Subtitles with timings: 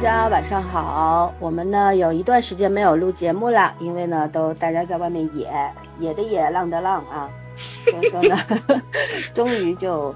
[0.00, 1.34] 大家晚上好。
[1.40, 5.50] 我们呢有一段时间没有录节目了，因为呢都大家在外面野，
[5.98, 7.28] 野的野，浪的浪啊。
[7.84, 8.38] 所以说呢，
[9.34, 10.14] 终于就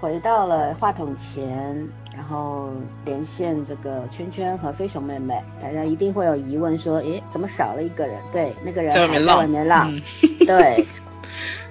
[0.00, 2.70] 回到了话筒前，然后
[3.04, 5.38] 连线这个圈圈和飞熊妹妹。
[5.60, 8.18] 大家一定会有疑问说，诶，怎么少了一个人？
[8.32, 9.38] 对，那个人在外面浪。
[9.40, 9.92] 外面浪。
[10.46, 10.86] 对。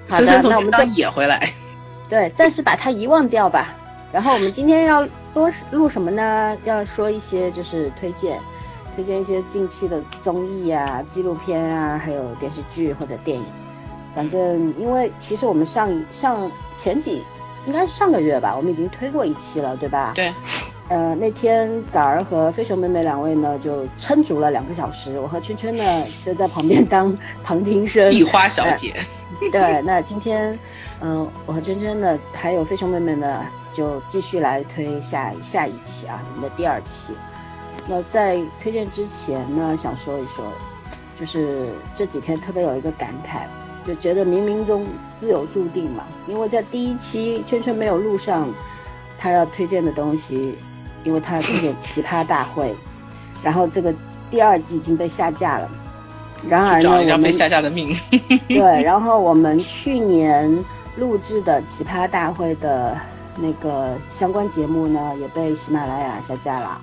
[0.08, 1.52] 好的，那我们就野回来。
[2.08, 3.74] 对，暂时把他遗忘掉吧。
[4.14, 5.05] 然后我们今天要
[5.38, 6.57] 多录什么呢？
[6.66, 8.40] 要说一些就是推荐，
[8.96, 13.46] 推荐一些近期的综艺啊、纪录片啊，还有电视剧或者电影。
[14.15, 17.21] 反正因为其实我们上上前几
[17.68, 20.13] 应该是上个月吧，我们已经推过一期了，对吧？
[20.15, 20.34] 对。
[20.90, 25.84] 呃，那天早儿和飞熊妹妹两位呢就撑足了两个小时，我和圈圈呢
[26.26, 28.10] 就在旁边当 旁听生。
[28.10, 28.91] 丽花小姐。
[29.52, 30.58] 对，那今天
[30.99, 33.46] 嗯，我和圈圈呢还有飞熊妹妹呢。
[33.73, 37.13] 就继续来推下下一期啊，我们的第二期。
[37.87, 40.46] 那在推荐之前呢，想说一说，
[41.18, 43.41] 就是这几天特别有一个感慨，
[43.87, 44.85] 就觉得冥冥中
[45.20, 46.04] 自有注定嘛。
[46.27, 48.49] 因为在第一期圈圈没有录上
[49.18, 50.57] 他要推荐的东西，
[51.04, 52.76] 因为他要推荐奇葩大会，
[53.41, 53.93] 然后这个
[54.29, 55.70] 第二季已经被下架了。
[56.49, 57.96] 然而呢，我们被下架的命。
[58.49, 60.65] 对，然后我们去年
[60.98, 62.98] 录制的奇葩大会的。
[63.40, 66.81] 那个相关节目呢也被喜马拉雅下架了，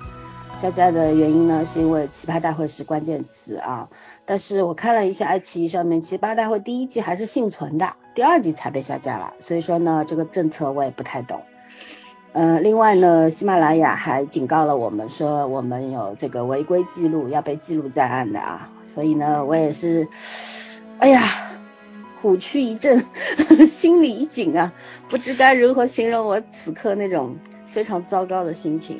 [0.55, 3.89] 下架的原因呢是因为奇葩大会是关键词啊，
[4.25, 11.41] 但是我看了一下爱奇艺上面奇葩大会第一季还是幸存的，第二季才被下架了，所以说呢这个政策我也不太懂。
[12.31, 20.07] 嗯，另外呢喜马拉雅还警告了我们说我们有这个违规记录要被记录在案的啊，所以呢我也是，
[20.99, 21.21] 哎呀。
[22.25, 23.05] 虎躯一震，
[23.69, 24.73] 心里一紧啊，
[25.09, 27.35] 不知该如何形容我此刻那种
[27.67, 28.99] 非常糟糕的心情。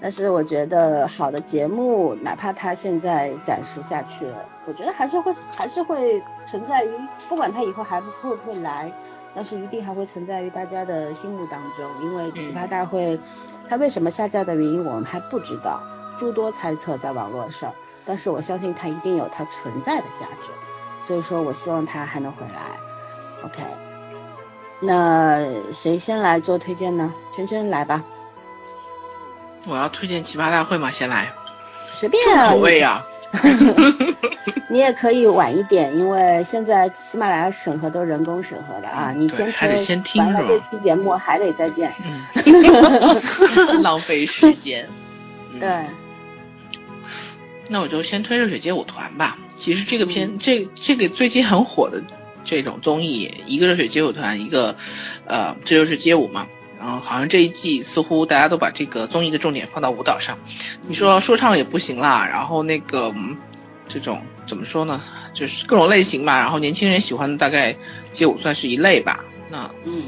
[0.00, 6.20] 但是我觉得好的节目，哪怕它现在暂时下去了，我觉得还是会还是会
[6.50, 6.90] 存在于，
[7.28, 8.90] 不管它以后还会不会来，
[9.36, 11.88] 但是一定还会存在于大家的心目当中。
[12.02, 13.20] 因为奇葩大会
[13.68, 15.80] 它为什么下架的原因我们还不知道，
[16.18, 17.72] 诸多猜测在网络上，
[18.04, 20.50] 但是我相信它一定有它存在的价值。
[21.08, 22.78] 所以说我希望他还能回来
[23.42, 23.62] ，OK。
[24.80, 25.40] 那
[25.72, 27.14] 谁先来做推荐呢？
[27.34, 28.04] 圈圈来吧。
[29.66, 30.90] 我要推荐奇葩大会吗？
[30.90, 31.32] 先来。
[31.94, 32.50] 随便啊。
[32.50, 33.02] 口味呀。
[34.68, 39.10] 你也可以晚一点，因为现在喜马拉雅审核都人工审核的啊。
[39.16, 41.90] 你先还得先听完了这期节目还得再见。
[42.44, 43.80] 嗯。
[43.82, 44.86] 浪费时间。
[45.58, 45.86] 对。
[47.70, 49.38] 那我就先推热血街舞团吧。
[49.58, 52.00] 其实这个片，这这个最近很火的
[52.44, 54.76] 这种综艺，一个热血街舞团，一个
[55.26, 56.46] 呃，这就是街舞嘛。
[56.78, 60.38] 然后好像这一季似乎大家都把这个综艺的重点放到舞蹈上。
[60.86, 63.12] 你说说唱也不行啦，然后那个
[63.88, 65.02] 这种怎么说呢？
[65.34, 66.38] 就是各种类型嘛。
[66.38, 67.76] 然后年轻人喜欢的大概
[68.12, 69.24] 街舞算是一类吧。
[69.50, 70.04] 那嗯，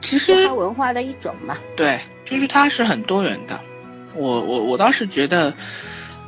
[0.00, 1.58] 其实文化的一种嘛。
[1.76, 3.60] 对，就是它是很多元的。
[4.14, 5.52] 我我我倒是觉得，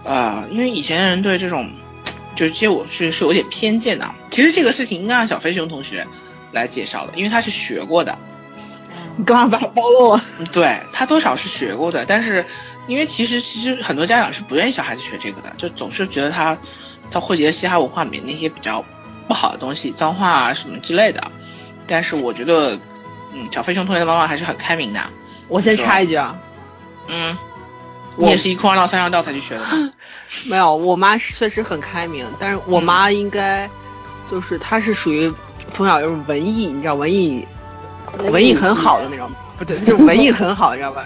[0.05, 1.71] 呃，因为以前人对这种。
[2.37, 6.07] 就是其实我是是有点偏见的，其实这个事情应该让小飞熊同学
[6.53, 8.17] 来介绍的，因为他是学过的。
[9.17, 10.23] 你干嘛把我暴露了？
[10.53, 12.45] 对他多少是学过的，但是
[12.87, 16.57] 因为其实其实很多家长是不愿意小孩子学这个的，就总是觉得他
[17.11, 18.85] 他汇集了嘻哈文化里面那些比较
[19.27, 21.33] 不好的东西，脏话啊什么之类的。
[21.87, 22.79] 但是我觉得，
[23.33, 25.01] 嗯，小飞熊同学的妈妈还是很开明的。
[25.49, 26.37] 我先插一句啊。
[27.09, 27.37] 嗯。
[28.19, 29.91] 你也是一哭二闹三上吊才去学的吗？
[30.49, 33.69] 没有，我妈确实很开明，但是我妈应该
[34.31, 35.33] 就是她是属于
[35.73, 37.47] 从小就是文艺，你知道文艺
[38.31, 41.05] 文艺很好的那种，不对，就是文艺很好，你知道吧？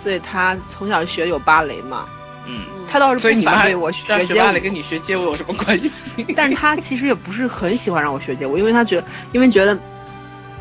[0.00, 2.04] 所以她从小学有芭蕾嘛，
[2.46, 6.24] 嗯，她倒是不反对我学学芭蕾，跟你学街舞有什么关系？
[6.36, 9.78] 但是她其实也不是很喜欢让我学街舞，因为她觉得，因为觉得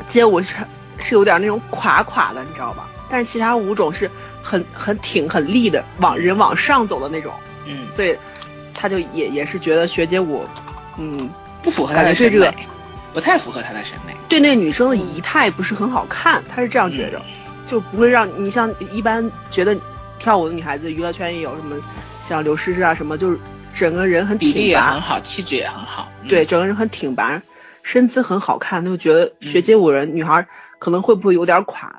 [0.08, 0.56] 街舞是
[1.00, 2.88] 是有点那种垮垮的，你知道吧？
[3.10, 4.10] 但是其他五种是
[4.44, 7.34] 很很挺很立的，往人往上走的那种，
[7.66, 8.18] 嗯，所以
[8.74, 10.46] 他就也也是觉得学街舞，
[10.98, 11.30] 嗯，
[11.62, 12.50] 不符合他的审美，
[13.14, 17.22] 不太符合他的审美，对那个女生的仪态不是很好看，他是这样觉着，
[17.66, 19.76] 就不会让你像一般觉得
[20.20, 21.76] 跳舞的女孩子，娱乐圈也有什么
[22.28, 23.40] 像刘诗诗啊什么，就是
[23.74, 27.42] 整个人很比例也很好，气质也很好，对，整个人很挺拔，
[27.84, 30.46] 身姿很好看，就觉得学街舞人女孩
[30.80, 31.94] 可能会不会有点垮。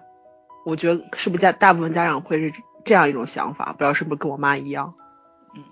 [0.69, 2.53] 我觉得是不是家大部分家长会是
[2.85, 3.73] 这样一种想法？
[3.73, 4.93] 不知道是不是跟我妈一样？
[5.57, 5.65] 嗯，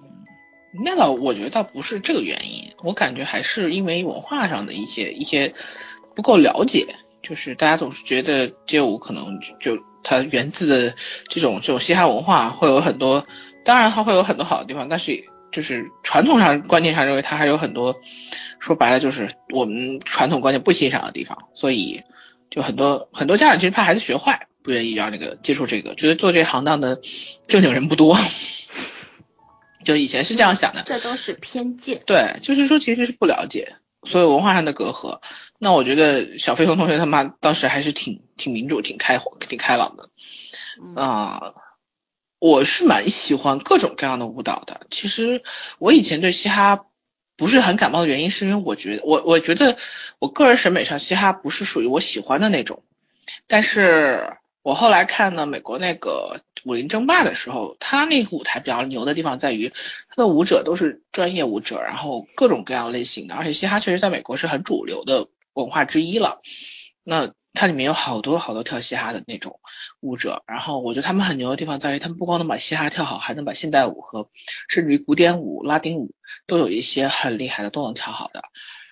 [0.83, 5.53] 那倒我觉得倒不是这个原因，我感觉还是因为文化上的一些一些
[6.15, 6.87] 不够了解，
[7.23, 10.95] 就是大家总是觉得街舞可能就它源自的
[11.29, 13.27] 这种这种嘻哈文化会有很多，
[13.67, 15.23] 当然它会有很多好的地方，但是
[15.53, 17.95] 就是传统上观念上认为它还有很多，
[18.61, 22.03] 说白了就是我们传统观念不欣赏的地方，所以
[22.49, 27.01] 就很多很多家长其实怕孩子学坏，不愿意让这个接触这个，觉得做这行当的
[27.47, 28.19] 正经人不多，
[29.85, 32.03] 就以前是这样想的，这都是偏见。
[32.05, 33.77] 对，就是说其实是不了解。
[34.03, 35.21] 所以文化上的隔阂，
[35.61, 40.11] 那我觉得小飞鸿同学他妈当时还是挺挺民主、挺开挺开朗的，
[41.01, 41.55] 啊，
[42.41, 44.81] 我是蛮喜欢各种各样的舞蹈的。
[44.91, 45.43] 其实
[45.79, 46.87] 我以前对嘻哈
[47.37, 49.77] 不是很感冒的原因，是因为我觉得我我觉得
[50.19, 52.83] 我个人审美上嘻哈不是属于我喜欢的那种，
[53.47, 54.37] 但是。
[54.67, 59.73] 我后来看呢，美国那个武林争霸的时候，他那个舞台比较牛的地方在于，
[60.09, 66.41] 他的舞者都是专业舞者，然后各种各样类型的，而且嘻哈确实在美国是很主流的文化之一了。
[67.05, 69.61] 那它里面有好多好多跳嘻哈的那种
[70.01, 74.29] 舞者，然后我觉得他们很牛的地方在于，他们不光能把嘻哈跳好，还能把现代舞和
[74.69, 76.11] 甚至于古典舞、拉丁舞
[76.49, 78.43] 都有一些很厉害的都能跳好的，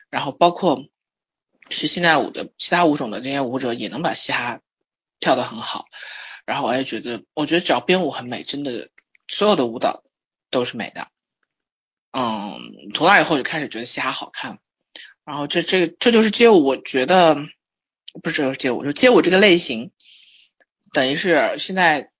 [0.08, 0.84] 然后包括
[1.68, 4.60] 是现代舞的其他舞种的这些舞者也能把嘻哈。
[5.24, 5.86] 跳得很好，
[6.44, 8.90] 然后我也觉得，我觉得只要编舞很美，真的
[9.26, 10.04] 所有的舞蹈
[10.50, 11.08] 都是美的。
[12.12, 12.60] 嗯，
[12.92, 14.58] 从那以后就开始觉得嘻哈好看，
[15.24, 17.36] 然后这这这就是街舞，我觉得
[18.22, 19.92] 不是就是街舞，就街舞这个类型，
[20.92, 22.10] 等于是现在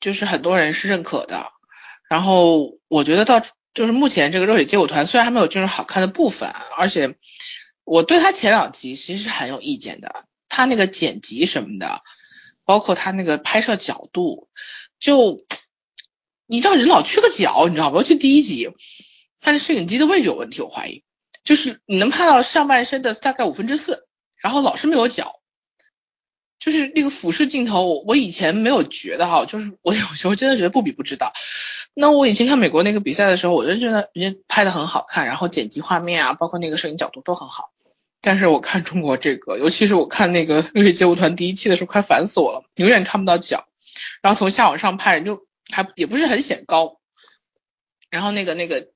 [0.00, 1.52] 就是很多人是认可的。
[2.08, 3.42] 然后我觉得到
[3.74, 6.48] 就是目前这个热血街舞团虽然还没有进入好看的部分，
[6.78, 7.18] 而且
[7.84, 12.02] 我对他前两集其实是很有意见的，他那个剪辑什么的。
[12.70, 14.48] 包括他那个拍摄角度，
[15.00, 15.42] 就
[16.46, 17.96] 你知道人老缺个角，你知道吗？
[17.96, 18.70] 尤其第一集，
[19.40, 21.02] 他的摄影机的位置有问题，我怀疑，
[21.42, 24.06] 就是你能拍到上半身的大概五分之四，
[24.36, 25.40] 然后老是没有脚，
[26.60, 31.32] 就是那个俯视镜头，我我以前没有觉得哈，就是 我有时候真的觉得不比不知道。
[31.92, 37.72] 那我以前看美国那个比赛的时候，我就觉得人家拍的很好看，然后剪辑画面啊，包括那个摄影角度都很好。
[38.20, 43.66] 但是我看中国这个，尤其是我看那个热血街舞团第一期的时候，快烦死我了，永远看不到脚，
[44.20, 46.98] 然后从下往上拍，就还也不是很显高，
[48.10, 48.88] 然后那个那个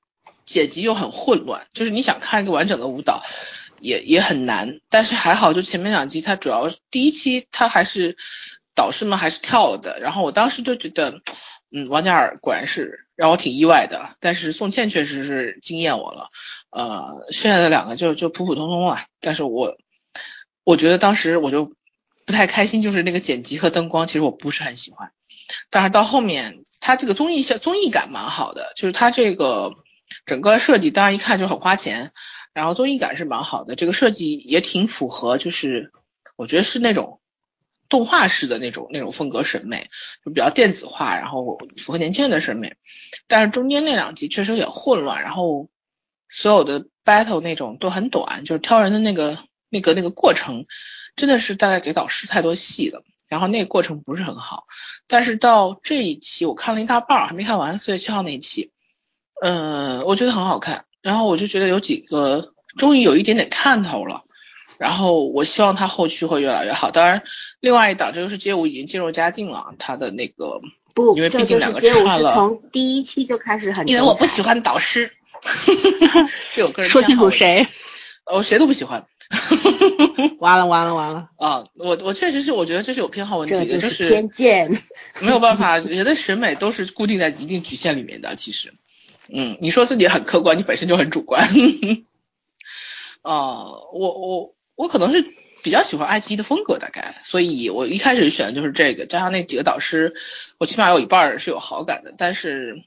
[0.44, 3.22] 剪辑又很混乱，就是你想看一个完整的舞蹈，
[3.80, 4.80] 也也很难。
[4.90, 8.18] 但是还好，就前面两集，它主要第一期它还是
[8.74, 11.22] 导师们还是跳了的，然后我当时就觉得，
[11.72, 16.28] 嗯，王嘉尔果然是让我挺意外的，但是宋茜确实是惊艳我了。
[16.70, 19.76] 呃，剩下的两个就就普普通通了，但是我
[20.64, 21.72] 我觉得当时我就
[22.26, 25.12] 不太开心，就是那个剪辑和灯光，其实我不是很喜欢。
[25.70, 29.74] 但是到后面，它这个综艺效综艺感蛮好的，就是它这个
[30.26, 32.12] 整个设计，当然一看就很花钱，
[32.52, 35.92] 然后综艺感是蛮好的，这个设计也挺符合，就是
[36.34, 37.20] 我觉得是那种
[37.88, 39.90] 动画式的那种那种风格审美，
[40.24, 42.76] 就比较电子化，然后符合年轻人的审美。
[43.26, 45.68] 但是中间那两集确实有点混乱，然后。
[46.36, 50.66] 所有的 battle 那种都很短，就是挑人的那个那个那个过程，
[51.14, 54.64] 真的是大概给导师太多戏了，然后那个过程不是很好。
[55.06, 58.72] 但是到这一期我看了一大半还没看完，四月七号那一期，
[59.42, 60.86] 嗯，我觉得很好看。
[61.02, 64.23] 然后我就觉得有几个终于有一点点看头了，
[64.84, 66.90] 然后我希望他后续会越来越好。
[66.90, 67.22] 当然，
[67.58, 70.60] 另外一档这就是街舞已经进入佳境了，他的那个
[70.92, 75.10] 不，因为毕竟两个差了，从第一期就开始很，因为我不喜欢导师。
[76.52, 77.66] 这有个人说清楚谁？
[78.30, 79.06] 我谁都不喜欢。
[80.38, 81.64] 完了完了完了啊！
[81.78, 84.82] 我我确实是，我觉得这是有偏好问题的，就是偏见。
[85.20, 88.36] 没有办法，人的审美都是固定在一定局限里面的。
[88.36, 88.74] 其实，
[89.32, 91.48] 嗯，你说自己很客观，你本身就很主观。
[93.22, 95.24] 哦，我我我可能是
[95.62, 100.14] 比较喜欢爱奇艺的风格，大概，所以我一开始选的就是这个，加上那几个导师，
[100.58, 102.82] 我起码有一半是有好感的，但是。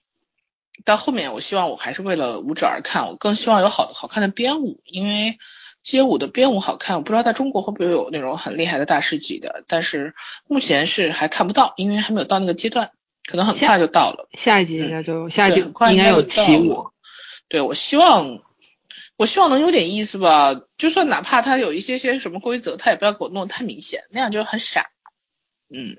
[0.85, 5.39] 到后面，我希望我还是为了舞者而看，我更希望有好好看的编舞，因为
[5.81, 10.13] 街舞的编舞好看，我不知道在中国会不会有那种很厉害的大师级的，但是
[10.47, 12.91] 目前是还看不到，因为还没有到那个阶段，
[13.25, 14.29] 可能很快就到了。
[14.33, 16.91] 下一集应该就下一集应该有起舞。
[17.49, 18.39] 对，我希望
[19.17, 24.91] 我希望能有点意思吧，就算哪怕他有一些些什么规则，他也不要给我弄得太明显，那样就很傻。
[25.69, 25.97] 嗯。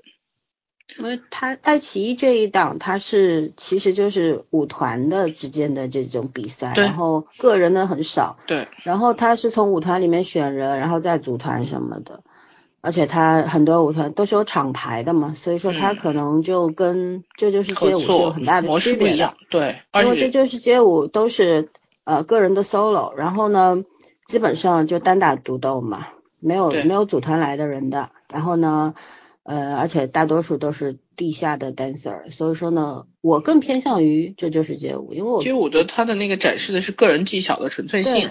[0.97, 8.39] 因为他爱奇艺这一档，它是其实就是舞团的之间的这种比赛，然后个人的很少。
[8.47, 8.67] 对。
[8.83, 12.23] 然后他是从舞团里面选人，然后再组团什么的，
[12.81, 19.35] 而且他很多舞团都是有厂牌的嘛，所以说他可能就跟这就是街舞是有很大的区别的。
[19.51, 19.75] 对。
[19.93, 21.69] 因为这就是街舞都是
[22.09, 23.83] 呃个人的 solo，然后呢
[24.27, 26.07] 基本上就单打独斗嘛。
[26.41, 28.11] 没有没有组团来的人的。
[28.29, 28.93] 然后呢，
[29.43, 38.29] 呃，而且大多数都是地下的 dancer，所以说呢，我更偏向于这就是街舞，因为我街舞的它的那个展示的是个人技巧的纯粹性，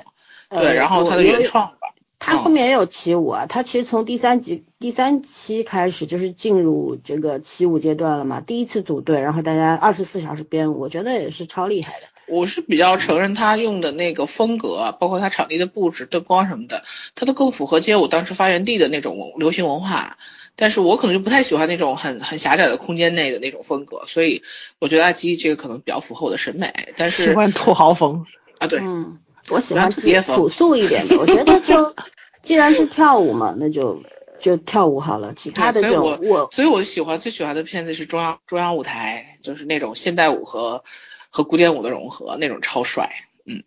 [0.49, 1.93] 呃对，然后它的原创吧。
[2.19, 12.07] 他嗯后面也有起舞啊，他其实从第三集第三期开始就是进入这个起舞阶段了嘛，第一次组队，然后大家二十四小时编舞，我觉得也是超厉害的。
[12.29, 16.83] 我是比较承认他用的那个风格啊，包括他场地的布置、灯光什么的，
[17.15, 20.17] 它都更符合街舞当时发源地的那种流行文化。
[20.61, 24.43] 但是我可能就不太喜欢那种很很狭窄的空间内的那种风格，所以
[24.81, 26.73] 我觉得爱奇艺这个可能比较符合我的审美。
[26.97, 28.27] 但是喜欢土豪风。
[28.59, 29.19] 啊，对，嗯，
[29.51, 31.95] 我喜喜欢街风朴素一点的，我觉得就
[32.43, 34.03] 既然是跳舞嘛，那就
[34.41, 40.83] 就跳舞好了，其他的对这种我所以我所以我喜欢最喜欢的片子是中央中央舞台，就是那种现代舞和
[41.31, 43.11] 和古典舞的融合，那种超帅。
[43.47, 43.63] 嗯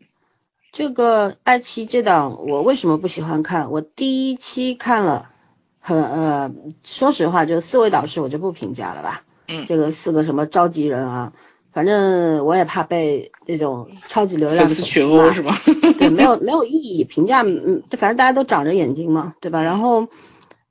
[0.71, 3.71] 这个爱奇艺这档我为什么不喜欢看？
[3.71, 5.29] 我第一期看了，
[5.79, 6.51] 很呃，
[6.83, 9.23] 说实话，就四位导师我就不评价了吧。
[9.47, 11.33] 嗯这个四个什么召集人啊，
[11.73, 15.53] 反正我也怕被那种超级流量的粉丝群殴是吧？
[15.99, 19.61] 对，没有没有意义，评价嗯，反正大家都长着眼睛嘛，对吧？
[19.61, 20.07] 然后，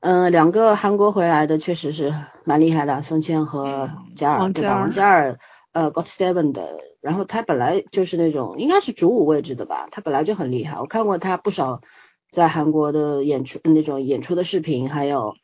[0.00, 4.76] 嗯、两个韩国回来的确实是蛮厉害的，宋茜和嘉尔，对吧？
[4.76, 5.38] 王嘉尔，
[5.73, 11.81] 呃，Got Seven 的，然后他本来就是那种应该是主舞位置的吧，他本来就很厉害，我看过他不少
[12.31, 15.35] 在韩国的演出那种演出的视频，还有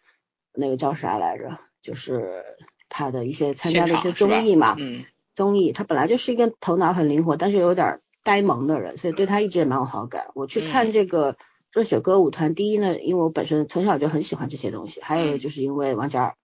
[0.52, 2.44] 那个叫啥来着，就是
[2.88, 5.04] 他的一些参加的一些综艺嘛，嗯。
[5.34, 10.28] 综艺，他本来就是一个头脑很灵活，但是有点儿呆萌的人，所以对他一直也蛮有好感。
[10.34, 10.92] 我去看嗯。
[10.92, 11.36] 这个
[11.70, 15.38] 热血歌舞团，第一呢，因为我本身从小就很喜欢这些东西，还有嗯。
[15.38, 16.36] 就是因为王嘉尔，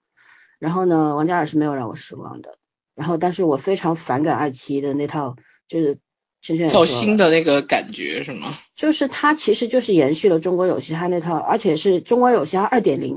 [0.58, 2.58] 然后呢，王嘉尔是没有让我失望的。
[3.02, 5.34] 然后，但是我非常反感爱奇艺的那套，
[5.66, 5.98] 就是
[6.40, 8.56] 轩轩也说造星的那个感觉是吗？
[8.76, 13.16] 就是它其实就是延续了中国有嘻哈那套，而且是中国有嘻哈二点零，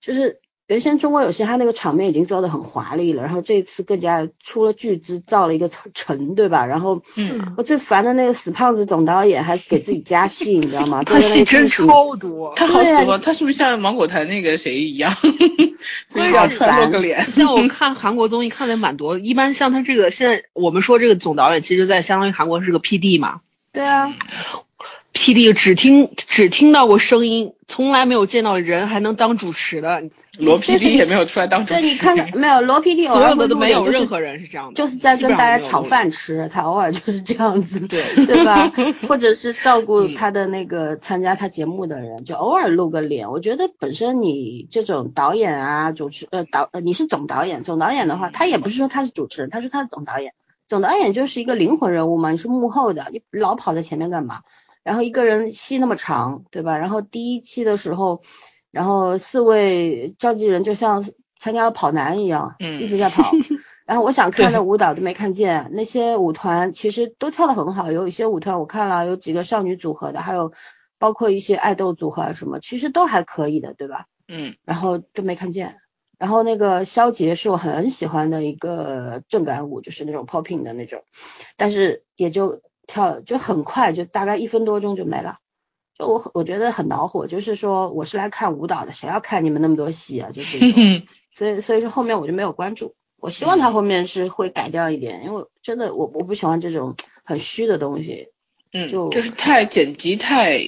[0.00, 6.66] 就是原先中国有嘻哈那个场面已经做的很华丽了，然后这次更加出了巨资造了一个城，对吧？
[6.66, 11.04] 然后嗯，我最烦的那个死胖子总导演还给自己加戏，你知道吗？
[11.04, 15.14] 他戏真超多，他好喜欢，他是不是像芒果台那个谁一样，
[16.10, 17.22] 就是好要出来露烦个脸？
[17.30, 23.40] 像我看韩国综艺看的也蛮多，一般像他这个现在我们说这个总导演，其实在相当于韩国是个 PD 嘛
[23.72, 24.12] 对啊
[25.12, 30.02] ，，PD 只听只听到过声音，从来没有见到人还能当主持的，
[30.38, 32.38] 罗 PD 也没有出来当主持对，你看看。
[32.38, 38.72] 没有罗 PD 偶所尔会有的都没有就是任何人是这样的，就是在跟大家炒没有录饭吃，他偶尔就是这样子，对对吧？
[39.08, 43.30] 或者是照顾嗯他的那个参加他节目的人，就偶尔露个脸。
[43.30, 50.32] 我觉得本身你这种导演啊、主持呃导呃你是总导演，总导演的话，他也不是说他是主持人，他是他是总导演。
[50.68, 54.40] 总导演就是一个灵魂人物嘛，你是幕后的，你老跑在前面干嘛？
[54.82, 56.76] 然后一个人戏那么长，对吧？
[56.78, 58.22] 然后第一期的时候，
[58.76, 61.02] 然后四位召集人就像
[61.40, 63.32] 参加了跑男一样，嗯一直在跑。
[63.86, 70.52] 然后我想看的舞蹈都没看见，那些舞团其实都跳得很好，有一些舞团我看了，有几个少女组合的，还有
[70.98, 74.04] 包括一些爱豆组合啊什么，其实都还可以的，对吧？
[74.28, 75.76] 嗯然后都没看见。
[76.18, 81.02] 然后那个肖杰是我很喜欢的一个正感舞，就是那种 popping 的那种，
[81.56, 85.38] 但是也就跳就很快，就大概一分多钟就没了。
[85.98, 90.30] 就我我觉得很恼火，就是说我是来看舞蹈的，谁要看你们那么多戏啊？
[90.32, 90.72] 就这种。
[90.76, 91.02] 嗯
[91.36, 92.94] 所以所以说后面我就没有关注。
[93.18, 98.28] 我希望他后面是会改掉一点，因为真的我我不喜欢这种很虚的东西。
[98.72, 100.58] 嗯，就就是太剪辑太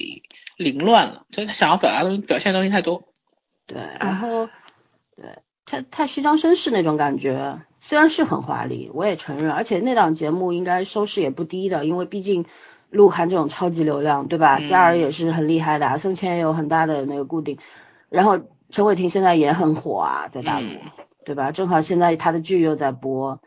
[0.57, 3.03] 凌乱了，就他想要表达的表现的东西太多。
[3.65, 4.47] 对，然后
[5.15, 12.45] 对太太虚张声势那种感觉，虽然是很华丽，我也承认，而且那档节目应该收视也不低的，因为毕竟
[12.89, 14.57] 鹿晗这种超级流量，对吧？
[14.59, 17.59] 嗯嘉尔也是很厉害的啊，宋茜也有很大的那个固定，
[18.09, 18.39] 然后
[18.71, 20.79] 陈伟霆现在也很火啊，在大陆，嗯
[21.25, 21.51] 对吧？
[21.51, 23.39] 正好现在他的剧又在播，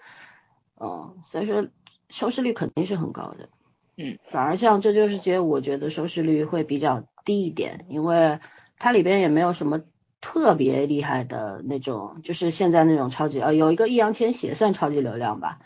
[0.80, 1.66] 嗯，所以说
[2.10, 3.48] 收视率肯定是很高的。
[3.96, 8.38] 嗯，反而像这就是街舞，我觉得收视率会比较低一点，因为
[8.78, 9.80] 它里边也没有什么
[10.20, 15.58] 特别厉害的那种，就是现在那种超级呃，有一个易烊千玺也算超级流量吧，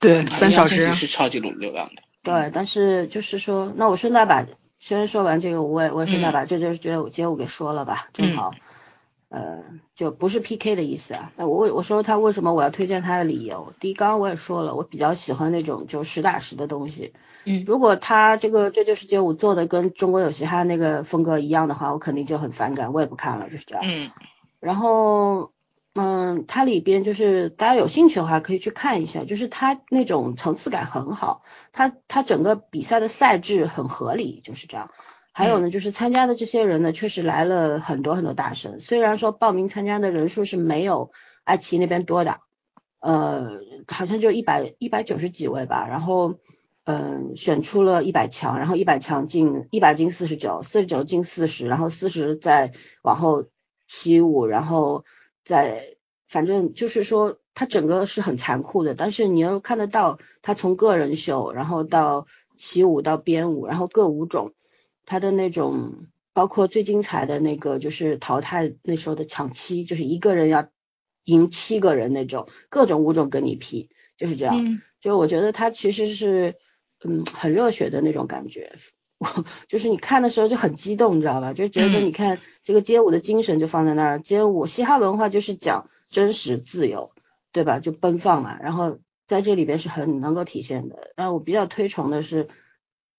[0.00, 2.02] 对三小时时是超级流流量的。
[2.22, 4.44] 对，但是就是说，那我顺带把
[4.78, 8.52] 先说完这个，我也我也顺带把这就是街舞街舞给说了吧，正好，
[9.28, 9.62] 呃，
[9.94, 11.32] 就不是 PK 的意思啊。
[11.36, 17.12] 那我我说他为什么我要推荐他的理由，第一，刚刚我也说了，我比较喜欢那种就实打实的东西。
[17.44, 23.82] 嗯如果他这个这就是街舞做的跟中国有嘻哈那个风格一样的话，我肯定就很反感，我也不看了，就是这样。
[23.86, 24.10] 嗯
[24.60, 25.52] 然后，
[25.94, 31.42] 嗯，它里边就是大家有兴趣的话可以去看一下，就是它那种层次感很好，
[31.72, 34.90] 它它整个比赛的赛制很合理，就是这样。
[35.32, 38.78] 还有呢，就是参加的这些人呢，确实来了很多很多大神。
[38.80, 41.12] 虽然说报名参加的人数是没有
[41.44, 42.40] 爱奇艺那边多的，
[43.00, 45.86] 呃，好像就一百一百九十几位吧。
[45.88, 46.34] 然后，
[46.84, 53.46] 嗯，选出了一百强，然后一百强进一百进四十九，四十九进四十，然后四十再往后
[53.86, 55.04] 七五，然后
[55.50, 55.96] 再
[56.28, 58.94] 反正就是说，他整个是很残酷的。
[58.94, 64.54] 但是你又看得到，他从个人秀，然后到起舞到编舞，然后各舞种。
[65.06, 70.68] 他的那种，包括最精彩的那个，就是淘汰那时候的抢七，就是一个人要
[71.24, 74.80] 赢七个人那种，各种舞种跟你拼，就是这样。
[75.00, 76.54] 就我觉得他其实是，
[77.02, 78.76] 嗯，很热血的那种感觉。
[79.20, 81.52] 我 就是你看的时候就很激动，你知道吧？
[81.52, 87.12] 就觉得你看这个街舞的精神就放在那儿，街舞嘻哈文化就是讲真实自由，
[87.52, 87.78] 对吧？
[87.78, 88.58] 就奔放嘛。
[88.60, 91.12] 然后在这里边是很能够体现的。
[91.14, 92.48] 然后我比较推崇的是，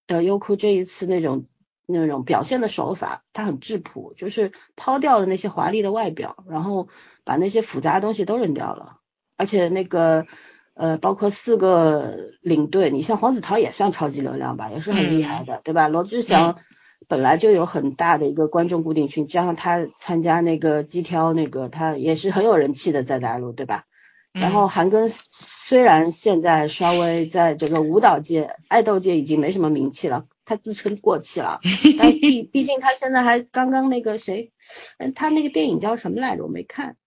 [0.07, 1.45] 呃，优酷这一次那种。
[1.87, 6.87] 那种表现的手法，它很质朴，就是抛掉了那些华丽的外表，然后
[7.25, 8.99] 把那些复杂的东西都扔掉了。
[9.35, 10.25] 而且那个
[10.73, 15.87] 呃，包括四个领队，你像黄子韬也算超级流量吧，也是很厉害的，对吧？
[15.87, 16.59] 罗志祥
[17.07, 23.85] 本来就有很大的一个观众固定群，加上他参加那个机挑那个，他也是很有人气的在大陆，对吧？
[24.33, 30.25] 然后韩庚虽然现在稍微在这个舞蹈界、爱豆界已经没什么名气了。
[30.43, 31.61] 他自称过气了，
[31.97, 34.51] 但毕毕竟他现在还刚刚那个谁，
[34.97, 36.43] 嗯，他那个电影叫什么来着？
[36.43, 36.97] 我没看，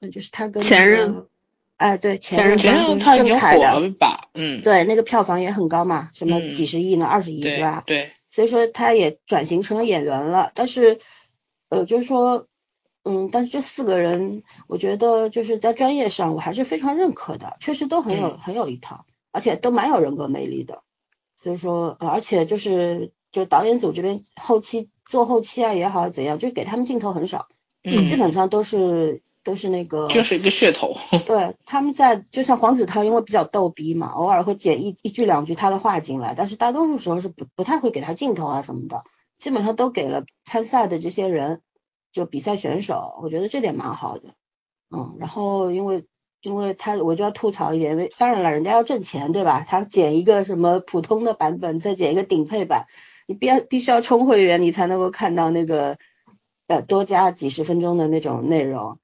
[0.00, 1.26] 那就是他跟前任，
[1.78, 4.28] 哎，对，前任，前任他已经火了吧？
[4.34, 7.06] 嗯，对，那个票房也很高嘛，什么几十亿呢？
[7.06, 7.82] 二十亿是吧？
[7.86, 10.98] 对，所以说他也转型成了演员了，但是，
[11.68, 12.46] 呃，就是说，
[13.04, 20.82] 嗯，但是这四个人，我觉得就是在专业上我还是非常认可的，确实都很有很有一套，而且都蛮有人格魅力的。
[21.40, 27.46] 所以说，而且就是就导演组这边后期做后期啊也好怎样，就给他们镜头很少，
[27.84, 30.94] 嗯，基本上都是都是那个，就是一个噱头。
[31.26, 39.04] 对，他们在就像黄子韬，因为比较逗逼嘛，偶尔会剪一一句两句他的话进来，但是大多数时候是不不太会给他镜头啊什么的，
[39.38, 41.62] 基本上都给了参赛的这些人，
[42.12, 44.34] 就比赛选手，我觉得这点蛮好的，
[44.94, 46.04] 嗯，然后因为。
[46.40, 49.66] 因为他我就要吐槽一点，因为当然了，人家要挣钱，对吧？
[49.68, 52.86] 他剪一个什么普通的版本，再剪一个顶配版，
[53.26, 55.98] 你必要必须要充会员，你才能够看到那个
[56.68, 59.00] 呃多加几十分钟的那种内容。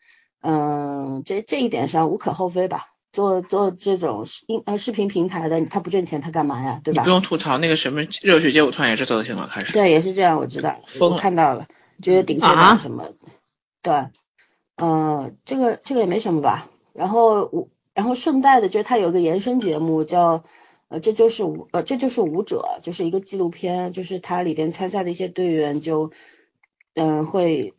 [0.47, 2.91] 嗯，这这一点上无可厚非吧？
[3.13, 6.81] 做做这种音呃视频平台的，他不挣钱他干嘛呀？
[6.85, 7.05] 对吧？
[7.05, 9.73] 不用吐槽那个什么热血街舞团也是走行了，开始。
[9.73, 11.67] 对，也是这样，我知道，我看到了，
[12.03, 13.13] 觉得顶配版什么，
[13.83, 14.09] 对，
[14.77, 16.69] 嗯，这个这个也没什么吧。
[16.93, 20.45] 然后我，然后顺带的，就是他有个延伸节目叫，
[20.89, 26.11] 呃，这就是舞，呃，这就是舞者，就是一个纪录片，就是他里边参赛的一些队员就，
[26.95, 27.75] 嗯，会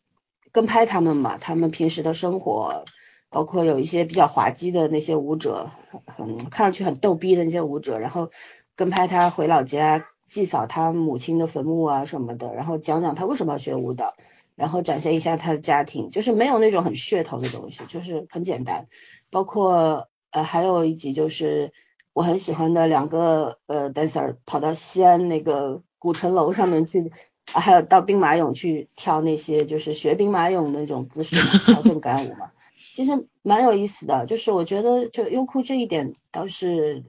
[0.55, 2.85] 跟拍他们嘛，他们平时的生活，
[3.29, 5.69] 包括有一些比较滑稽的那些舞者，
[6.05, 8.31] 很看上去很逗逼的那些舞者，然后
[8.77, 14.15] 跟拍他回老家祭扫他母亲的坟墓啊什么的，然后讲讲他为什么要学舞蹈。
[14.55, 18.87] 然后展现一下他的家庭，就是没有那种很噱头的东西，就是很简单。
[19.29, 21.73] 包括呃还有一集就是
[22.13, 27.11] 我很喜欢的两个呃 dancer 跑到西安那个古城楼上面去，
[27.45, 32.51] 还有到兵马俑去跳那些就是学兵马俑那种姿势跳动感舞嘛，
[32.95, 34.25] 其实蛮有意思的。
[34.25, 37.03] 就是我觉得就优酷这一点倒是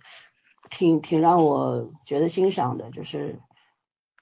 [0.70, 3.38] 挺挺让我觉得欣赏的，就是。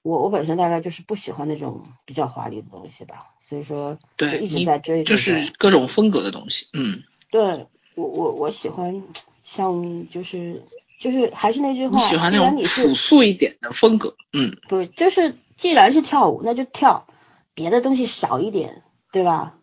[0.07, 7.01] 我我本身大概就是不喜欢那种比较华丽的东西吧，所以说对一直在追，就是各种风格的东西，嗯，
[7.31, 9.01] 对我我我喜欢
[9.43, 10.61] 像就是
[10.99, 17.07] 就是还是那句话，喜欢那种朴素一点的风格，嗯，不就是既然是跳舞，那就跳，
[17.53, 19.53] 别的东西少一点，对吧？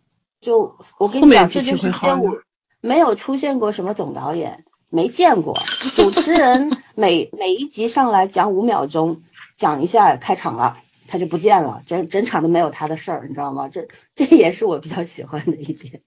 [0.41, 2.39] 就我跟你讲，这就是街舞
[2.81, 5.63] 没有出现过什么总导演，没见过
[5.95, 9.23] 主持人 每每一集上来讲五秒钟。
[9.59, 13.69] 讲一下开场了，他就不见了，整整场都没有他的事儿，你知道吗？
[13.69, 16.03] 这这也是我比较喜欢的一点。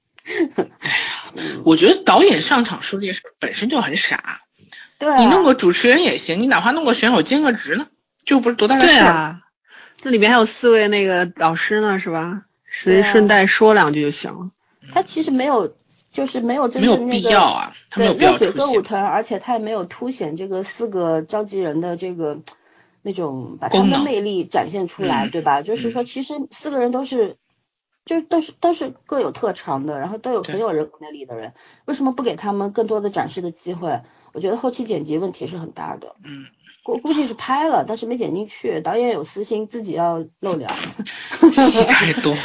[0.56, 4.41] 哎呀，我觉得导演上场说这些事儿本身就很傻。
[4.98, 5.17] 对。
[5.19, 7.88] 你弄个主持人也行，你哪怕弄个选手兼个职呢，
[8.26, 9.08] 就不是多大的事儿。
[9.08, 9.41] 啊。
[10.06, 12.46] 这里面还有四位那个导师呢，是吧？
[12.68, 14.52] 随顺带说两句就行了。
[14.94, 15.76] 他其实没有，
[16.12, 22.38] 就是没有真正没有必要啊，对热血歌舞团，而且他也没有凸显这个四个召集人的这个。
[23.02, 25.62] 那种把他们的魅力展现出来，对吧？
[25.62, 27.38] 就是说，其实四个人都是，
[28.04, 31.54] 就都是都是各有特长的，然后都有很有人格魅力的人，
[31.86, 34.02] 为什么不给他们更多的展示的机会？
[34.34, 36.15] 我觉得后期剪辑问题是很大的。
[36.24, 36.48] 嗯，
[36.86, 38.80] 估估计是 拍了，但是没剪进去。
[38.80, 40.69] 导演有私心，自己要露脸。
[41.52, 42.38] 戏太多，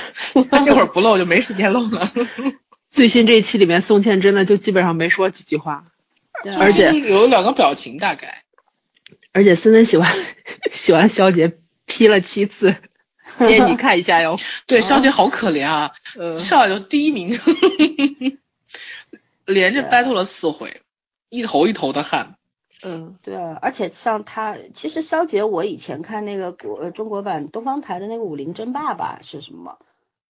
[0.50, 2.10] 他这会儿不露就没时间露了。
[2.90, 5.84] 最新这一期里面，宋茜真的就基本上没说几句话，
[6.58, 8.42] 而且有两个表情大概。
[9.32, 10.10] 而且森森喜欢
[10.72, 12.74] 喜欢肖杰 P 了七次，
[13.38, 14.38] 建议你看一下哟。
[14.66, 15.92] 对，肖杰好可怜啊，
[16.40, 17.38] 上来就第一名，
[19.44, 20.80] 连着 battle 了四回，
[21.28, 22.36] 一头一头的汗。
[22.82, 29.78] 嗯，对啊，而且像他，其实肖杰，我以前看那个国中国版东方台的那个武林争霸吧，是什么？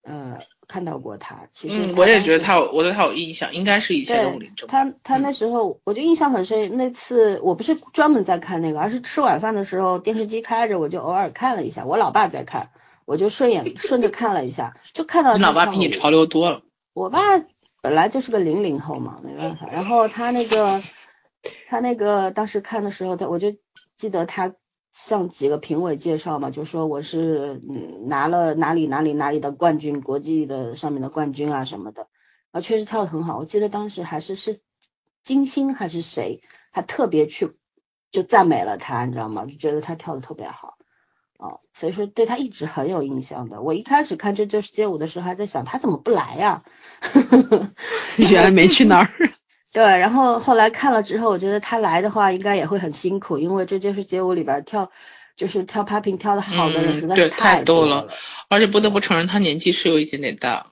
[0.02, 1.46] 呃，看到过他。
[1.52, 4.84] 其实我也觉得他，我对他有印象，应该是以前的武林争霸。
[4.84, 11.84] 他他那时候我就印象很深，那次我不是专门在看那个，而是吃晚饭的时候电视机开着，我就偶尔看了一下。
[11.84, 12.70] 我老爸在看，
[13.04, 15.36] 我就顺眼顺着看了一下，就看到。
[15.38, 16.62] 你老爸比你潮流多了。
[16.94, 17.20] 我爸
[17.82, 19.68] 本来就是个零零后嘛，没办法。
[19.70, 20.82] 然后他那个。
[21.68, 23.56] 他那个当时看的时候，他我就
[23.96, 24.54] 记得他
[24.92, 27.60] 向几个评委介绍嘛，就说我是
[28.06, 32.08] 拿了哪里哪里哪里的冠军，国际的上面的冠军啊什么的，
[32.50, 33.38] 啊确实跳的很好。
[33.38, 34.58] 我记得当时还是是
[35.22, 37.52] 金星还是谁，还特别去
[38.10, 39.46] 就赞美了他，你知道吗？
[39.46, 40.76] 就觉得他跳的特别好，
[41.38, 43.62] 哦，所以说对他一直很有印象的。
[43.62, 46.64] 我一开始看这就是街舞的时候，还在想他怎么不来呀？
[48.18, 49.08] 原来没去那儿。
[49.72, 54.90] 对，然后后来看了之后，我觉得他来的话应该也会很辛苦，因为这就是街舞里边跳，
[55.36, 58.08] 就是跳 popping 跳的好的人实在是太多了，
[58.48, 60.66] 而且不得不承认他年纪是有一点点大。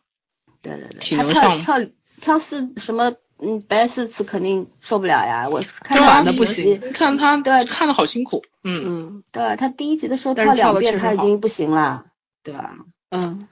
[0.63, 1.77] 对对对，体能上跳
[2.21, 12.07] 跳四什么嗯白四次肯定受不了呀，我看他的不行，看他对看的好辛苦，嗯嗯，对他第一集的时候跳两遍他已经不行了，
[12.43, 12.75] 对吧？
[13.11, 13.47] 嗯，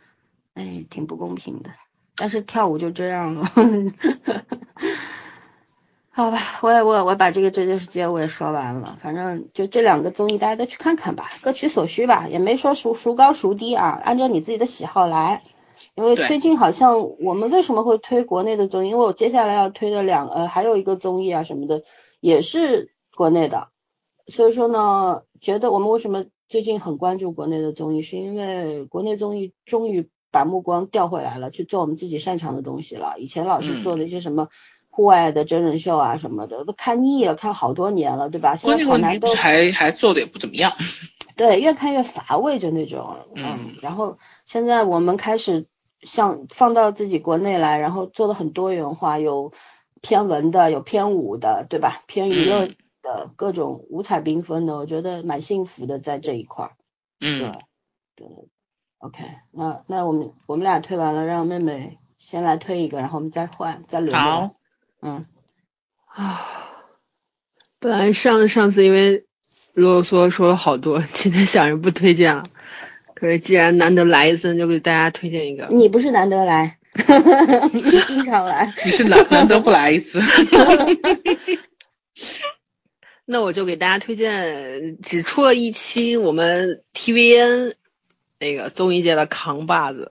[0.55, 1.71] 哎，挺不公平的，
[2.17, 3.49] 但是跳舞就这样了。
[6.17, 15.43] 好吧，我也我我把这个这就是街我也说完了，反正就这两个综艺大家都去看看吧，各取所需吧，也没说孰孰高孰低啊，按照你自己的喜好来。
[15.95, 18.89] 因为最近好像我们为什么会推国内的综艺？
[18.89, 21.83] 因为我接下来要推的两呃还有一个综艺啊什么的
[22.21, 23.69] 也是国内的，
[24.27, 33.17] 所以说呢，觉得我们为什么最近很关注国内的综艺，是因为国内综艺终于把目光调回来了，去做我们自己擅长的东西了。
[33.19, 34.49] 以前老是做的一些什么。
[34.97, 38.57] 户外的真人秀啊什么的都看腻了，看好多年了，对吧？
[38.57, 40.73] 现在好难都还还做的也不怎么样。
[41.37, 43.15] 对，越看越乏味，就那种。
[43.35, 43.77] 嗯。
[43.83, 45.67] 然后现在我们开始
[46.01, 49.53] 像放到自己国内来，然后做的很多元化，有
[50.01, 52.03] 偏文的，有偏武的，对吧？
[52.07, 52.67] 偏娱乐
[53.03, 56.75] 的各种五彩缤纷的，我觉得蛮幸福的在这一块。
[57.21, 57.53] 嗯。
[58.15, 58.27] 对。
[58.27, 58.49] 对。
[58.97, 64.19] OK，那那我们我们俩推完了，让妹妹先来推一个，然后我们再换，再轮。
[64.19, 64.53] 好。
[65.03, 65.27] 嗯
[66.07, 66.47] 啊，
[67.79, 69.25] 本来上上次因为
[69.75, 72.45] 啰嗦说了好多，今天想着不推荐了。
[73.15, 75.67] 可是既然难得来一次，就给大家推荐一个。
[75.71, 76.79] 你不是难得来，
[77.73, 78.73] 你经常来。
[78.85, 80.21] 你是难难得不来一次。
[83.29, 87.75] 那我就给大家推荐，只出了一期我们 TVN
[88.39, 90.11] 那个综艺界的扛把子，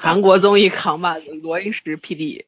[0.00, 2.44] 韩国综艺扛把子罗英石 PD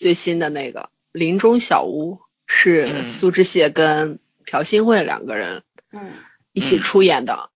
[0.00, 0.88] 最新的那个。
[1.12, 6.14] 林中小屋是苏志燮跟朴信惠两个人嗯
[6.52, 7.50] 一起出演的。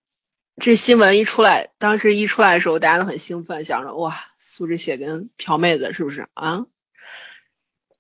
[0.61, 6.66] 这新闻一出来，当时一出来的时候，大家都很兴奋，想着哇，苏志燮跟朴妹子是不是啊？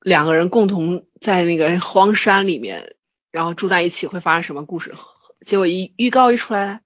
[0.00, 2.96] 两个人共同在那个荒山里面，
[3.30, 4.94] 然后住在一起会发生什么故事？
[5.46, 6.82] 结果一预告一出来，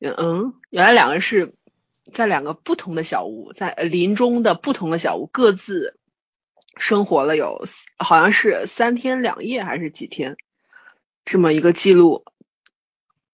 [0.00, 1.54] 嗯，原来两个人是
[2.12, 5.98] 在两个不同的小屋，在林中的不同的小屋各自。
[6.76, 7.64] 生活了有
[7.98, 10.36] 好像是三天两夜还是几天，
[11.24, 12.24] 这么一个记录，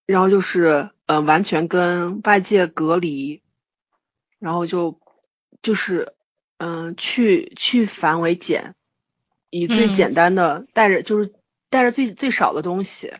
[0.06, 3.42] 然后就是呃完全跟外界隔离，
[4.38, 5.00] 然后就
[5.62, 6.14] 就是
[6.58, 8.74] 嗯去去繁为简，
[9.50, 11.32] 以最简单的带着就是
[11.70, 13.14] 带着最最少的东西，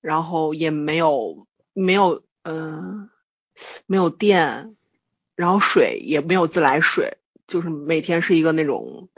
[0.00, 3.10] 然后也没有没有嗯
[3.86, 4.76] 没有电，
[5.36, 9.08] 然后水也没有自来水，就是每天是一个那种。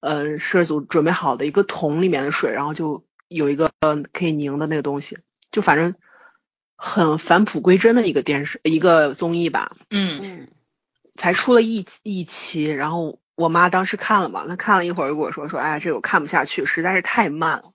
[0.00, 3.70] 嗯，摄组准备好的一个桶里面的水，然后就有一个
[4.12, 5.18] 可以拧的那个东西，
[5.50, 5.94] 就反正
[6.76, 9.76] 很返璞归真的一个电视一个综艺吧。
[9.90, 10.48] 嗯嗯，
[11.16, 17.72] 才出了一一期，然后我妈当时看了嘛，她看了一会儿就跟我说说，哎，这个我看不下去，实在是太慢了，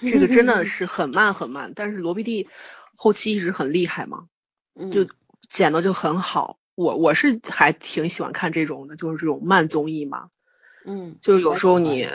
[0.00, 1.72] 这个真的是很慢很慢。
[1.76, 2.46] 但是罗 PD
[2.96, 4.24] 后期一直很厉害嘛，
[4.90, 5.06] 就
[5.50, 6.58] 剪的就很好。
[6.74, 10.28] 我我是还挺喜欢看这种的，就是这种慢综艺嘛。
[10.84, 12.08] 嗯，就是有时候你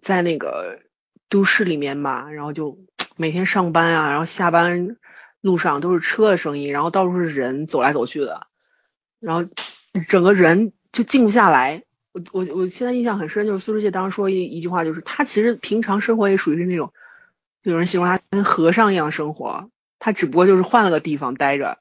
[0.00, 0.80] 在那个
[1.28, 2.78] 都市里面吧，然后就
[3.16, 4.96] 每天上班啊，然后下班
[5.40, 8.46] 路上都是车的声音，然后到处是人走来走去的，
[9.20, 9.48] 然后
[10.08, 11.82] 整个人就静不下来。
[12.12, 16.92] 我我我现在印象很深，就是苏世界当时说一一句话，就是他其实平常生活也属于是那种，
[17.62, 21.78] 有人形容他跟和尚一样生活，他只不过就是换了个地方待着。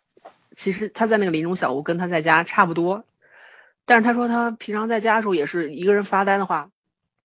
[0.56, 3.04] 其实他在那个林中小屋跟他在家差不多，
[3.92, 6.70] 但是他说他平常在家的时候也是一个人发呆的话，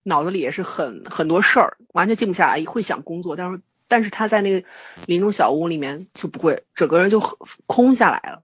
[0.03, 3.37] 脑子里也是很很多事儿，完全静不下来，会想工作。
[3.37, 4.67] 但是但是他在那个
[5.07, 7.21] 林中小屋里面就不会，整个人就
[7.67, 8.43] 空下来了，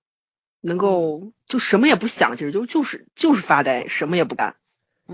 [0.61, 4.55] 能够就什么也不想，其实就就是就是发呆，什么也不干，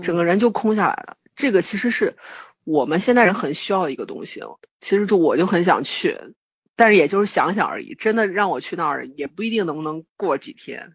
[0.03, 1.17] 整个人就空下来了。
[1.35, 2.15] 这个其实是
[2.63, 4.43] 我们现代人很需要的一个东西。
[4.79, 6.35] 其实就我就很想去。
[6.75, 10.93] 但是也就是想想而已，真的让我去那儿也不一定能不能过几天，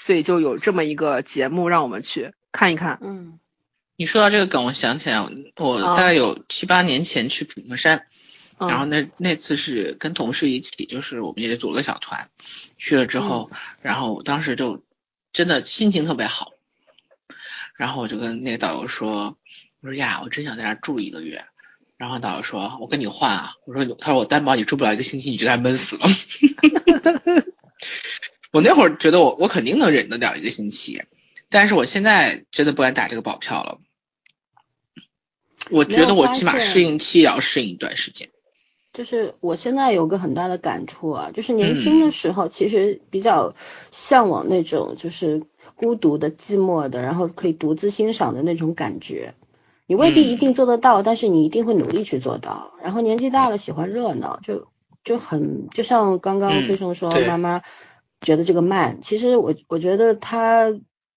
[0.00, 2.98] 所以就有这么一个节目让我们去看一看。
[3.02, 3.38] 嗯，
[3.96, 5.20] 你说到这个梗，我想起来，
[5.56, 8.06] 我大概有七八年前去普陀山，
[8.58, 12.30] 然后那那次是跟同事一起，就是我们也组了个小团，
[12.78, 13.50] 去了之后，
[13.82, 14.82] 然后当时就
[15.34, 16.52] 真的心情特别好，
[17.76, 19.36] 然后我就跟那个导游说，
[19.82, 21.44] 我说呀，我真想在那儿住一个月。
[21.98, 26.08] 然后导游说：“我跟你换啊。”我说：“他说我担保你住不了一个星期，你就该闷死了。
[28.52, 31.02] ”我那会儿觉得我我肯定能忍得了一个星期，
[31.48, 33.78] 但是我现在真的不敢打这个保票了。
[35.70, 38.28] 我觉得我起码适应期也要适应一段时间。
[38.92, 43.54] 就是我现在有个很大的感触啊，就是年轻的时候其实比较
[43.92, 45.44] 向往那种就是
[45.76, 49.34] 孤独的、寂寞的，然后可以独自欣赏的那种感觉。
[49.86, 52.74] 你未必一定做得到，但是你一定会努力去做到。
[52.82, 54.66] 然后年纪大了喜欢热闹，就
[55.04, 57.62] 就很就像刚刚飞松说，妈妈
[58.20, 59.00] 觉得这个慢。
[59.02, 60.72] 其实我我觉得他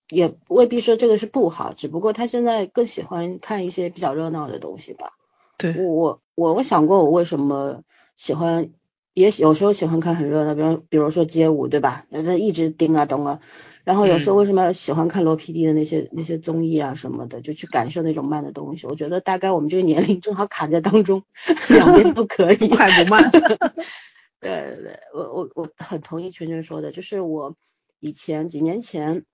[0.10, 5.14] 也未必说这个是不好，只不过他现在更喜欢看一些比较热闹的东西吧。
[5.58, 7.82] 对，我我我想过我为什么
[8.16, 8.70] 喜欢，
[9.14, 12.06] 也有时候喜欢看很热闹，比如比如说街舞，对吧？
[12.10, 13.40] 那他一直叮啊咚啊。
[13.84, 18.88] 然后有时候为什么喜欢看罗 PD 的那些那些综艺啊什么的，就去感受那种慢的东西。
[18.88, 21.24] 我觉得大概我们这个年龄正好卡在当中，
[21.68, 23.30] 两边都可以，快不慢。
[24.44, 27.56] 对对对，我我我很同意圈圈说的，就是我
[28.00, 29.26] 以前几年前，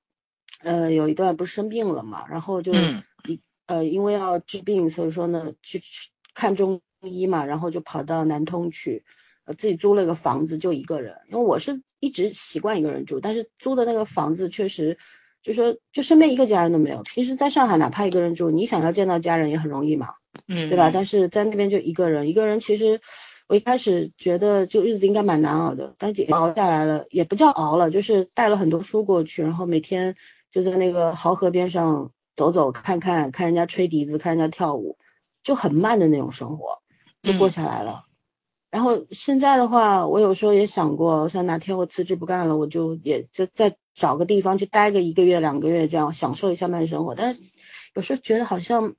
[0.62, 2.72] 呃，有一段不是生病了嘛，然后就
[3.28, 5.82] 一呃因为要治病，所以说呢去
[6.34, 9.04] 看中医嘛，然后就跑到南通去。
[9.58, 15.00] 自己租了个房子，就一个人，因为我是一直习惯一个人住，但是租的那个房子确实，
[15.42, 17.02] 就说就身边一个家人都没有。
[17.02, 20.14] 平时在上海，哪怕一个人住，你想要见到家人也很容易嘛，
[20.48, 20.92] 嗯，对吧？
[20.94, 23.02] 但是在那边就一个人，一个人其实
[23.50, 30.16] 我一开始觉得就日子应该蛮难熬的，但是熬下来了，也不叫熬了，就是带了很多书过去，然后每天
[30.52, 35.00] 就在那个濠河边上走走看看，看人家吹笛子，看人家跳舞，
[35.42, 36.84] 就很慢的那种生活，
[37.24, 38.04] 就过下来了。
[38.70, 47.16] 然后现在的话，我有时候也想过，我想哪天我辞职不干了，我就也就再找个地方去待个一个月、两个月，这样享受一下慢生活。
[47.16, 47.42] 但是
[47.96, 48.94] 有时候觉得好像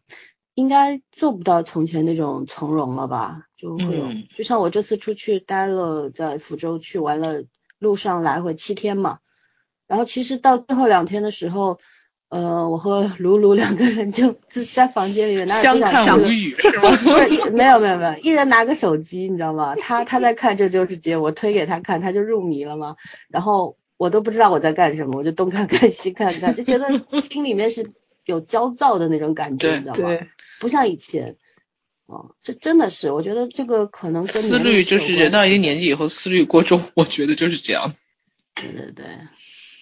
[0.54, 4.06] 应该做不到从前那种从容了吧，就会有。
[4.36, 7.44] 就像我这次出去待了，在福州去玩了，
[7.78, 9.18] 路上来回七天嘛，
[9.86, 11.78] 然后其实到最后两天的时候。
[12.30, 14.36] 呃，我和卢卢两个人就
[14.72, 16.96] 在房间里面，相看无语 是吗？
[17.50, 19.74] 没有没有没有，一人拿个手机，你知道吗？
[19.74, 22.94] 他他在看《这就是街》，我推给他看，他就入迷了嘛。
[23.30, 26.86] 然后我都不知道我在干什么，我就东看看西看看，就觉得
[27.20, 27.90] 心里面是
[28.24, 30.16] 有焦躁的那种感觉，你知道吗？
[30.60, 31.34] 不像以前。
[32.10, 37.94] 哦，这真的是，我觉得这个可能跟思虑就是人到一定年纪以后思虑过重，我觉得就是这样。
[38.54, 39.06] 对对对，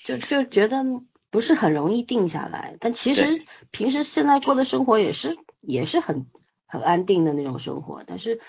[0.04, 0.84] 就就觉得。
[1.30, 6.26] 不是很容易定下来，但其实平时现在过的生活也是也是很
[6.66, 8.40] 很安定的那种生活，但是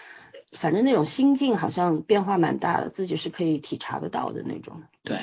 [0.53, 4.81] 反正那种心境好像变化蛮大的，自己是可以体察得到的那种。
[5.03, 5.17] 对，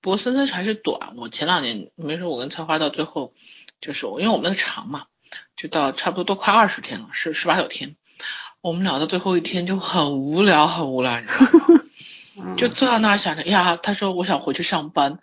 [0.00, 1.14] 不过森森还是短。
[1.18, 3.32] 我前两年没说，我跟菜花到最后
[3.80, 5.04] 就是我因为我们那个长嘛，
[5.56, 7.96] 就到差不多都快二十天了，十十八九天，
[8.60, 12.54] 我们聊到最后一天就很无聊，很无聊，你知道吗？
[12.56, 15.18] 就坐在那儿想着呀，他说我想回去上班。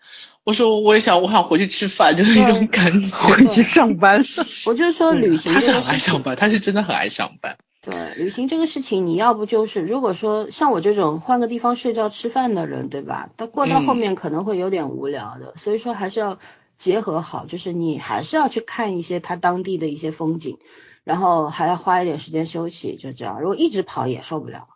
[0.46, 3.16] 我说我也想，我想回去吃饭，就是那种感觉。
[3.18, 4.24] 回去上班，
[4.66, 5.54] 我就说旅行。
[5.54, 7.58] 他是很爱上班，他是真的很爱上班。
[7.82, 13.30] 对，旅行这个事情，你要不就是，如果说像我这种换个地方睡觉吃饭的人，对吧？
[13.38, 16.40] 他过到后面可能会有点无聊的，所以说还是要
[16.80, 20.58] 结合好，就是你还是要去看一些它当地的一些风景，
[21.04, 23.40] 然后还要花一点时间休息，就这样。
[23.40, 24.70] 如果一直跑也受不了，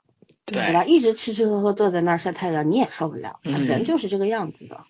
[0.46, 0.84] 对吧？
[0.84, 4.84] 一直吃吃喝喝坐在那儿晒太阳你也受不了，人就是这个样子的。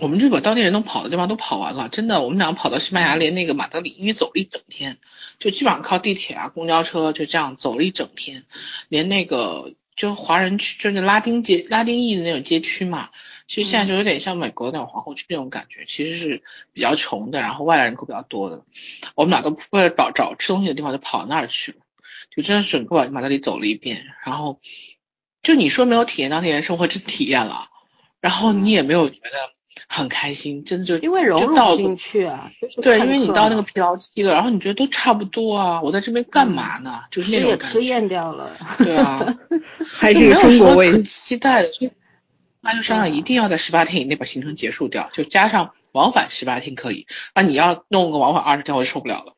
[0.00, 4.96] 我们就把当地人都跑的地方都跑完了，真的，我们俩跑到西班牙，连那个马德里，因为走了一整天，
[5.38, 8.44] 就基本上靠地铁啊、公交车就这样走了一整天，
[8.88, 13.10] 连那个就华人区，就是拉丁街、拉丁裔的那种街区嘛，
[13.52, 18.64] 其实现在就有点像美国那种皇后区那种感觉，其实是比较穷的，然后外来人口比较多的，
[19.14, 21.78] 我们俩都为了找找吃东西的地方就跑那儿去了，
[22.34, 24.58] 就真的整个马德里走了一遍，然后
[25.42, 27.68] 就你说没有体验当地人生活，真体验了，
[28.22, 29.52] 然后你也没有觉得。
[29.88, 37.02] 很开心，真的就因为融入不进去啊，对，因为你到那个疲劳期了，然后你觉得都差不多啊，我在这边干嘛呢？
[37.10, 37.66] 就是那种感觉。
[37.66, 38.56] 吃厌掉了。
[38.78, 39.34] 对啊，
[39.84, 41.02] 还是中国味。
[41.02, 41.68] 期待的，
[42.62, 49.34] 那就商量一定要在十八天以内把行程结束掉，就加上往返十八天可以，那你要弄个往返二十天，我就受不了了。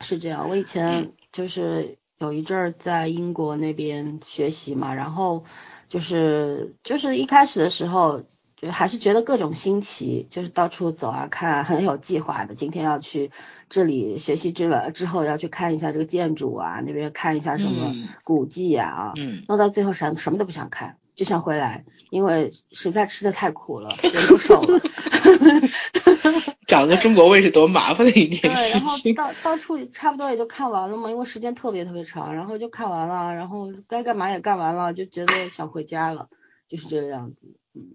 [0.00, 5.44] 是这样，我以前就是有一阵儿在英国那边学习嘛，然后
[5.88, 8.24] 就是就是一开始的时候。
[8.56, 12.54] 就还是觉得各种新奇，就是到处走啊看，很有计划的。
[12.54, 13.32] 今天要去
[13.68, 24.80] 这里学习之了，之后要去看一下这个建筑啊，那边看一下什么古迹啊，嗯，弄到最后什什么都不想看，就想回来，因为实在吃的太苦了，人都瘦了。
[26.66, 29.14] 长个中国胃是多麻烦的一件事情。
[29.14, 36.28] 然后到到处差不多也就看完了嘛，因为时间特别特别长，然后就看完了，然后该干嘛也干完了，就觉得想回家了，
[36.68, 37.36] 就是这个样子，
[37.74, 37.94] 嗯。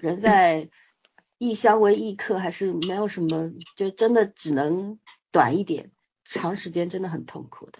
[0.00, 0.68] 人在
[1.38, 4.98] 异乡为异客，还是没有什么，就真的只能
[5.32, 5.90] 短一点，
[6.24, 7.78] 长时间真的很痛苦的，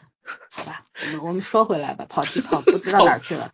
[0.51, 0.87] 好吧？
[1.01, 3.53] 我们我们说回来吧，跑题跑不知道哪去了。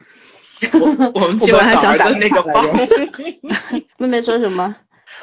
[0.73, 2.63] 我我们本来还想打那个包，
[3.99, 4.77] 妹妹说什么？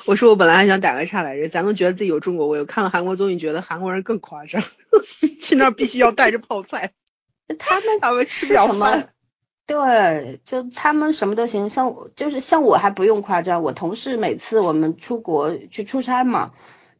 [0.06, 4.64] 我说我本来还想打个岔来着，咱们觉得自己有中国味，我看了韩国综艺，觉得韩国人更夸张，
[5.42, 6.92] 去那儿必须要带着泡菜，
[7.60, 9.04] 他们他们吃什么？
[9.68, 16.52] 对，就他们什么都行，像我就是像我还不用夸张，我同事每次我们出国去出差嘛，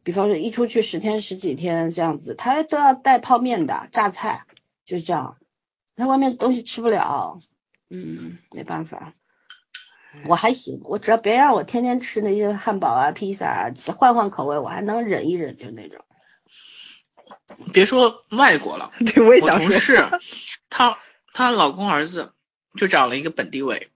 [0.04, 4.44] 比方说一出去十天十几天这样子，他都要带泡面的榨菜，
[4.86, 5.36] 就是这样，
[5.96, 7.40] 他外面东西吃不了，
[7.92, 9.12] 嗯，没办法，
[10.26, 16.04] 我还行，我只要别让我天天吃那些汉堡啊、披萨啊，换换口味我还能忍一忍，就那种。
[17.72, 20.08] 别说外国了， 对我也想同事，
[20.70, 20.98] 她
[21.32, 22.32] 她老公儿子。
[22.74, 23.90] 就找了一个本地委，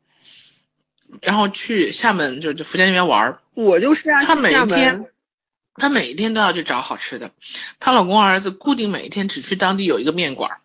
[1.22, 3.40] 然后去厦门，就就福建那边玩儿。
[3.54, 5.06] 我就是啊，他每一天，
[5.76, 7.30] 她每一天都要去找好吃的。
[7.80, 10.59] 她老公儿子固定每一天只去当地有一个面馆。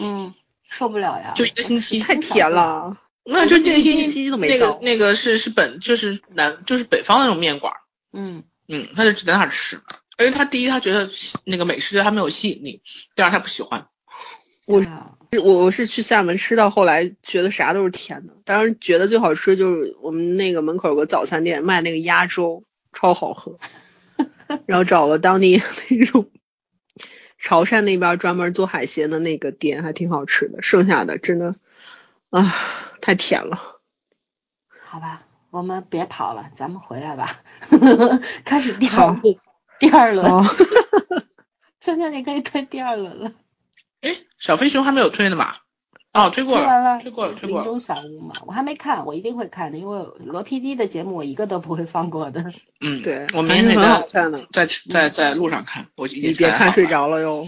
[0.00, 0.32] 嗯，
[0.80, 2.96] 受不了呀，就一个星期太甜了。
[3.26, 7.70] 那就这个星期那个那个是是本就是南就是北方那种面馆。
[8.14, 9.78] 嗯嗯，他就只在那儿吃。
[10.18, 11.10] 因为他第一他觉得
[11.44, 12.80] 那个美食对他没有吸引力，
[13.14, 13.88] 第二他不喜欢。
[14.66, 14.82] 我。
[15.44, 23.56] 我我是去厦门吃到后来觉得啥都是甜的，当然觉得最好吃就是我们那个门口有个早餐店卖那个鸭粥，超好喝。
[24.66, 26.28] 然后找了当地 那种
[27.40, 30.62] 潮汕那边专门做海鲜的那个店，还挺好吃的。
[30.62, 31.56] 剩下的真的
[32.28, 32.54] 啊，
[33.00, 33.80] 太甜了。
[34.84, 37.40] 好吧，我们别跑了，咱们回来吧。
[38.44, 39.16] 开始第二
[39.78, 40.26] 第二轮。
[41.80, 43.32] 春秋，你可以推第二轮了。
[44.02, 45.59] 哎，小飞熊还没有推呢吧？
[46.12, 47.64] 哦，推过了，推过了，推过了。
[47.64, 52.52] 林中小屋嘛，我还没看，我一定会看的，因为罗 PD 的节目我一个都不会放过的。
[52.80, 54.06] 嗯，对，我明天在
[54.52, 57.46] 在在在路上看，我你别看睡着了哟。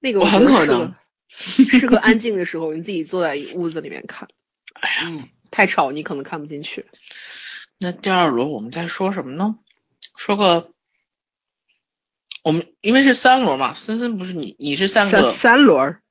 [0.00, 0.94] 那个我很可能
[1.28, 4.28] 适合安静的时候，你自己坐在屋子里面看。
[4.78, 6.86] 哎呀，太吵你可能看不进去。
[7.78, 9.56] 那第二轮我们在说什么呢？
[10.16, 10.70] 说个。
[12.44, 16.01] 我们因为是三轮嘛，森森不是你，你是三个三轮，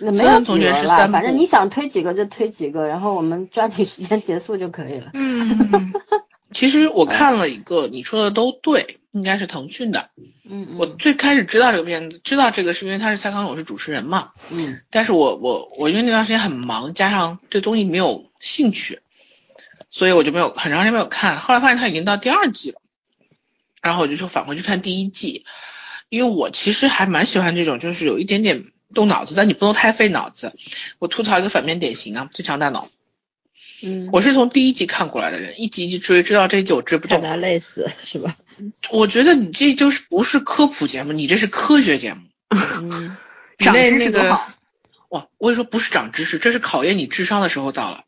[0.00, 5.10] 那没有同学是三，反正你想推几个就推几个，然后我们抓紧时间结束就可以了。
[5.14, 5.92] 嗯，
[6.52, 10.10] 其实我看了一个，你说的都对，应该是腾讯的。
[10.52, 14.30] 嗯我最开始知道这个片子，知道这个是因为他是蔡康永是主持人嘛。
[14.50, 14.80] 嗯。
[14.90, 19.00] 但是我我我因为那段时间很忙，加上对综艺没有兴趣，
[19.90, 21.38] 所以我就没有很长时间没有看。
[21.38, 22.80] 后来发现他已经到第二季了。
[23.80, 25.44] 然后我就说返回去看第一季，
[26.08, 28.64] 因为我其实还蛮喜欢这种，就是有一点点
[28.94, 30.52] 动脑子，但你不能太费脑子。
[30.98, 32.88] 我吐槽一个反面典型啊，最强大脑。
[33.82, 38.36] 嗯，我是从第一集看过来的人，一集一集追，知道这一集我追不动，难累死是吧？
[38.90, 42.20] 我觉得你这就是不是科普节目，你这是科学节目。
[42.50, 43.16] 嗯，
[43.58, 44.52] 长知识多好。
[45.08, 48.04] 哇，我跟你说，不是长知识，这是考验你智商的时候到了，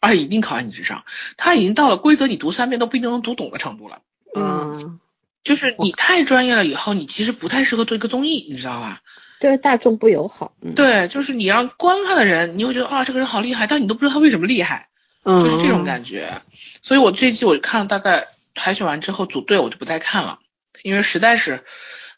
[0.00, 1.04] 而且一定考验你智商。
[1.36, 4.00] 他已经到了规则你读三遍都不一定能读懂的程度了。
[4.34, 5.00] 嗯。
[5.42, 9.02] 就是你太专业了，以后你其实不太适合做一个综艺，你知道吧？
[9.44, 10.54] 对大众不友好。
[10.74, 14.88] 对，就是你让观看的人，你会觉得啊，这个人好厉害，但你都不知道他为什么厉害。
[15.22, 16.40] 嗯，就是这种感觉。
[16.80, 20.38] 所以我这季我看了大概海选完之后组队我就不再看了，
[20.82, 21.62] 因为实在是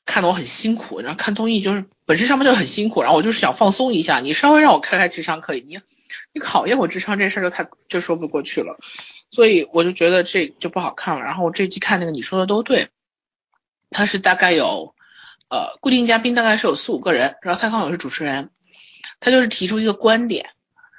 [0.05, 1.01] 看得我很辛苦。
[1.01, 5.81] 然后看综艺就是本身上面就很辛苦，然后我就是想放松一下，你稍微让我开开智商可以，你
[6.33, 8.79] 你考验我智商这事儿就太就说不过去了。
[9.33, 11.25] 所以我就觉得这就不好看了。
[11.25, 12.87] 然后我这季看那个你说的都对，
[13.91, 14.95] 他是大概有
[15.49, 18.51] 呃固定嘉宾大概是有四五个人，然后蔡康永是主持人，
[19.21, 20.51] 他就是提出一个观点，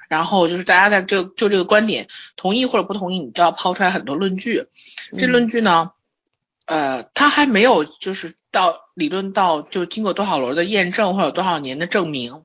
[0.08, 4.66] 然后就是大家在这就这个观点同意或者不同意，你都要抛出来很多论据。
[5.18, 5.92] 这论据呢，
[6.66, 12.44] 呃，他还没有就是到理论到就经过多少轮的验证或者多少年的证明，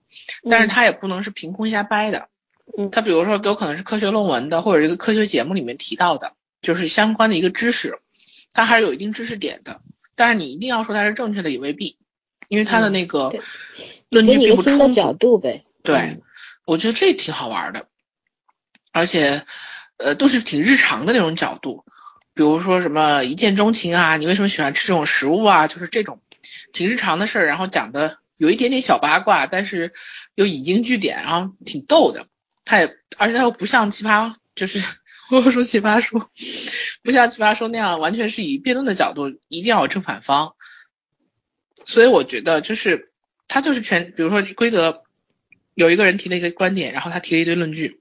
[0.50, 2.30] 但是他也不能是凭空瞎掰的。
[2.78, 8.00] 嗯，他比如说有可能是科学论文的，或者一个科学节目里面提到的，就是相关的一个知识，
[8.54, 9.82] 他还是有一定知识点的。
[10.16, 11.98] 但是你一定要说它是正确的也未必，
[12.48, 13.34] 因为它的那个
[14.10, 14.94] 论据并不充足。
[14.94, 15.62] 角度呗。
[15.84, 16.22] 对，
[16.66, 17.88] 我觉得这挺好玩的，
[18.92, 19.46] 而且
[19.98, 21.86] 呃都是挺日常的那种角度，
[22.34, 26.22] 比如说什么一见钟情啊，你为什么喜欢吃这种食物啊，就是这种
[26.72, 29.94] 挺日常的事儿，然后讲的有一点点小八卦，但是
[30.36, 32.28] 又引经据典，然后挺逗的。
[32.66, 34.82] 他也，而且他又不像奇葩，就是
[35.36, 36.30] 我说奇葩说，
[37.02, 40.56] 不像奇葩说那样完全是以辩论的角度，一定要有正反方。
[41.86, 43.12] 所以我觉得就是
[43.48, 45.04] 他就是全，比如说规则，
[45.74, 48.00] 有一个人提了一个观点，然后他提了一堆论据，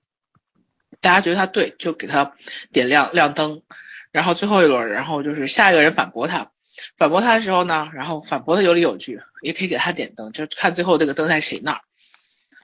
[1.00, 2.34] 大家觉得他对，就给他
[2.72, 3.62] 点亮亮灯，
[4.10, 6.52] 然后最后一轮，然后就是下一个人反驳他，
[6.96, 11.80] 反驳他的时候呢，然后反驳的有理有据，也可以给他点灯，就看最后这个灯在谁那儿。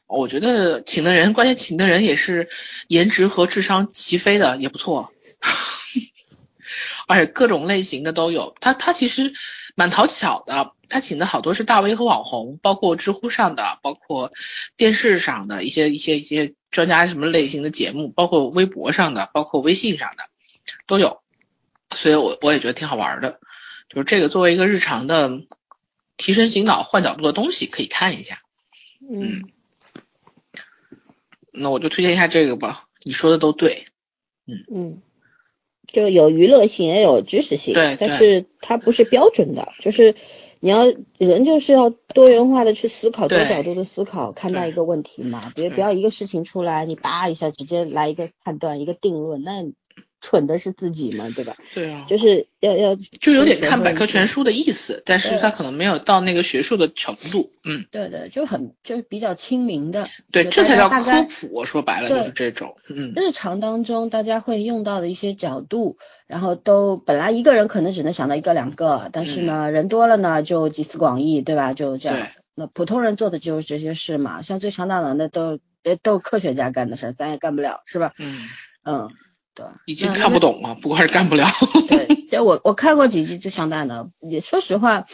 [0.08, 2.48] 我觉得请的人，关键请的人也是
[2.88, 5.12] 颜值和智商齐飞的，也不错，
[7.06, 8.56] 而且各种类型的都有。
[8.60, 9.34] 他他其实
[9.74, 14.32] 蛮讨巧的，他请的好多是大 V 和网红，包括知乎上的，包括
[14.78, 20.24] 电视上的一些一些一些专家什么类型的节目，包括微博上的，包括微信上的
[20.86, 21.20] 都有。
[21.94, 23.40] 所以我我也觉得挺好玩的，
[23.90, 25.42] 就是这个作为一个日常的
[26.16, 28.40] 提神醒脑、换角度的东西，可以看一下。
[29.10, 29.50] 嗯。
[31.58, 33.86] 那我就推荐一下这个吧，你说的都对，
[34.46, 35.02] 嗯嗯，
[35.86, 40.14] 就有娱乐性也有知识性，对，但是它不是标准的，就是
[40.60, 40.86] 你要
[41.18, 49.72] 人就是要多元化的去思考，多角度的思考看待一个问题嘛，别不要一个事情出来你叭一下直接来一个判断一个定论，那。
[50.20, 51.56] 蠢的是自己嘛，对吧？
[51.74, 61.64] 对啊，就是要要就有点看百科全书的意思，但是他可能没有到那个学术的程度，嗯，对对，就很就是比较亲民的，对，这才叫科普。
[61.64, 71.74] 说白了就是这种，嗯，日常当中大家会用到的一些角度，然后都本来一个人可能只能想到一个两个，但是呢人多了呢就集思广益，对吧？
[71.74, 72.28] 就这样。
[72.54, 75.60] 那普通人做的就是这些事嘛，像最强大脑的都
[76.02, 78.12] 都是科学家干的事儿，咱也干不了，是吧？
[78.18, 78.36] 嗯
[78.84, 79.10] 嗯。
[79.86, 81.46] 已经看不懂了，不过是干不了。
[82.30, 85.06] 对，我我看过几集《最强大脑》，也说实话，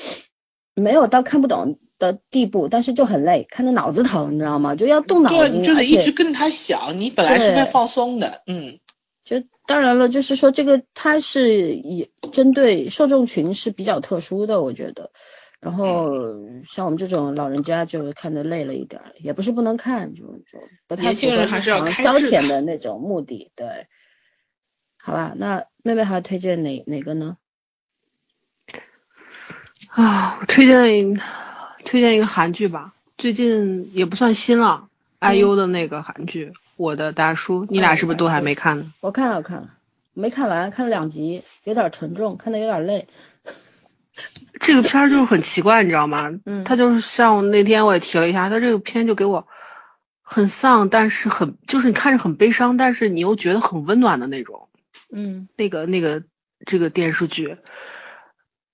[0.74, 4.74] 没有到看不懂的地步，但是就很累，看着脑子疼，你知道吗？
[4.74, 6.98] 就要动脑筋，就得一直跟着他想。
[6.98, 8.78] 你本来是在放松的，嗯。
[9.24, 15.12] 就当然了，就是说这个它是以针对受众群是比较特殊的，我觉得。
[15.60, 16.10] 然后
[16.68, 21.46] 像我们这种老人家就看得累了一点，也不是不能看，就就不太符合
[21.92, 23.86] 消遣的那种目的，对。
[25.06, 27.36] 好吧，那妹妹还要推荐哪哪个呢？
[29.90, 31.20] 啊，我推荐
[31.84, 34.88] 推荐一个韩剧吧，最近也不算新了
[35.20, 36.46] ，IU 的那个韩剧
[36.76, 38.90] 《我的大叔》，你俩是不是都还没看呢？
[39.00, 39.68] 我看了，我看了，
[40.14, 43.06] 没看完，看了两集，有点沉重，看的有点累。
[44.58, 46.30] 这个片儿就是很奇怪，你知道吗？
[46.46, 49.46] 嗯，他就是像那天我也提了一下，他这个片就给我
[50.22, 54.66] 很丧，但是很就是你看着很悲伤，但是你又觉得很温暖的那种。
[55.16, 56.24] 嗯，那个那个
[56.66, 57.56] 这个电视剧，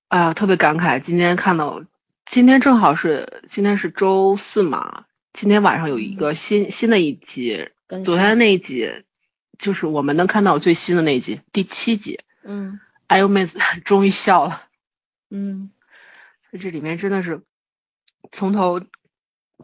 [0.09, 0.99] 哎呀，特别感慨。
[0.99, 1.85] 今天看到，
[2.25, 7.69] 今天正好是今天是周四嘛，今天晚上有一个新新的一集，
[8.07, 9.05] 昨天那一集
[9.59, 12.21] 就是我们能看到最新的那一集，第七集。
[12.43, 14.63] 嗯，哎呦妹子 终于笑了。
[15.29, 15.71] 嗯，
[16.59, 17.43] 这里面真的是
[18.33, 18.81] 从头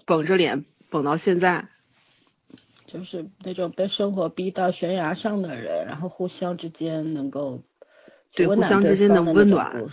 [0.04, 1.68] 绷着脸绷到现在。
[2.86, 7.60] 就是那种被生活逼到悬崖上的人，然后互相之间能够
[8.32, 9.84] 对互相之间的温暖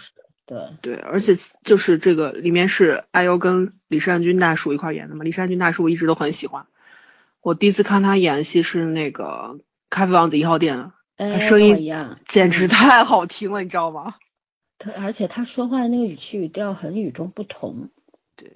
[0.46, 6.68] 对对，而且就是这个里面是阿优跟李善均大叔一块演的嘛，李善均大叔我一直都很喜欢，
[7.42, 9.56] 我第一次看他演戏是那个
[9.90, 10.78] 《咖啡王子一号店》，
[11.18, 11.90] 他声音
[12.28, 14.16] 简直太好听了，你知道吗？
[14.78, 17.90] 他而且他说话的那个语气语调很与众不同，
[18.36, 18.52] 对，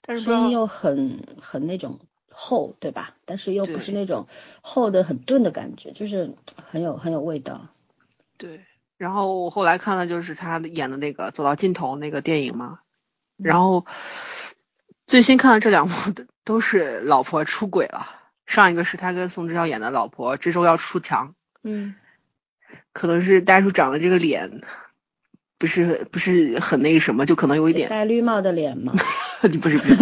[0.00, 2.00] 但是声音又很很那种。
[2.38, 3.14] 厚，对吧？
[3.24, 4.28] 但是又不是那种
[4.60, 6.34] 厚的很钝的感觉，就是
[6.66, 7.68] 很有很有味道。
[8.36, 8.60] 对，
[8.98, 12.80] 然后我后来看了就是他演的那个《走到尽头》那个电影嘛，
[13.38, 13.86] 然后
[15.06, 18.06] 最新看的这两部都都是老婆出轨了，
[18.44, 21.94] 上一个是他跟宋智孝演的老婆这周要出墙，嗯，
[22.92, 24.60] 可能是大叔长的这个脸
[25.58, 28.92] 不是不是很那个什么，就可能有一点戴绿帽的脸嘛。
[29.40, 29.94] 不是不是，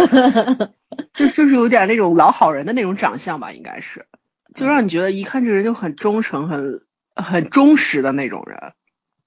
[1.13, 4.07] 就就是有点那种老好人的那种长相吧，应该是，
[4.55, 6.83] 就让你觉得一看这人就很忠诚、很
[7.17, 8.73] 很忠实的那种人。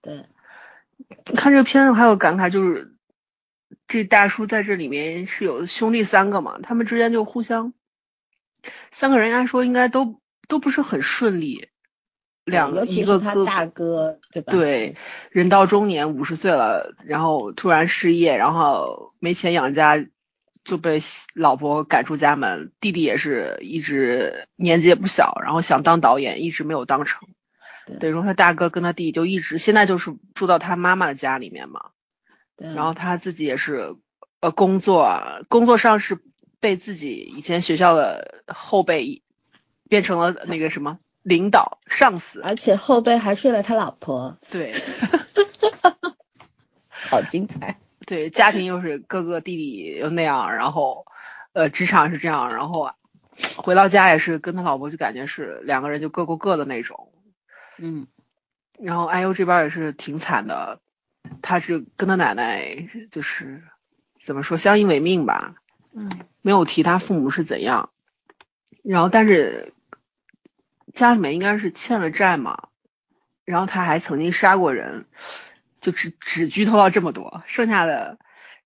[0.01, 0.25] 对，
[1.35, 2.95] 看这个片子还有感慨，就是
[3.87, 7.73] 这大叔在这里面是有兄弟三个嘛，他们之间就互相
[8.91, 11.67] 三个人，按说应该都都不是很顺利，
[12.47, 14.51] 两尤个一个哥其是他大哥，对吧？
[14.51, 14.95] 对，
[15.29, 20.03] 人到中年五十岁了，然后突然失业，然后没钱养家，
[20.63, 20.99] 就被
[21.35, 22.71] 老婆赶出家门。
[22.79, 27.27] 弟弟也是一直年纪也不小，然后想当导演，一直没有当成。
[27.85, 31.91] 对等于说他大哥跟他弟弟就一直现在就是住到他妈妈的家里面嘛，
[32.55, 33.95] 对，然后他自己也是
[34.39, 36.17] 呃工作啊，工作上是
[36.59, 39.21] 被自己以前学校的后辈
[39.89, 44.73] 变成了那个什么领导上司，而且后背还睡了他老婆，对。
[46.89, 47.77] 好精彩。
[48.05, 51.05] 对，家庭又是哥哥弟弟又那样，然后，
[51.51, 52.91] 呃，职场是这样，然后
[53.57, 57.11] 回到家也是跟他老婆就感觉是两个人就各过各的那种，
[57.77, 58.07] 嗯，
[58.79, 60.79] 然后哎呦这边也是挺惨的，
[61.41, 63.63] 他是跟他奶奶就是
[64.23, 65.55] 怎么说相依为命吧，
[65.93, 66.09] 嗯，
[66.41, 67.89] 没有提他父母是怎样，
[68.81, 69.73] 然后但是
[70.97, 72.69] 家里面应该是欠了债嘛，
[73.45, 75.05] 然后他还曾经杀过人，
[75.79, 78.17] 就只只剧透到这么多，剩下的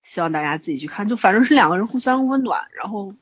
[0.02, 3.14] 希望大家自己去看，就反正是两个人互相温暖，然后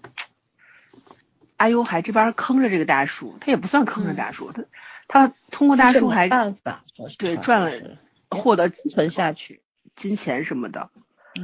[1.56, 4.64] 阿优还这边坑着这个大叔，他也不算坑着大叔，他
[5.08, 6.84] 他通过大叔还办法，
[7.18, 7.98] 对赚了
[8.30, 9.60] 获得生存下去。
[9.96, 10.88] 金钱什么的，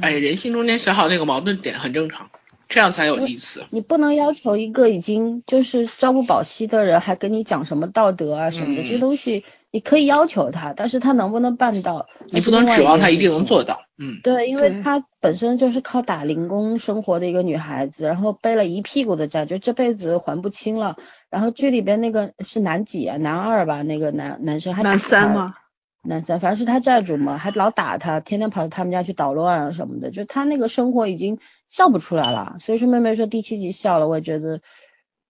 [0.01, 2.31] 哎，人性中间小小那个矛盾点很正常，
[2.69, 3.65] 这样才有意思。
[3.69, 13.81] 你不能要求一个已经就是朝不保夕的人，还跟你讲什么道德啊什么的，嗯这些东西你可以要求他，但是他能不能办到，你不能指望他一定能做到。
[13.99, 20.97] 嗯，对，因为对她本身就是靠打零工生活的一个女孩子，然后背了一屁股的债，就这辈子还不清了。
[21.31, 25.55] 然后剧里边那个是男几啊，男二吧，那个男男生还男三吗？
[26.03, 31.39] 男三，反正是他债主嘛，还老打他，天天跑到他们家去捣乱啊什么的，就他那个生活已经
[31.69, 32.57] 笑不出来了。
[32.61, 34.61] 所以说妹妹说第七集笑了，我也觉得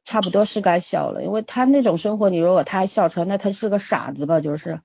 [0.05, 4.81] 差不多是该笑了，因为他那种生活，你如果他还笑出来，那他是个傻子吧，就是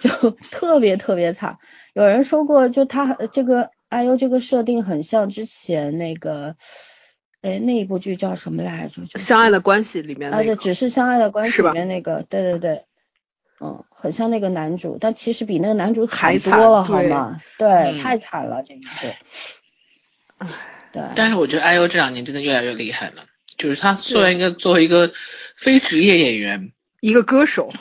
[0.00, 0.10] 就
[0.50, 1.58] 特别特别惨。
[1.94, 6.56] 有人说过，就他呃这个哎呦这个设定很像之前那个，
[7.40, 9.06] 哎那一部剧叫什么来着？
[9.06, 12.84] 就是相爱的关系里面啊，对，那个，只是相爱的关系里面那个，对对对，
[13.62, 17.40] 嗯，很像那个男主，但其实比那个男主还惨惨多了，好吗？
[17.58, 19.16] 对，嗯太惨了这一对。
[20.92, 23.24] 对，但是我觉得 IU 这两年真的越来越厉害了，
[23.56, 25.12] 就是他作为一个作为一个
[25.56, 27.72] 非职业演员，一个歌手，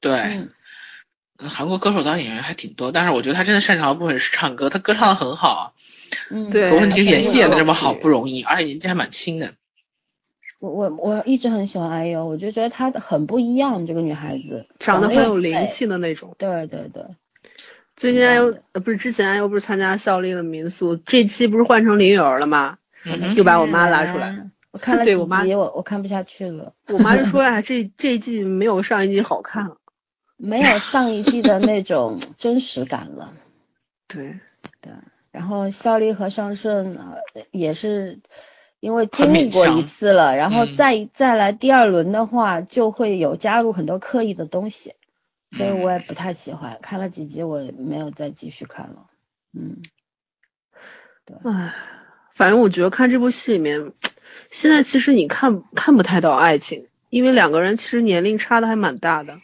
[0.00, 0.50] 对，嗯
[1.38, 5.74] 韩国歌手当演员还挺多，但是我觉得他真的擅长的部分是唱歌，他歌唱的很好，
[6.30, 9.54] 嗯，对可问题是演戏演的这么好不容易，而且年纪还蛮轻的。
[10.62, 15.66] 我我我一直很喜欢 IU，我就觉得她很不一样，这个女孩子长得很有灵。
[15.66, 16.36] 气的那种。
[16.38, 17.02] 对对对，
[17.96, 22.78] 最近安优呃不是之前安优不是参加效力的民宿，这期不是换成林允儿了吗？
[23.04, 29.78] 嗯，又把我妈拉出来，我看 了几对我妈集，我我看不下去了，我妈就说 呀、这这一季没有上一季好看了。
[30.36, 33.32] 没有上一季的那种真实感了。
[34.06, 34.38] 对，
[34.80, 34.92] 对，
[35.32, 38.20] 然后效力和上顺呃也是
[38.82, 44.96] 因为经历过一次了，然后嗯再、再来第二轮的话，就会有加入很多刻意的东西，
[45.52, 46.76] 所以我也不太喜欢。
[46.82, 49.06] 看了几集，我也没有再继续看了。
[49.52, 49.82] 嗯，
[51.44, 51.72] 唉，
[52.34, 53.92] 反正我觉得看这部戏里面，
[54.50, 59.38] 现在其实你看看不太到爱情，因为两个人其实年龄差的还蛮大的，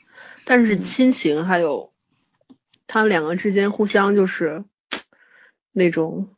[0.45, 1.93] 但是嗯亲情还有
[2.89, 4.65] 他们两个之间互相就是
[5.71, 6.35] 那种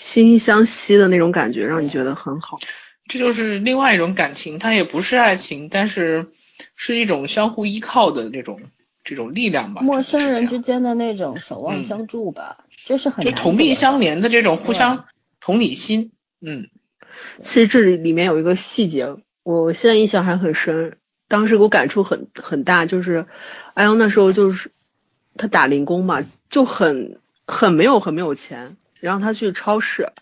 [0.00, 2.58] 惺惺相惜的那种感觉，让你觉得很好。
[3.06, 6.28] 这就是另外一种感情，它也不是爱情，但是
[6.74, 8.60] 是一种相互依靠的这种
[9.04, 9.82] 这种力量吧。
[9.82, 15.04] 陌生人之间的那种守望嗯相助吧，这是很就同病相怜的这种互相
[15.40, 16.12] 同理心。
[16.40, 16.68] 嗯，
[17.42, 19.08] 其实这里里面有一个细节，
[19.42, 20.96] 我现在印象还很深，
[21.28, 23.26] 当时给我感触很很大，就是
[23.74, 24.70] 安阳那时候就是
[25.36, 30.12] 他打零工嘛，就很很没有很没有钱，然后他去超市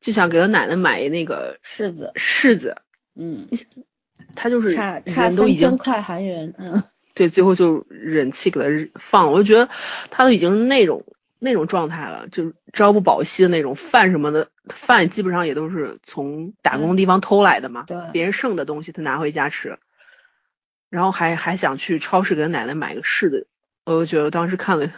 [0.00, 2.76] 就想给他奶奶买一那个柿子，柿子，
[3.14, 3.48] 嗯，
[4.34, 6.82] 他就是差差人都已经三千块韩元，嗯，
[7.14, 9.32] 对，最后就忍气给他放。
[9.32, 9.68] 我就觉得
[10.10, 11.04] 他都已经那种
[11.40, 19.78] 那种状态了，就是朝不保夕的那种饭什么的，饭基本上也都是从打工地方偷来的嘛，对别人剩的东西他拿回家吃，
[20.90, 23.48] 然后还还想去超市给他奶奶买个柿子，
[23.84, 24.92] 我就觉得当时看了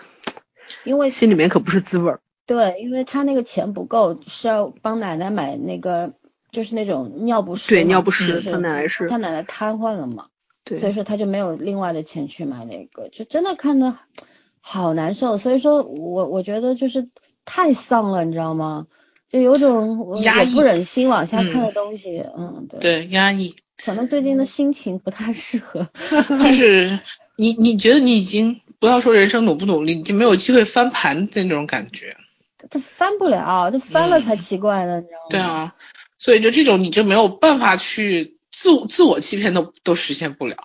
[0.85, 2.21] 因为心里面可不是滋味儿。
[2.51, 6.15] 对，因为他那个钱不够，是要帮奶奶买那个，
[6.51, 10.27] 就是那种尿不湿，对尿不湿就是他奶奶是他奶奶瘫痪了嘛，
[10.65, 13.97] 对所以，说他就没有另外的钱去买那个，就真的看的
[14.61, 15.39] 好难受。
[15.39, 17.09] 所以说我我觉得就是
[17.45, 18.89] 太丧了，你知道吗？
[19.29, 25.89] 就有种我压抑不忍心往下看嗯的东西，嗯，对，对，压抑，可能最近的心情不太适合。
[26.43, 26.99] 就是
[27.37, 32.17] 你你觉得你已经不要说人生努不努力，已经没有机会翻盘的那种感觉。
[32.69, 35.27] 他翻不了，他翻了嗯才奇怪呢，你知道吗？
[35.31, 35.75] 对啊，
[36.19, 40.57] 所以就这种你就没有办法去自我自我欺骗都都实现不了。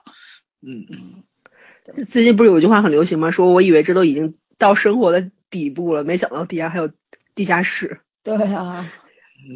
[0.62, 3.32] 嗯嗯，最近不是有句话很流行吗？
[3.32, 6.92] 说我以为这都已经到生活的底部了，没想到底下还有
[7.36, 8.02] 地下室。
[8.24, 8.92] 对啊，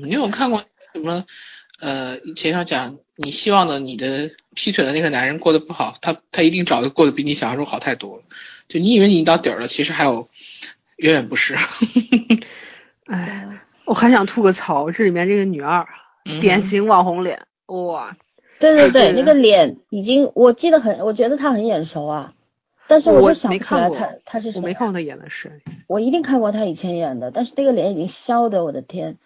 [0.04, 0.64] 你有看过
[0.94, 1.26] 什么？
[1.82, 8.24] 呃，前上讲你希望的你的劈腿的那个男人过得不好，他他一定找的过得比你想象中好太多了。
[8.68, 10.30] 就你以为你到底儿了，其实还有
[11.00, 11.56] 远远不是。
[13.06, 13.48] 哎，
[13.86, 15.88] 我还想吐个槽，这里面这个女二，
[16.26, 18.16] 嗯典型网红脸，哇，
[18.60, 22.34] 对对对，那个脸已经我记得很，我觉得她很眼熟啊，
[22.88, 24.62] 但是我就想没看过不起来她她是谁啊。
[24.62, 29.18] 我没看过她演的是，我一定看过她以前演的，但是那个脸已经消的，我的天，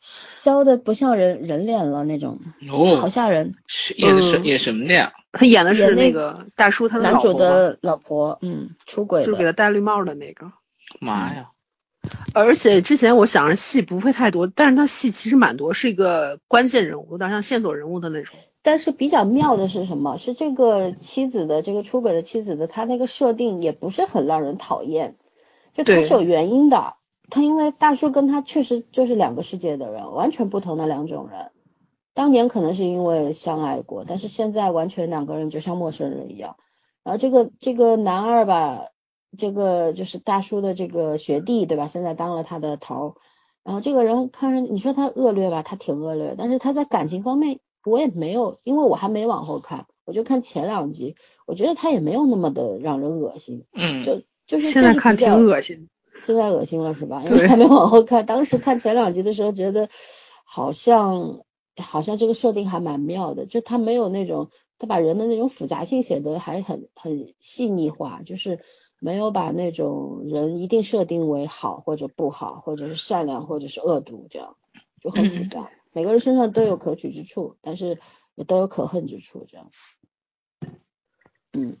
[0.00, 2.40] 消的不像人人脸了那种，
[2.72, 3.54] 哦好哦，吓人。
[3.68, 5.12] 是演的是嗯演什么的呀？
[5.30, 9.52] 她演的是那那个大叔他的男主的老婆，嗯，出轨就是给了。
[9.52, 10.50] 他戴绿帽的那个。
[11.00, 11.50] 妈呀！
[12.34, 18.34] 而且之前我想着戏不会太多，但是他戏其实蛮多，是一个关键人物，有点像线索人物的那种。
[18.62, 20.16] 但是比较妙的是什么？
[20.18, 25.16] 是这个妻子的这个出轨的妻子的，他那个设定也不是很让人讨厌，
[25.74, 26.94] 就他是有原因的。
[27.30, 31.50] 他因为大叔跟他确实就是两个世界的人，完全不同的两种人。
[32.14, 36.56] 当年可能是因为相爱过，但是现在完全两个人就像陌生人一样。
[37.02, 38.88] 然后这个这个男二吧，
[39.36, 41.88] 这个就是大叔的这个学弟对吧？
[41.88, 43.14] 现在当了他的头儿。
[43.64, 51.14] 然后这个人看着你说他恶劣吧，他挺恶劣，但是他在感情方面我也没有，因为我还没往后看，我就看前两集，
[51.46, 55.88] 我觉得他也没有那么的让人恶心，嗯，就就是现在看挺恶心。
[56.20, 57.22] 现在恶心了是吧？
[57.24, 59.88] 因为还没往后看，当时看前两集的时候，觉得
[60.44, 61.40] 好像
[61.76, 68.60] 好像这个设定还蛮妙的，就他没有那种他把人的那种复杂性写得还很很细腻化，就是
[69.02, 74.56] 没有把那种人一定设定为好或者不好，或者是善良或者是恶毒这样，
[75.00, 75.70] 就很复嗯杂。
[75.92, 77.98] 每个人身上都有可取之处，但是
[78.36, 79.70] 也都有可恨之处，这样。
[81.52, 81.76] 嗯，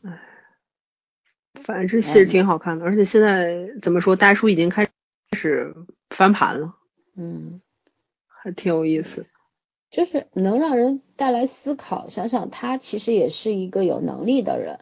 [1.62, 4.88] 反正这戏是挺好看的，而且现在怎么说，大叔已经开
[5.36, 5.74] 始
[6.10, 6.74] 翻盘了，
[7.14, 7.60] 嗯。
[8.44, 9.26] 还挺有意思。
[9.88, 12.08] 就是能让人带来思考。
[12.08, 14.80] 想想他其实也是一个有能力的人，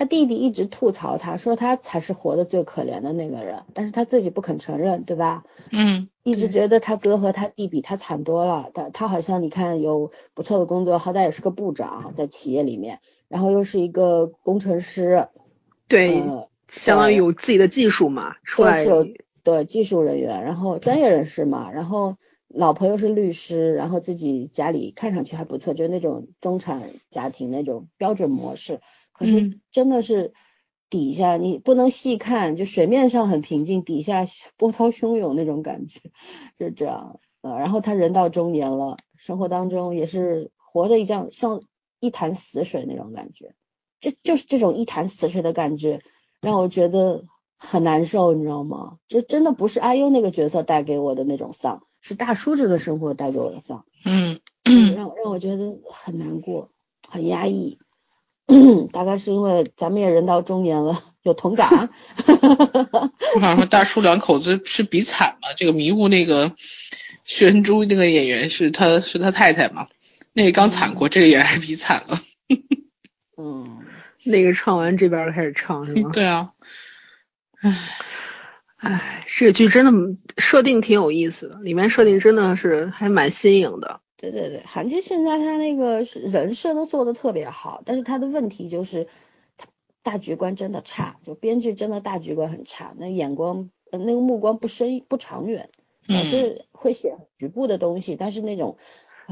[0.00, 5.44] 他弟弟一直吐槽他说他才是活得最可怜的那个人，但是他自己不肯承认，对吧？
[5.72, 15.28] 嗯一直觉得他哥和他弟比他惨多了，他他好像你看有不错的工作，好歹也是个部长在企业里面，然后又是一个工程师，
[15.86, 19.06] 对，呃，相当于有自己的技术嘛，出来对是有
[19.42, 22.16] 对技术人员，然后专业人士嘛，然后
[22.48, 26.80] 老婆又是律师，然后自己家里看上去还不错，就是那种中产
[27.10, 28.80] 家庭那种标准模式。
[29.20, 30.32] 可是嗯真的是
[30.88, 36.00] 底下你不能细看，就水面上很平静，底下波涛汹涌那种感觉，
[36.56, 37.20] 就是这样。
[37.42, 41.60] 呃，然后他人到中年了，生活当中也是活的一样像
[42.00, 43.52] 一潭死水那种感觉，
[44.00, 46.00] 这就是这种一潭死水的感觉，
[46.40, 47.24] 让我觉得
[47.58, 48.96] 很难受，你知道吗？
[49.06, 54.40] 这真的不是阿优那个角色带给我的那种丧，是大叔这个生活带给我的丧，嗯
[54.96, 56.70] 让让我觉得很难过，
[57.06, 57.78] 很压抑。
[58.92, 61.90] 大概是因为咱们也人到中年了，有同感。
[63.36, 65.48] 我想说大叔两口子是比惨嘛？
[65.56, 66.52] 这个迷雾那个
[67.24, 69.86] 玄珠那个演员是他是他太太嘛？
[70.32, 72.20] 那个刚惨过，这个也还比惨了。
[73.36, 73.78] 嗯，
[74.24, 76.10] 那个唱完这边开始唱是吗？
[76.14, 76.52] 对啊，
[77.60, 77.78] 唉，
[78.76, 79.92] 唉，这个剧真的
[80.38, 84.00] 设定挺有意思的，里面设定真的是还蛮新颖的。
[84.20, 89.08] 对对对，韩剧现在他那个人设都做的特别好，但是他的问题就是
[89.56, 89.66] 他
[90.02, 95.70] 大局观真的差，就编剧真的大局观很差，那眼光呃那个目光不深不长远，
[96.06, 98.76] 老嗯是会写局部的东西，但是那种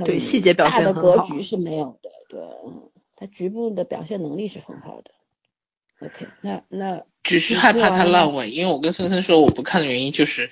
[0.06, 5.10] 对细节表现大的格局是没有的，对，嗯他局部的表现能力是很好的。
[6.00, 10.50] OK，那那只是害怕它烂尾，因为我跟森森说我不看的原因就是，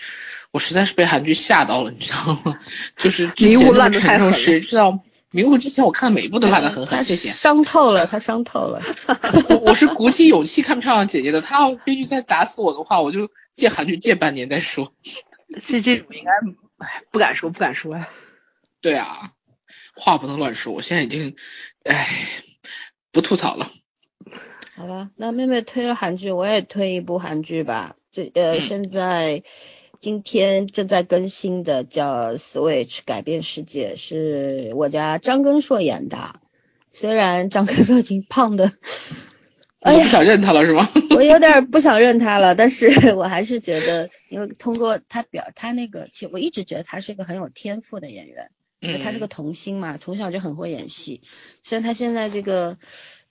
[0.53, 2.61] 我实在是被韩剧吓到了，你知道吗？
[2.97, 5.01] 就是迷雾那么烂得太狠知道
[5.31, 7.31] 迷雾之前我看的每一部都烂的很他狠，谢谢。
[7.31, 8.83] 伤透了，他伤透了。
[9.49, 14.93] 我我是鼓起勇气看漂亮姐姐的，他要编剧再打死我的话，我就借韩剧借半年再说。
[15.67, 16.31] 这这种应该，
[16.87, 18.09] 哎，不敢说，不敢说呀。
[18.81, 19.33] 对啊，
[19.97, 21.35] 话不能乱说，我现在已经，
[21.85, 22.09] 哎，
[23.13, 23.71] 不吐槽了。
[24.77, 27.97] 好吧，那妹妹推了韩剧，我也推一部韩剧吧。
[28.13, 29.43] 这呃，嗯现在
[29.99, 36.41] 今天正在更新的叫《Switch 改变世界》，是我家张根硕演的。
[36.93, 38.71] 虽然张根硕已经胖的，
[39.81, 40.87] 哎呀不，想认他了是吗？
[41.17, 48.51] 我有点不想认他了，但是我还是觉得，因为通过他表他那个，其实我一直觉得他是一个很有天赋的演员。
[48.79, 51.23] 因为他是个嗯童星嘛，从小就很会演戏。
[51.63, 52.77] 虽然他现在这个，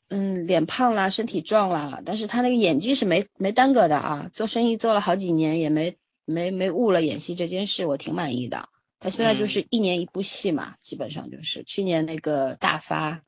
[0.08, 4.30] 嗯，脸胖啦，身体壮啦，但是他那个演技是没没耽搁的啊。
[4.34, 8.70] 做生意做了好几年，也没没没误了演戏这件事，我挺满意的。
[9.00, 13.24] 他现在就是一年一部戏嘛，基本上就是去年那个大发，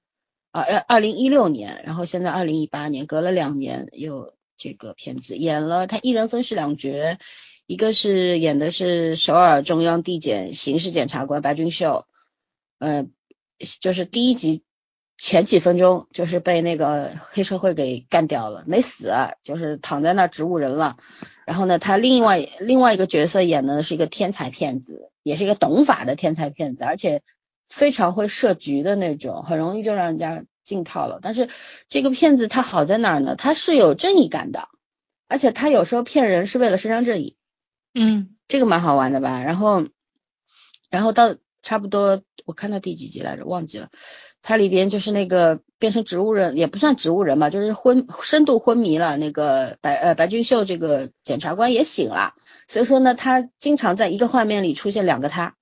[0.52, 7.18] 啊，二二零一六年，然后现在二零一八年，隔了两年又这个片子演了，他一人分饰两角。
[7.66, 12.06] 一个是演的是首尔中央地检刑事检察官白俊秀，
[12.80, 13.06] 呃，
[13.82, 14.64] 就是第一集
[15.18, 19.12] 前几分钟就是被那个黑社会给干掉了，没死，
[19.42, 20.98] 就是躺在那植物人了。
[21.46, 27.24] 然后呢，他另外另外一个角色演的是一个天才骗子，也是一个懂法的天才骗子，而且
[27.68, 31.20] 非常会设局的那种，很容易就让人家进套了。
[31.22, 31.50] 但是
[31.88, 33.36] 这个骗子他好在哪儿呢？
[33.36, 34.68] 他是有正义感的，
[35.28, 37.38] 而且他有时候骗人是为了伸张正义。
[37.96, 39.42] 嗯这个蛮好玩的吧？
[39.42, 39.88] 然后，
[40.90, 43.90] 然后到差不多我看到第几集来着，忘记了。
[44.48, 49.18] 它里边就是那个变成植物人，也不算植物人吧，就是昏深度昏迷了。
[49.18, 52.34] 那个白呃白俊秀这个检察官也醒了，
[52.70, 55.56] 所以说呢，他经常在一个画面里出现两个他。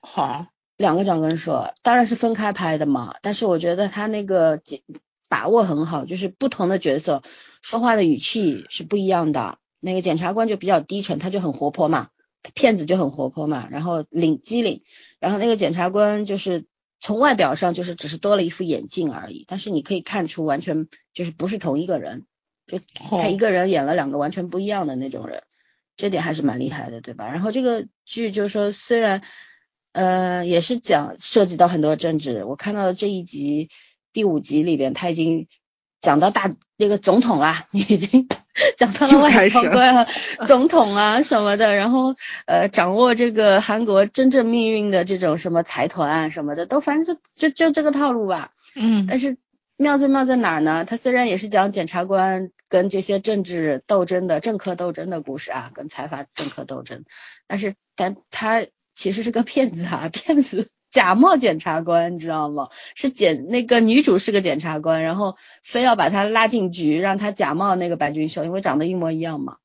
[0.00, 0.46] 好，
[0.78, 4.80] 两个长根说，当然是分开拍的嘛，但是我觉得他那个节
[5.28, 7.22] 把握很好，就是不同的角色
[7.60, 9.58] 说话的语气是不一样的。
[9.80, 12.08] 那个检察官就比较低沉，他就很活泼嘛，
[12.54, 14.82] 骗子就很活泼嘛，然后领机灵，
[15.18, 16.64] 然后那个检察官就是
[17.00, 22.26] 从外表上就是只是多了一副眼镜而已，但是你可以看出完全就是不是同一个人，
[22.66, 25.42] 就他一个人演了两个完全不一样的那种人，
[25.96, 27.28] 这点还是蛮厉害的，对吧？
[27.32, 29.22] 然后这个剧就是说虽然。
[29.92, 32.44] 呃，也是讲涉及到很多政治。
[32.44, 33.70] 我看到的这一集
[34.12, 35.48] 第五集里边，他已经
[36.00, 38.28] 讲到大那个总统啦， 已经
[38.76, 40.06] 讲到了外交官啊、
[40.46, 41.74] 总统啊什么的。
[41.74, 42.14] 然后
[42.46, 48.50] 呃，掌握这个韩国真正命运的这种什么财团啊什么的，都反正就就就这个套路吧。
[48.74, 49.36] 嗯但是
[49.76, 50.84] 妙在妙在哪儿呢？
[50.84, 57.04] 他虽然也是讲检察官跟这些政治斗争的政客斗争的故事啊，跟财阀政客斗争，
[57.46, 58.66] 但是但他。
[58.92, 62.68] 其实是个骗子啊， 骗子假冒检察官，你知道吗？
[62.94, 69.58] 是检那个女主是个检察官，然后非要把她拉进局，让她假冒那个白俊秀，因为长得一模一样嘛，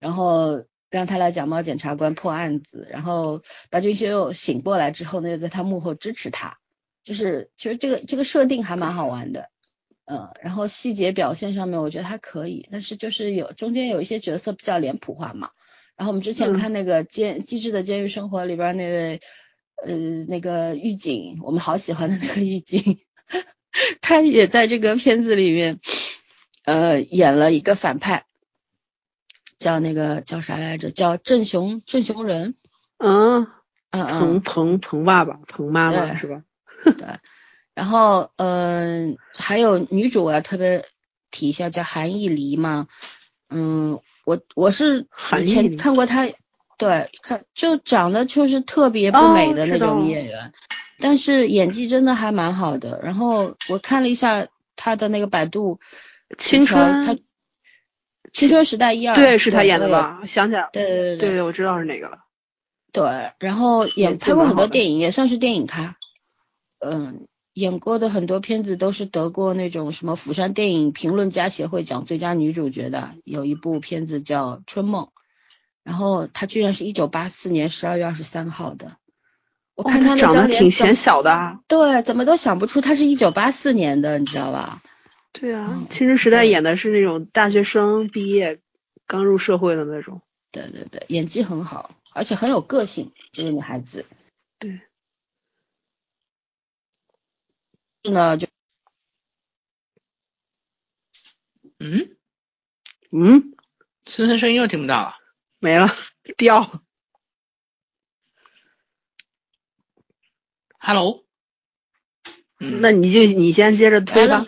[0.00, 6.56] 然后让她来假冒检察官破案子，然后白俊秀醒过来之后呢，又在他幕后支持他，
[7.04, 9.50] 就是其实这个这个设定还蛮好玩的，
[10.06, 15.50] 嗯，然后细节表现上面我觉得还可以，但是就是有中间有一些角色比较脸谱化嘛。
[15.94, 19.20] 然后我们之前看那个监《机智的监狱生活》里边那位
[19.84, 23.00] 呃那个狱警，我们好喜欢的那个狱警，
[24.00, 25.80] 他也在这个片子里面
[26.64, 28.24] 呃演了一个反派，
[29.58, 30.90] 叫那个叫啥来着？
[30.90, 32.54] 叫郑雄郑雄仁。
[32.98, 33.46] 嗯
[33.90, 34.20] 嗯嗯。
[34.20, 36.42] 彭彭彭爸爸彭妈妈是吧？
[36.84, 37.06] 对。
[37.74, 40.84] 然后嗯、呃，还有女主我要特别
[41.30, 42.86] 提一下，叫韩艺黎嘛。
[43.48, 44.00] 嗯。
[44.24, 45.08] 我我是
[45.40, 46.28] 以前看过她，
[46.82, 50.52] 对，看就长得就是特别不美的那种演员，哦、
[50.98, 53.00] 但是演技真的还蛮好的。
[53.02, 55.80] 然后我看了一下他的那个百度
[56.38, 57.16] 青春，他
[58.32, 60.22] 青春时代一二，对，是他演的吧？
[60.26, 62.18] 想起来，对对对对，我知道是哪个了。
[62.92, 65.96] 对，然后也拍过很多电影，也算是电影咖，
[66.80, 67.26] 嗯。
[67.54, 75.04] 演过的很多片子都是得过那种什么釜山电影评论家协会奖最佳女主角的，有一部片子叫《春梦》，
[75.82, 78.96] 然后她居然是一九八四年十二月二十三号的，
[79.74, 84.82] 我看她那张脸挺显小的、啊，对，怎么都想不出她是一九八四年的，你知道吧？
[85.32, 88.60] 对啊，嗯、青春时代演的是那种大学生毕业
[89.06, 90.20] 刚入社会的那种，
[90.50, 94.04] 对对对，演技很好，而且很有个性，这个女孩子，
[94.58, 94.80] 对。
[98.04, 98.48] 呢，就
[101.78, 102.16] 嗯？
[103.12, 103.54] 嗯，
[104.02, 105.14] 森森声音又听不到了。
[105.62, 105.94] 没了，
[106.36, 106.82] 掉。
[110.80, 111.22] Hello，
[112.58, 114.44] 嗯，那你就你先接着来推吧。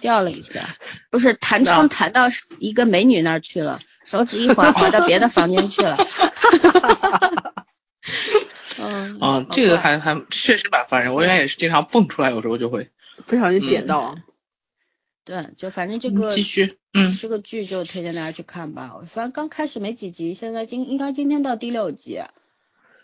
[0.00, 0.76] 掉了一下，
[1.10, 2.26] 不是弹窗弹到
[2.60, 5.96] 一个美女那儿去了，手指一滑 滑到别的房间去了。
[8.78, 12.88] 嗯，哦，这个还还确实蛮烦人，我原来也是经常蹦出来，有时候就会。
[13.26, 14.14] 不小心点到啊。
[15.28, 17.18] 对，就反正这嗯个继续，嗯。
[17.20, 18.98] 这个剧就推荐大家去看吧。
[19.04, 22.22] 反正刚开始没几集，现在今应该今天到第六集，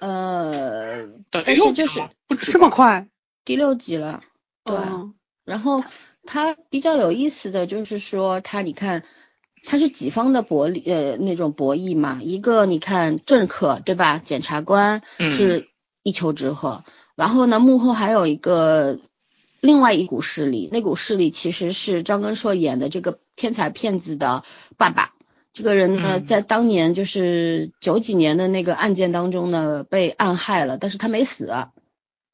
[0.01, 3.07] 呃，但是就是不止这么快？
[3.45, 4.22] 第六集了。
[4.64, 5.12] 对，哦。
[5.45, 5.85] 然后
[6.25, 9.05] 它比较有意思的就是说，它你看，
[9.66, 15.31] 它是几方的博弈呃那种博弈嘛，一个你看政客对吧，检察官嗯。
[15.31, 15.68] 是
[16.03, 16.85] 一丘之貉，
[17.16, 18.99] 然后呢幕后还有一个
[19.64, 24.44] 另外一股势力，那股势力其实是张根硕演的这个天才骗子的
[24.76, 25.14] 爸爸。
[25.54, 26.26] 这个人呢，嗯。
[26.26, 31.50] 在当年就是九几年的那个案件当中呢，被暗害了，但是他没死，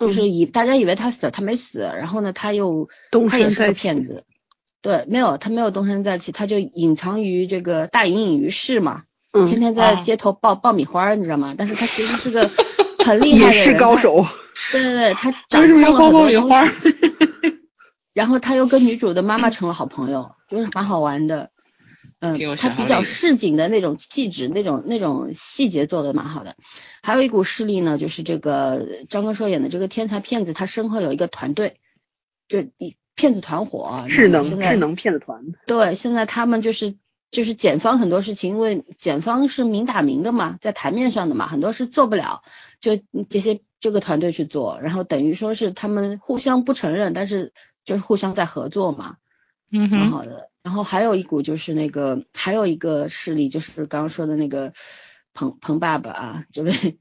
[0.01, 4.25] 就是以大家以为他死了，他没死，然后呢，他又东他也是个骗子，
[4.83, 10.03] 对，没有他没有东山再起，他就隐藏于这个大隐隐于市嘛，嗯，天天在啊。
[10.03, 11.55] 街头爆爆米花儿，你知道吗？
[11.57, 12.51] 但是他其实是个
[13.05, 13.73] 很厉害的人，他。
[13.73, 14.27] 是高手。
[14.73, 16.65] 对对对，他掌为什么要控了爆爆米花？
[18.13, 21.51] 然后他又跟女主的妈妈成了好朋友，就是蛮好玩的。
[22.19, 26.55] 嗯，他比较市井的那种气质，那种那种细节做的蛮好的。
[27.03, 31.77] 还有一股势力呢，就是这个张根硕演的这个天才骗子，他身后有一个团队，
[32.47, 35.43] 就一骗子团伙啊，智能现在智能骗子团。
[35.67, 36.97] 对，现在他们就是
[37.31, 42.43] 就是检方很多事情，因为检方是明打明的嘛，在台面上的嘛，很多事做不了，
[42.81, 47.53] 就这些这个团队去做，然后等于说是他们互相不承认，但是
[47.85, 49.17] 就是互相在合作嘛，
[49.71, 50.51] 嗯哼，蛮好的。
[50.63, 54.73] 然后还有一股就是那个还有一个势力，就是刚刚说的那个
[55.33, 56.99] 彭彭爸爸啊，这位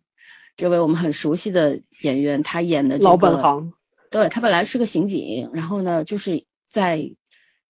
[0.56, 3.74] 这位我们很熟悉的演员，他演的、这个、老本行。
[4.12, 7.12] 对他本来是个刑警，然后呢，就是在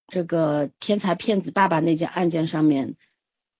[0.07, 2.95] 这个天才骗子爸爸那件案件上面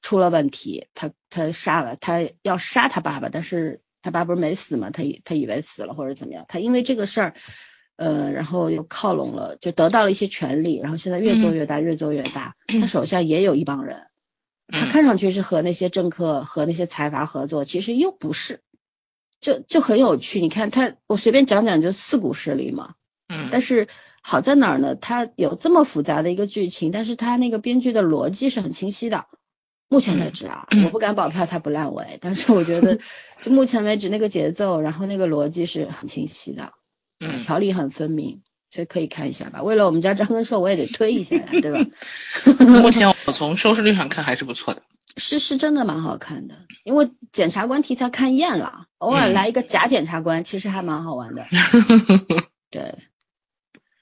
[0.01, 7.33] 出了问题，他他杀了他要杀他爸爸，但是他爸不是没死吗，他以他以为死了或者怎么样，他因为这个事儿，
[7.95, 14.07] 呃，然后又靠拢了，就得到了一些权利，然后现在越做越大，越做越大， 他手下也有一帮人，
[14.67, 18.61] 他嗯看上去是和那些政客和那些财阀合作，其实又不是。
[19.41, 22.95] 就就很有趣，你看他，我随便讲讲就四股势力嘛，
[23.29, 23.87] 嗯但是
[24.21, 24.95] 好在哪儿呢？
[24.95, 29.27] 他有这么复杂的一个剧情，但是他那个编剧的逻辑是很清晰的。
[29.89, 32.99] 目前为止啊，嗯我不敢保票它不烂尾，但是我觉得
[33.41, 36.73] 就目前为止那个节奏，然后那个逻辑是很清晰的，
[37.19, 39.63] 嗯，条理很分明，所以可以看一下吧。
[39.63, 41.83] 为了我们家张根硕，我也得推一下呀，对吧？
[42.81, 44.83] 目前我从收视率上看还是不错的。
[45.17, 51.47] 是是真的蛮好看的，因为检察官题材看厌了，偶尔嗯来一个假检察官，其实还蛮好玩的。
[52.69, 52.99] 对，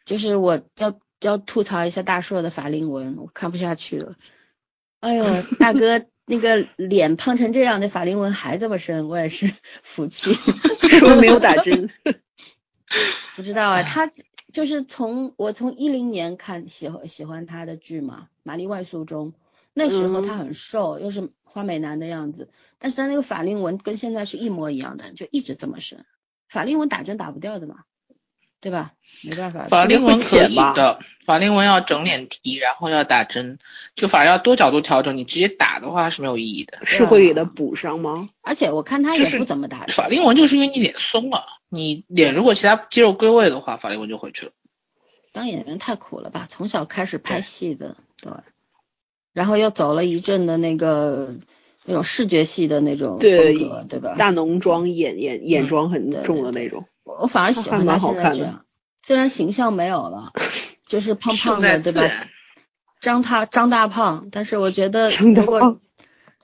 [0.05, 4.15] 就是我要要吐槽一下大硕的法令纹，我看不下去了。
[4.99, 5.25] 哎呦，
[5.59, 10.33] 大哥那个脸胖成这样的法令纹还这么深，我也是 服气。
[10.33, 11.89] 说明没有打针。
[13.35, 14.11] 不知道啊，他
[14.51, 19.31] 就是从我从一零年看喜欢喜欢他的剧嘛，《玛丽外宿中》，
[19.73, 26.05] 那时候嗯他很瘦，又是花美男的样子，但是他那个法令纹跟现在是一模一样的，就一直这么深。
[26.49, 27.83] 法令纹打针打不掉的嘛，
[28.59, 28.93] 对吧？
[29.23, 33.57] 没办法，法令纹可以的，法令纹要整脸提，然后要打针，
[33.95, 36.79] 就反正要多角度调整，你直接打的话是没有意义的。
[36.85, 38.29] 是会给他补上吗？
[38.41, 39.95] 而且我看他也不怎么打针。
[39.95, 44.51] 法令纹就是因为你脸松了，你脸如果其他肌肉归位的话，法令纹就回去了。
[45.31, 46.45] 当演员太苦了吧？
[46.49, 48.31] 从小开始拍戏的，对，
[49.33, 51.35] 然后又走了一阵的那个
[51.85, 54.15] 那种视觉系的那种对风格，对吧？
[54.17, 56.85] 大浓妆、眼眼眼嗯妆很重的那种。
[57.07, 58.65] 我我反而喜欢他现在这样，
[59.01, 60.33] 虽然形象没有了，
[60.85, 62.27] 就是胖胖的，对吧？
[62.99, 65.79] 张他张大胖，但是我觉得如果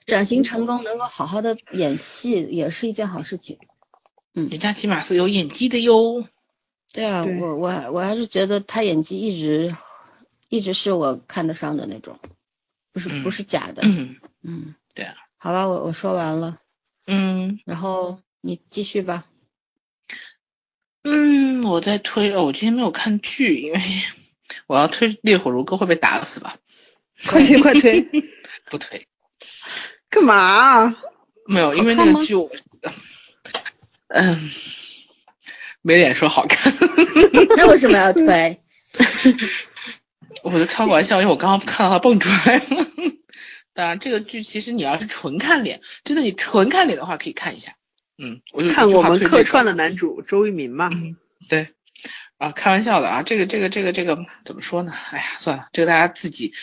[0.05, 3.59] 转型成功，能够好好的演戏，也是一件好事情。
[4.36, 6.26] 嗯人家起码是有演技的哟。
[6.93, 9.76] 对啊，对我我我还是觉得他演技一直
[10.47, 12.20] 一直是我看得上的那种，
[12.93, 13.82] 不是不嗯是假的。
[13.84, 15.16] 嗯嗯，对啊。
[15.38, 16.59] 好吧，我我说完了，
[17.05, 19.26] 嗯然后你继续吧。
[21.03, 23.81] 嗯，我在推哦，我今天没有看剧，因为
[24.67, 26.57] 我要推《烈火如歌》会被打死吧？
[27.27, 28.01] 快推快推！
[28.69, 29.07] 不推，
[30.09, 30.95] 干嘛啊？
[31.45, 32.49] 没有，因为那个剧我，
[34.07, 34.49] 嗯，
[35.81, 36.73] 没脸说好看。
[37.57, 38.61] 那为什么要推？
[40.43, 42.87] 我就开个玩笑，因为我刚刚看到他蹦出来了。
[43.73, 47.75] 当然，这个剧其实你要是纯看脸，真的你纯看脸的话，可以看一下。
[48.18, 50.89] 嗯，我就看我们客串的男主周渝民嘛。
[50.91, 51.16] 嗯，
[51.49, 51.70] 对。
[52.38, 54.91] 啊，开玩笑的啊，这个这个这个这个怎么说呢？
[55.11, 56.53] 哎呀，算了，这个大家自己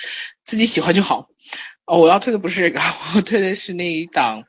[0.45, 1.31] 自己喜欢就好。
[1.87, 2.81] 哦，我要推的不是这个，
[3.15, 4.45] 我推的是那一档，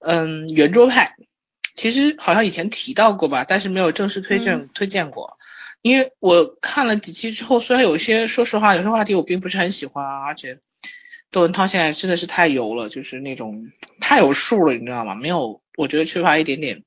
[0.00, 1.14] 嗯，圆桌派。
[1.76, 5.38] 其实好像以前提到过吧，但是没有正式推荐推荐过。
[5.82, 10.58] 因为我看了几期之后，虽然有一些，说实话，有些话题我并不是很喜欢，而且
[11.30, 13.70] 窦文涛现在真的是太油了，就是那种
[14.00, 15.14] 太有数了，你知道吗？
[15.14, 16.82] 没有，我觉得缺乏一点点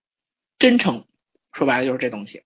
[0.58, 1.06] 真诚。
[1.54, 2.44] 说白了就是这东西。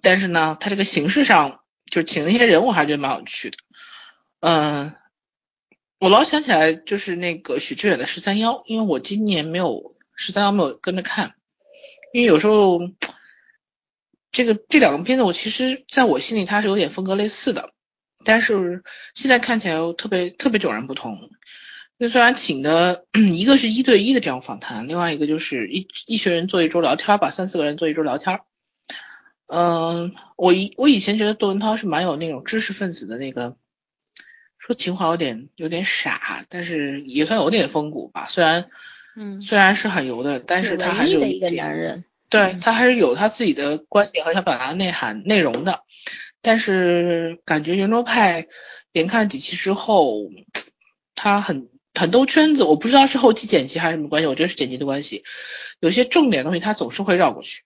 [0.00, 3.58] 但是呢，他这个形式上，就请那些人，我还觉得蛮有趣的。
[4.40, 4.94] 嗯，
[5.98, 11.34] 我老想起来就是那个许志远的十三幺，因为我今年没有十三幺没有跟着看，
[12.14, 12.78] 因为有时候。
[14.36, 17.72] 这个这两个片子，我其实在我心里它是有点风格类似的，
[18.24, 18.82] 但是
[19.14, 21.30] 现在看起来又特别特别迥然不同。
[22.04, 28.40] 那虽然请的 一个是一对一的这样访谈，另外一个就是一一群人坐一桌聊天，把三四个人坐一桌聊天。
[29.46, 33.56] 嗯，我以我以前觉得窦文涛是蛮有那种知识分子的那个，
[34.58, 38.26] 说情话有点有点傻，但是也算有点风骨吧。
[38.28, 38.68] 虽然
[39.16, 42.04] 嗯虽然是很油的，但是他还是有一个男人。
[42.28, 45.84] 对他还是有他自己的观点和想表达的内涵内容的，
[46.42, 48.46] 但是感觉圆桌派
[48.92, 50.30] 连看几期之后，
[51.14, 55.24] 他很很多圈子，我不知道是后期剪辑还是什么关系，我觉得是剪辑的关系，
[55.80, 57.62] 有些重点东西它总是会绕过去。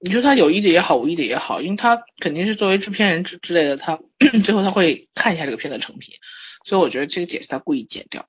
[0.00, 4.00] 你说他有意的也好，无意的也好，因为他肯定是作为制片人之之类的，他
[4.44, 6.16] 最后他会看一下这个片的成品，
[6.64, 8.26] 所以我觉得这个剪是他故意剪掉。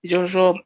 [0.00, 0.56] 也就是说，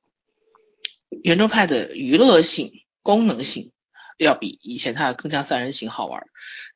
[1.22, 3.72] 圆桌派的娱乐性、功能性。
[4.16, 6.26] 要比以前他更加三人行好玩，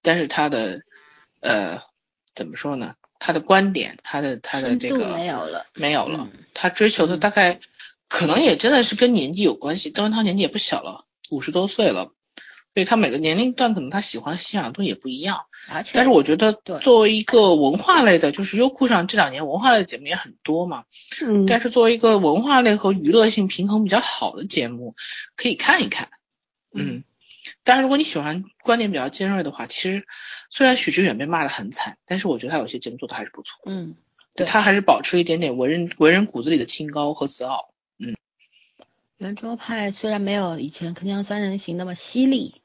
[0.01, 0.81] 但是他的
[1.41, 1.83] 呃
[2.35, 2.95] 怎么说呢？
[3.27, 6.29] 他的观点，他的他的这个没有了，没有了。
[6.53, 7.59] 他追求的大概
[8.07, 9.89] 可能也真的是跟年纪有关系。
[9.89, 12.13] 窦文涛年纪也不小了，五十多岁了，
[12.75, 15.47] 所以他每个年龄段可能他喜欢欣赏的东西也不一样。
[15.73, 16.53] 而且，但是我觉得
[16.83, 20.85] 作为一个文化类的，就是优酷上这两年文化类的节目也很多嘛。
[21.23, 21.47] 嗯。
[21.47, 24.97] 但是作为一个文化类和娱乐性平衡比较好的节目，
[25.35, 26.11] 可以看一看。
[26.75, 27.05] 嗯。
[27.65, 30.07] 但是如果你喜欢观点比较尖锐的话，其实
[30.51, 33.59] 虽然许知远被骂的很惨，但是我觉得他有些节目做的还是不错。
[33.65, 33.97] 嗯，
[34.35, 37.71] 对他还是保持一点点文人文人骨子里的清高和自傲。
[37.99, 38.15] 嗯，
[39.17, 42.61] 圆桌派虽然没有以前《铿锵三人行》那么犀利，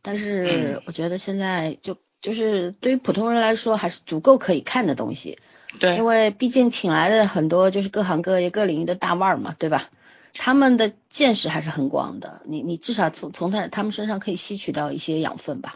[0.00, 5.38] 但是我觉得现在就就是对于普通人来说还是足够可以看的东西。
[5.78, 9.90] 对，因为毕竟请来的很多就是各行各业各领域的大腕儿嘛，对吧？
[10.38, 15.74] 他们的见识还是很广的，你你至少从从他他们身上可以吸取到一些养分吧。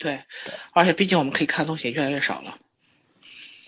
[0.00, 0.24] 对，
[0.72, 2.56] 而且毕竟我们可以看的东西也越来越少了。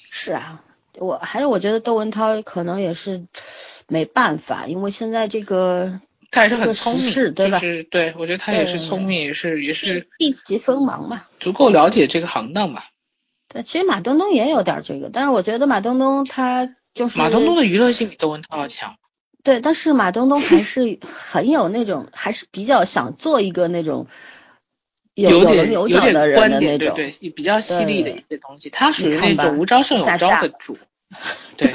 [0.09, 3.26] 是啊，我还有我觉得窦文涛可能也是
[3.88, 7.61] 没办法，因为现在这个他也是很聪明，对吧？
[7.90, 12.90] 对，我觉得他也是聪明，也是也是避其锋芒嘛，足够了解这个行当吧。
[13.48, 18.96] 对，其实马东东也有点这个，但是我觉得马东东他就是马东东的娱乐性比窦文涛要强。
[19.43, 24.07] 对，但是马东东还是很有那种，还是比较想做一个那种
[25.14, 28.70] 有有棱有点的人的那种，对对，比较犀利的一些东西。
[28.70, 30.78] 他属于那种无招胜有招的主，
[31.57, 31.72] 对，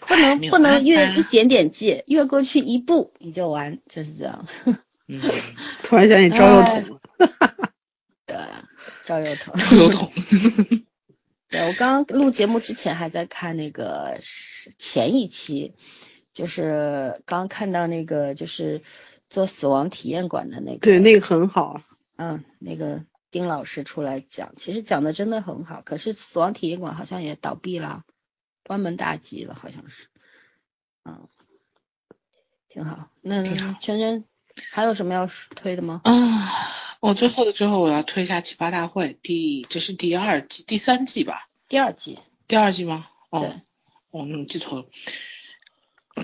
[0.00, 4.46] 不能不能越一点点界，越过去一步你就完，就是这样。
[5.08, 5.20] 嗯，
[5.84, 7.00] 突然想起赵又统，
[8.26, 8.36] 对，
[9.04, 10.10] 赵又统，赵又统。
[11.48, 14.18] 对我刚刚录节目之前还在看那个
[14.78, 15.74] 前一期，
[16.36, 18.82] 就是刚看到那个就是
[19.30, 21.80] 做死亡体验馆的那个，对，那个很好。
[22.16, 25.80] 嗯，那个丁老师出来讲，其实讲的真的很好。
[25.82, 28.04] 可是死亡体验馆好像也倒闭了，
[28.64, 30.08] 关门大吉了，好像是。
[31.06, 31.26] 嗯，
[32.68, 33.08] 挺好。
[33.22, 33.42] 那
[33.80, 34.22] 圈圈
[34.70, 36.02] 还有什么要推的吗？
[36.04, 36.12] 啊。
[37.00, 41.48] 我最后的最后，我要推一下《奇葩大会》第，这是第二季、第三季吧？
[41.66, 43.06] 第二季，第二季吗？
[43.30, 43.54] 哦，
[44.10, 44.86] 哦，那记错了。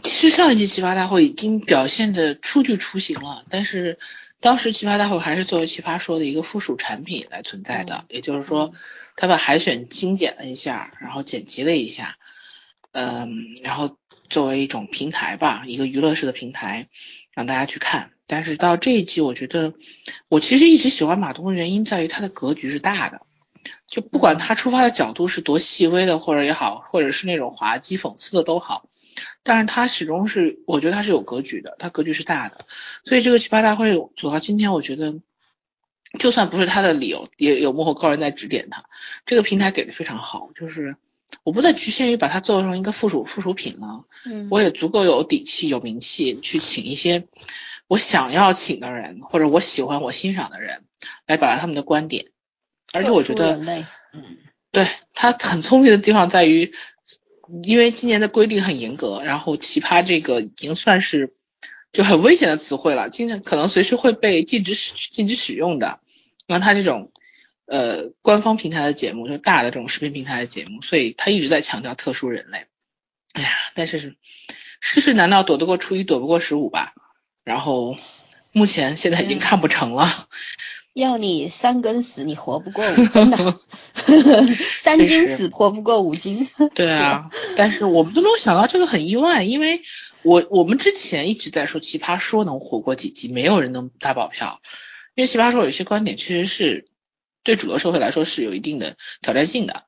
[0.00, 3.98] 其实上一季《奇葩大会》已经表现的初具雏形了，但是
[4.40, 8.72] 当时《奇葩大会》还是作为《奇葩说》的一个附属产品来存在的，也就是说，
[9.16, 12.16] 他把海选精简了一下，然后剪辑了一下，
[12.92, 13.98] 嗯，然后
[14.30, 16.88] 作为一种平台吧，一个娱乐式的平台，
[17.32, 18.10] 让大家去看。
[18.26, 19.74] 但是到这一季，我觉得
[20.28, 23.20] 我其实一直喜欢马东的原因在于他的格局是大的，
[23.86, 28.88] 就不管他出发的角度是多细微的，或者也好，或者是那种滑稽讽刺的都好，
[29.42, 32.58] 但是他始终是，我觉得他是有格局的，他格局是大的，
[33.04, 35.14] 所以这个奇葩大会走到今天，我觉得
[36.18, 38.84] 就算不是他的理由，也有幕后高人在指点他，
[39.26, 40.96] 这个平台给的非常好，就是
[41.42, 47.26] 我不再局限于把它做成一个附属附属品了，嗯，我也足够有底气、有名气去请一些
[47.88, 50.84] 我想要请的人，或者我喜欢、我欣赏的人
[51.26, 52.26] 来表达他们的观点，
[52.92, 53.56] 而且我觉得，
[54.14, 54.38] 嗯，
[54.70, 56.72] 对他很聪明的地方在于。
[57.62, 61.34] 因为今年的规定很严格，然后奇葩这个已经算是
[61.92, 66.00] 就很危险的词汇了，今年可能随时会被禁止使禁止使用的。
[66.46, 67.12] 然后他这种
[67.66, 72.64] 呃官方平台的节目，就大的这种视频平台的节目，所以他一直在强调特殊人类。
[73.34, 74.16] 哎呀，但是
[74.80, 76.94] 世事难道躲得过初一，躲不过十五吧？
[77.44, 77.96] 然后
[78.52, 80.28] 目前现在已经看不成了。
[80.94, 83.60] 要你三更死，你活不过五更的。
[84.78, 86.48] 三斤死，活不过五斤。
[86.74, 89.82] 对啊，但是我们都没有想到这个很意外，因为
[90.22, 94.60] 我我们之前一直在说奇葩说能活过几集，没有人能打保票，
[95.14, 96.86] 因为奇葩说有些观点确实是
[97.42, 99.84] 对主流社会来说是有一定的挑战性的。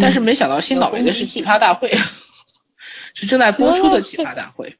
[0.00, 1.92] 但是没想到新倒霉的是奇葩大会，
[3.12, 4.76] 是正在播出的奇葩大会。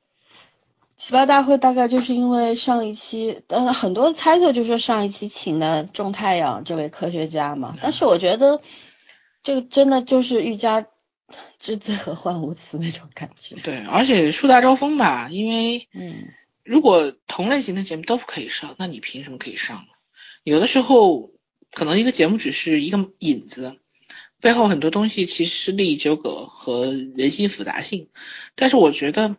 [1.05, 8.63] 奇葩大会大概就是因为上一期，呃，很多猜测就说上一期请的种太阳这位科学家嘛，但是我觉得
[9.43, 10.87] 这个真的就是欲加
[11.59, 13.55] 之罪何患无辞那种感觉。
[13.57, 16.29] 对，而且树大招风吧，因为嗯，
[16.65, 19.89] 如果同类型的节目都不可以上，那你凭什么可以上呢？
[20.43, 21.33] 有的时候
[21.71, 23.77] 可能一个节目只是一个引子，
[24.41, 28.09] 背后很多东西其实是利益纠葛和人心复杂性，
[28.55, 29.37] 但是我觉得。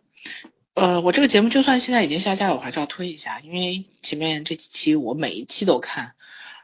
[0.76, 6.16] 呃，我这个节目就算现在已经下架了，我还是要推一下，因为前面这几期我每一期都看，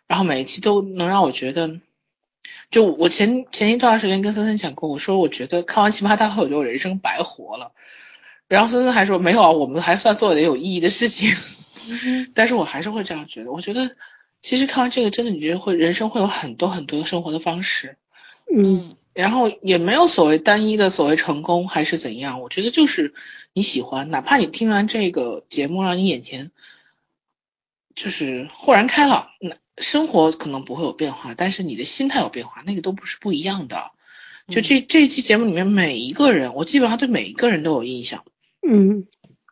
[0.05, 1.79] 然后每一期都能让我觉得，
[2.69, 7.71] 就我前前一段时间跟森森讲过，我说我觉得看完奇葩大会，我觉得我人生白活了，
[8.49, 11.33] 然后森森还说没有啊，我们还算做了点有意义的事情，
[12.33, 13.95] 但是我还是会这样觉得，我觉得
[14.41, 17.95] 其实看完这个真的，你觉得会人生会有很多很多生活的方式，
[18.53, 18.97] 嗯。
[19.13, 23.13] 然后也没有所谓单一的所谓成功还是怎样，我觉得就是
[23.51, 26.51] 你喜欢，哪怕你听完这个节目让你眼前
[27.93, 33.91] 就是豁然开朗，那生活可能不会有变化，但是你的心态有变化，那个都不是不一样的。
[34.47, 38.23] 就这这一期节目里面每一个人，我基本上对每一个人都有印象。
[38.65, 39.07] 嗯，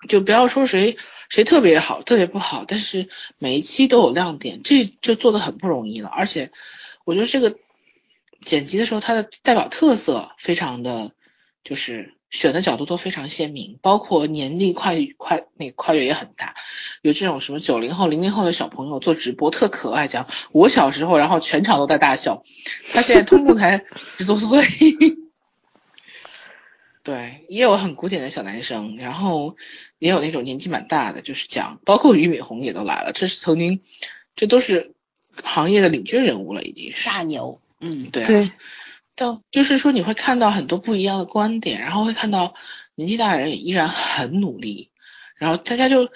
[0.07, 0.95] 就不要说谁
[1.27, 6.07] 谁特别好，特别不好，但是每一期都有亮点，这就做的很不容易了。
[6.07, 6.51] 而且
[7.03, 7.57] 我觉得这个。
[8.41, 11.11] 剪辑的时候，它的代表特色非常的，
[11.63, 16.53] 就是选的角度都非常鲜明，包括年龄跨跨那个跨越也很大，
[17.01, 22.43] 有这种什么九零后、零零后的小朋友做直播特可爱，讲我小时候，然后全场都在大笑。
[22.93, 23.83] 他现在通共才
[24.17, 24.63] 十多岁，
[27.03, 29.55] 对，也有很古典的小男生，然后
[29.97, 33.81] 也有那种年纪蛮大的，就是讲，包括俞敏洪也都来了，这是曾经，
[34.35, 34.93] 这都是
[35.43, 37.59] 行业的领军人物了，已经是大牛。
[37.81, 38.53] 嗯，对啊，
[39.15, 42.53] 但就是说你会看到很多不一样的观点，然后会看到
[42.95, 44.91] 年纪大的人也依然很努力，
[45.35, 46.11] 然后大家就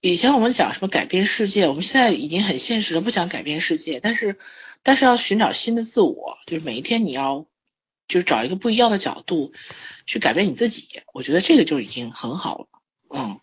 [0.00, 4.38] 以前我们讲什么改变世界，我们现在已经很现实了，不讲改变世界，但是
[4.82, 7.46] 但是要寻找新的自我，就是每一天你要
[8.08, 9.52] 就是找一个不一样的角度
[10.06, 12.66] 去改变你自己，我觉得这个就已经很好了，
[13.14, 13.40] 嗯。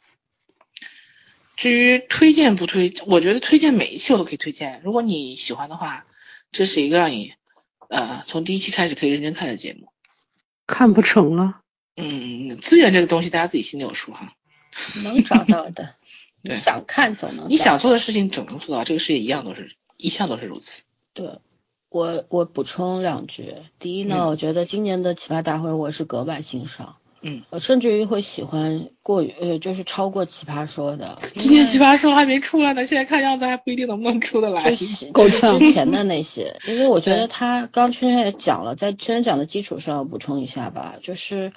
[1.57, 6.05] 至于推荐不推，我觉得推荐每一期我都可以推荐，如果你喜欢的话。
[6.51, 7.33] 这是一个让你
[7.89, 9.89] 呃从第一期开始可以认真看的节目，
[10.67, 11.61] 看不成了。
[11.95, 14.33] 嗯，资源这个东西大家自己心里有数哈。
[15.03, 15.95] 能找到的，
[16.41, 17.49] 你想看总能。
[17.49, 20.83] 你想做的事情总能做到，这个世界一样都是一向都是如此。
[21.13, 21.39] 对，
[21.89, 23.55] 我我补充两句。
[23.79, 26.97] 第一呢，我觉得今年的奇葩大会我是格外欣赏。
[27.21, 31.17] 嗯，我甚至于会喜欢过于呃，就是超过奇葩说的。
[31.35, 34.63] 今年奇葩说还没出来呢，现在看样子还不一定能不能出得来。
[34.71, 35.11] 就是
[35.59, 41.51] 之前的那些，因为我觉得他刚圈圈也讲了，在圈圈讲的基础上补充一下吧，就是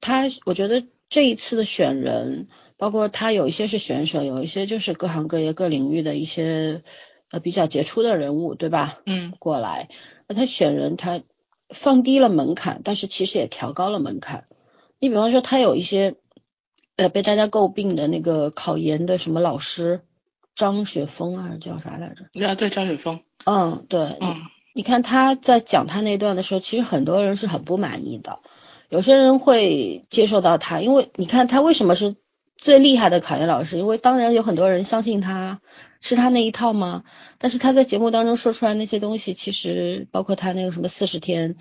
[0.00, 6.82] 他，我觉得这一次的选人，包括他有一些是选手，有一些就是各行各业各领域的一些
[7.30, 8.98] 呃比较杰出的人物，对吧？
[9.06, 9.88] 嗯，过来，
[10.28, 11.22] 那他选人他
[11.70, 14.44] 放低了门槛，但是其实也调高了门槛。
[15.00, 16.14] 你比方说，他有一些
[16.96, 20.02] 呃被大家诟病的那个考研的什么老师
[20.54, 22.46] 张雪峰还是叫啥来着？
[22.46, 23.20] 啊，对，张雪峰。
[23.46, 24.16] 嗯，对。
[24.20, 24.36] 嗯。
[24.72, 28.38] 你看他在讲他那段的时候，其实很多人是很不满意的。
[28.88, 32.14] 有些人会接受到他，因为你看他为什么是
[32.56, 33.78] 最厉害的考研老师？
[33.78, 35.60] 因为当然有很多人相信他
[36.00, 37.04] 是他那一套吗？
[37.38, 41.56] 但是他在节目当中说出来那些东西，其实包括他那个什么四十天。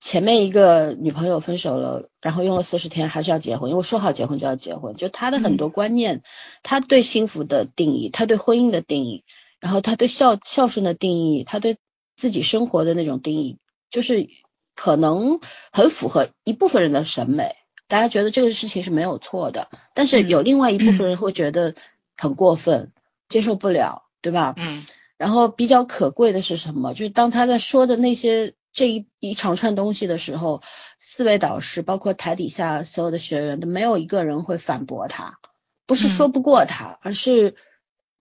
[0.00, 6.22] 前面一个女朋友分手了，然后用了四十天还是要结婚，因为说好结婚就要结婚，就他的很多观念，
[6.62, 9.24] 他对幸福的定义，他对婚姻的定义，
[9.58, 11.78] 然后他对孝孝顺的定义，他对
[12.16, 13.58] 自己生活的那种定义，
[13.90, 14.28] 就是
[14.74, 15.40] 可能
[15.72, 17.56] 很符合一部分人的审美，
[17.88, 21.74] 大家觉得这个事情是没有错的，但是有另外一部分人会觉得
[22.16, 22.92] 很过分，
[23.28, 24.54] 接受不了，对吧？
[24.56, 24.84] 嗯。
[25.18, 26.92] 然后比较可贵的是什么？
[26.92, 30.62] 就是当他在说的那些这一一长串东西的时候，
[30.98, 35.38] 四位导师包括台底下所有的学员都没有一个人会反驳他，
[35.86, 37.56] 不是说不过他，而是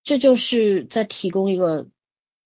[0.05, 1.87] 这就是在提供一个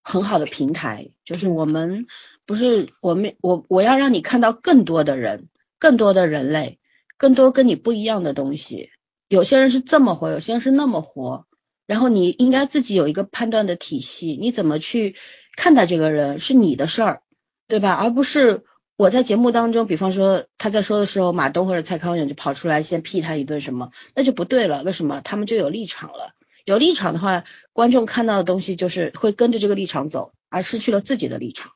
[0.02, 2.08] 很好的平台，就是我们
[2.48, 6.80] 不是我们我我要让你看到更多的人，更多的人类，
[7.16, 8.90] 更多跟你不一样的东西。
[9.28, 11.46] 有些人是这么活，有些人是那么活。
[11.86, 15.16] 然后你应该自己有一个判断的体系，你怎么去
[15.56, 17.22] 看待这个人是你的事儿，
[17.70, 17.94] 对吧？
[17.94, 18.66] 而不是
[18.98, 24.84] 我在节目当中，比方说他在说的时候，马东或者蔡康永就跑出来先批他一顿什么，那就不对了。
[24.84, 25.22] 为什么？
[25.22, 26.34] 他们就有立场了。
[26.66, 31.72] 有立场的话，观众看到的东西就是会跟着这个立场走，而失去了自己的立场，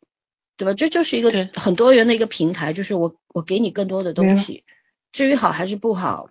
[0.58, 0.74] 对吧？
[0.74, 4.64] 这就是一个很多元的一个平台，就是我我给你更多的东西，
[5.12, 6.28] 至于好还是不好，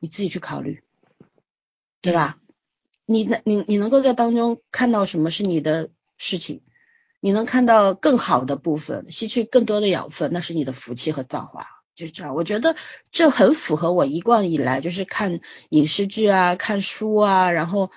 [0.00, 0.82] 你自己去考虑，
[2.02, 2.38] 对吧？
[3.06, 6.60] 你能你你能够在当中看到什么是你的事情，
[7.20, 12.34] 你能看到更好的部分，吸取更多的养分，那是你的福气和造化，就是这样。
[12.34, 12.76] 我觉得
[13.10, 15.40] 这很符合我一贯以来就是看
[15.70, 17.90] 影视剧啊、看书啊，然后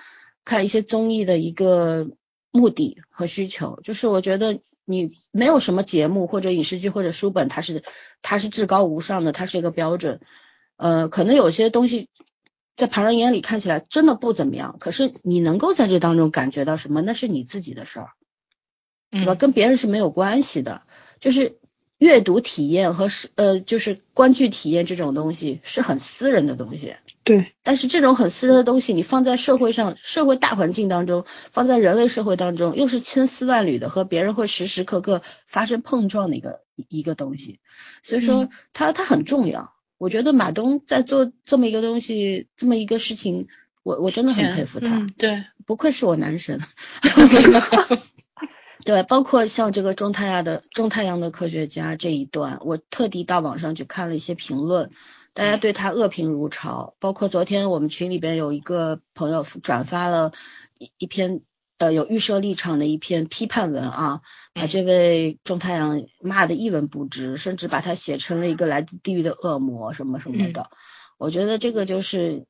[0.44, 2.10] 看一些综艺的一个
[2.50, 3.80] 目的和需求。
[3.82, 7.84] 就是我觉得你没有什么节目或者影视剧或者书本，它是
[8.22, 10.20] 它是至高无上的，它是一个标准。
[10.76, 12.08] 呃，可能有些东西。
[12.74, 18.08] 在旁人眼里看起来真的不怎么样，可是你能够在这当中感觉到什么，那是你自己的事儿，
[19.12, 19.34] 对吧？
[19.36, 20.82] 跟别人是没有关系的。
[21.20, 21.58] 就是
[21.98, 26.96] 阅读体验和是呃，就是观剧体验这种东西是很私人的东西。
[27.22, 27.52] 对。
[27.62, 37.60] 但是这种很私人的东西，你放在社会上、社会大环境当中，放在人类社会当中，又是千丝万缕的和别人会时时刻刻发生碰撞的一个一个东西。
[38.02, 39.72] 所以说，它它很重要。
[39.98, 43.46] 我觉得马东在做这么一个东西，这么一个事情，
[43.84, 45.06] 我我真的很佩服他。
[45.16, 46.60] 对，不愧是我男神。
[48.84, 54.90] 对，包括像这个中太阳的中太阳的科学家这一段，我特地到网上去看了一些评论，
[55.34, 56.94] 大家对他恶评如潮。
[56.98, 60.32] 包括昨天我们群里边有一个朋友转发了
[60.78, 61.42] 一一篇。
[61.78, 64.20] 呃，有预设立场的一篇批判文啊，
[64.54, 70.70] 把这位中太阳骂的一文不值，甚至把他写成了一个来自地狱的恶魔什么什么的。
[71.18, 72.46] 我觉得这个就是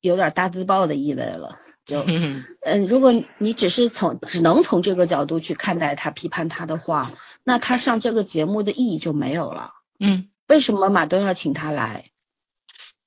[0.00, 1.60] 有点大字报的意味了。
[1.84, 2.44] 就嗯，
[2.86, 7.12] 如果你只是从只能从这个角度去看待他、批判他的话，
[7.44, 9.72] 那他上这个节目的意义就没有了。
[9.98, 12.10] 嗯，为什么马东要请他来？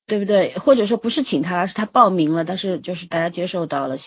[0.07, 0.53] 对不对？
[0.59, 3.97] 或者说不是请他来，是他报名了，但是就是大家接受到了，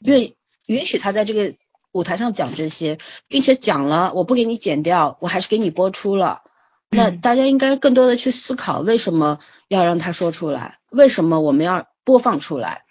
[0.00, 0.36] 愿意。
[0.66, 1.54] 允许他在这个
[1.92, 2.98] 舞台上讲这些，
[3.28, 6.42] 并且讲了，我不给你剪掉，我还是给你播出了。
[6.90, 9.38] 那大家应该更多的去思考，为什么
[9.68, 10.80] 要让他说出来？
[10.90, 12.85] 为什么我们要播放出来？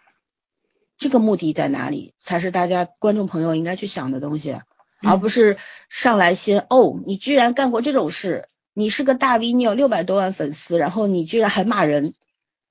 [0.97, 2.13] 这个目的在哪里？
[2.19, 4.57] 才是大家观众朋友应该去想的东西，
[5.01, 5.57] 而不是
[5.89, 12.13] 上来先哦，你居然干过这种事，你是个大 V，你有六百多万粉丝，然后你居然还骂人。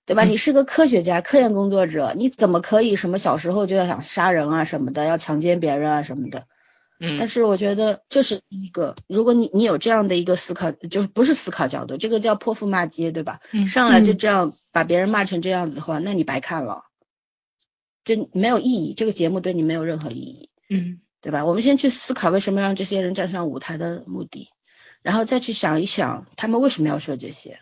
[0.06, 0.24] 对吧？
[0.24, 6.44] 你是个科学家、科研工作者，你怎么可以什么小时候就要想杀人啊什么的，要强奸别人啊什么的？
[7.00, 7.16] 嗯。
[7.18, 13.40] 但是我觉得这是一个，如果你你有这样的一个思考，就是不是思考角度，这个叫泼妇骂街，对吧？
[13.52, 13.66] 嗯。
[13.66, 16.82] 上来就这样把别人骂成这样子的话，那你白看了，
[18.04, 20.50] 这没有意义，这个节目对你没有任何意义。
[20.68, 21.00] 嗯。
[21.20, 21.46] 对吧？
[21.46, 24.50] 我们先去思考为什么让这些人站上舞台的目的，
[25.00, 27.60] 然后再去想一想他们为什么要说这些。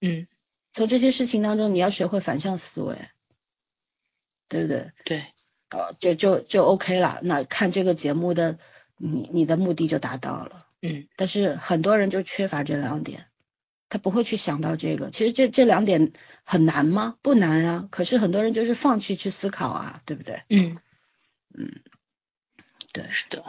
[0.00, 0.26] 嗯。
[0.72, 2.98] 从这些事情当中，你要学会反向思维，
[4.48, 4.90] 对不对？
[5.04, 5.24] 对，
[5.70, 7.20] 哦，就就就 OK 了。
[7.22, 8.58] 那看这个节目的，
[8.96, 10.66] 你你的目的就达到了。
[10.82, 11.06] 嗯。
[11.14, 13.26] 但是很多人就缺乏这两点，
[13.88, 15.10] 他不会去想到这个。
[15.10, 16.12] 其实这这两点
[16.44, 17.16] 很难吗？
[17.22, 17.88] 不难啊。
[17.90, 20.42] 可是很多人就是放弃去思考啊，对不对？
[20.48, 20.78] 嗯
[21.54, 21.80] 嗯，
[22.92, 23.44] 对，是的。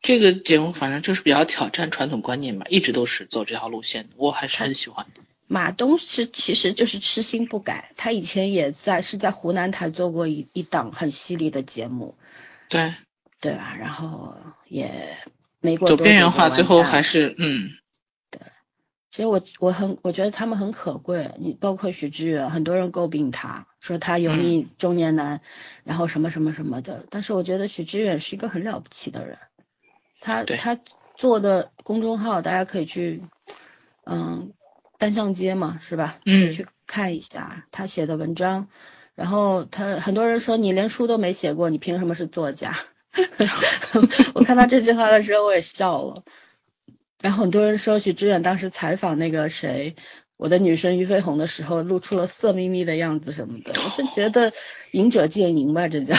[0.00, 5.22] 这个节目反正就是比较挑战传统观念嘛，一直都是走这条路线，我还是很喜欢的。
[5.46, 12.16] 马东是其实就是痴心不改，他以前也在是在湖南台做过一一档很犀利的节目，
[12.68, 12.94] 对
[13.38, 13.76] 对吧？
[13.78, 15.18] 然后也
[15.60, 17.81] 没过走边缘化，最后还是嗯，对。
[19.12, 25.42] 其实我我很我觉得他们很可贵，你包括许知远，很多人诟病他说他油腻中年男，
[25.84, 29.36] 然后什么什么什么的，但是我觉得许知远是一个很了不起的人，
[30.22, 30.78] 他他
[31.14, 33.22] 做的公众号，大家可以去，
[34.04, 34.54] 嗯，
[34.96, 36.18] 单向街嘛，是吧？
[36.24, 38.68] 嗯去看一下他写的文章。
[39.14, 42.72] 然后他很多人说你连书都没写过，你凭什么是作家？
[44.32, 46.24] 我看到这句话的时候我也笑了。
[47.22, 49.96] 然后很多人说许志远当时采访那个谁，
[50.36, 54.52] 我的女神俞飞鸿的时候，露出了色眯眯的样子什么的，我是觉得
[54.90, 56.14] 仁者见仁吧，这叫。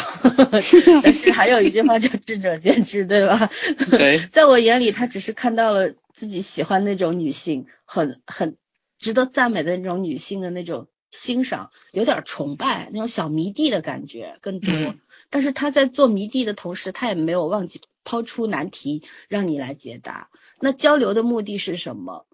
[1.04, 3.52] 但是还有一句话叫智者见智，对吧？
[3.92, 8.56] 对， 在我眼里，他只是看到了自己喜欢那种女性，很很
[8.98, 14.74] 值得赞美的那种女性的那种欣赏，有点崇拜，那种小迷弟的感觉更多。
[14.74, 15.00] 嗯
[15.30, 20.30] 但是他在做迷弟的同时，他也没有忘记抛出难题让你来解答。
[20.60, 22.26] 那交流的目的是什么？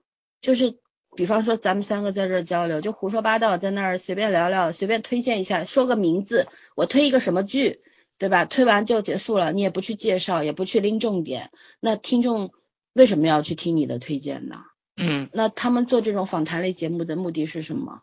[0.41, 0.77] 就是
[1.15, 7.81] 比方说咱们三个在这儿交流，就胡说八道，在那儿随便聊聊，随便推荐一下，说个名字，我推一个什么剧，
[8.17, 8.45] 对吧？
[8.45, 12.51] 推完就结束了，你也不去介绍，也不去拎重点，那听众
[12.93, 14.63] 为什么要去听你的推荐呢？
[15.01, 18.01] 嗯那他们做这种访谈类节目的目的是什么？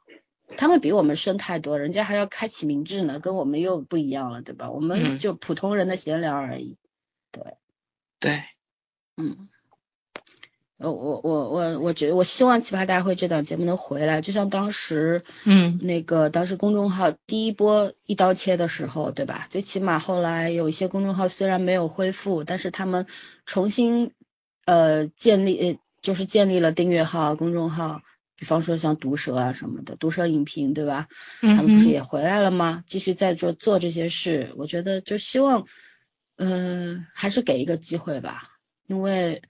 [0.57, 4.71] 他们比我们深太多，人家还要开启明智呢，跟我们又不一样了，对吧？
[4.71, 6.77] 我们嗯就普通人的闲聊而已。
[7.37, 7.57] 对，
[8.19, 8.43] 对。
[9.19, 9.49] 嗯，
[10.79, 15.79] 我，我我我我觉得我希望奇葩大会这档节目能回来，就像当时嗯。
[15.83, 19.47] 那个当时公众号第一波一刀切的时候，对吧？
[19.51, 23.07] 最起码后来有一些公众号虽然没有恢复，但是他们
[23.45, 24.13] 重新
[24.65, 28.03] 呃建立，呃就是建立了订阅号、公众号，
[28.37, 31.09] 比方说像毒舌啊什么的，毒舌影评，对吧？
[31.41, 32.85] 他们不是嗯也回来了吗？
[32.87, 35.67] 继续在做做这些事，我觉得就希望，
[36.37, 38.51] 嗯、还是给一个机会吧，
[38.87, 39.43] 因为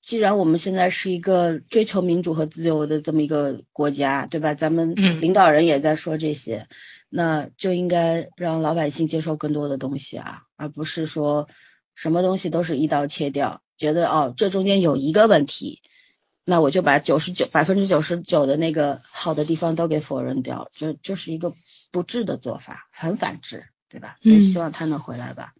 [0.00, 4.54] 既然我们现在是一个追求民主和自由的这么一个国家，对吧？
[4.54, 6.68] 咱们嗯领导人也在说这些，
[7.08, 11.48] 那就应该让老百姓接受更多的东西啊，而不是说
[11.94, 15.82] 什么东西都是一刀切掉，觉得哦这中间有一个问题。
[16.48, 21.52] 那我就把九十九百分之九十九的那个好的地方都给否认掉，就就是一个
[21.90, 24.16] 不智的做法，很反智，对吧？
[24.20, 25.54] 所以嗯希望他能回来吧。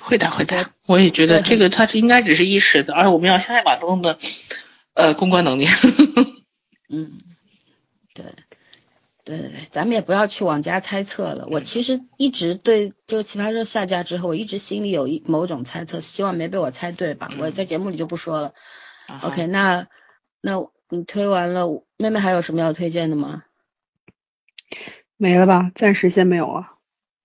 [0.00, 4.18] 会的会的，我也觉得这个它是应该只是一时的，而且我们要相信马东的
[4.94, 5.66] 呃公关能力。
[6.88, 7.20] 嗯，
[8.14, 8.24] 对，
[9.24, 11.46] 对对对，咱们也不要去往家猜测了。
[11.50, 17.30] 我其实一直对这个奇葩说下架之后，我一直心里有一某种猜测，希望没被我猜对吧？
[17.38, 18.54] 我在节目里就不说了。
[19.06, 19.86] 啊 OK，那
[20.40, 23.44] 那你推完了，妹妹还有什么要推荐的吗？
[25.16, 25.70] 没了吧？
[25.74, 26.64] 暂时先没有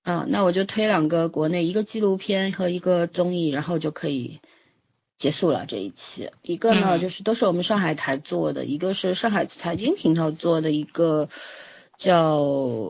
[0.08, 0.14] 了。
[0.14, 4.40] 啊，那我就推两个国内，一个纪录片和一个综艺，然后就可以
[5.18, 6.32] 结束了这一期。
[6.42, 11.30] 一个呢，嗯就是都是我们上海台做的，一个是上海财经频道做的一个
[11.98, 12.38] 叫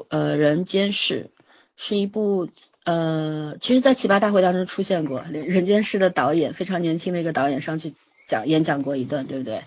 [0.10, 1.31] 呃《人间世》，
[1.76, 2.49] 是一部
[2.85, 7.95] 呃，其实在奇葩大会当中出现过，《人间世》的导演非常年轻的一个导演上去
[8.27, 9.64] 讲演讲过一段，对不对？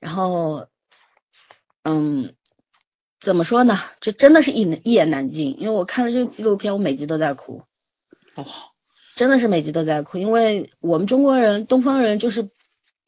[0.00, 0.66] 然后，
[1.82, 2.34] 嗯。
[3.26, 3.76] 怎么说呢？
[4.00, 7.64] 这真的是一一言难尽，因为我看了这个纪录片，我每集都在哭，
[8.36, 8.46] 哦，
[9.16, 12.50] 真的是每集都在哭，因为我们中国人、东方人就是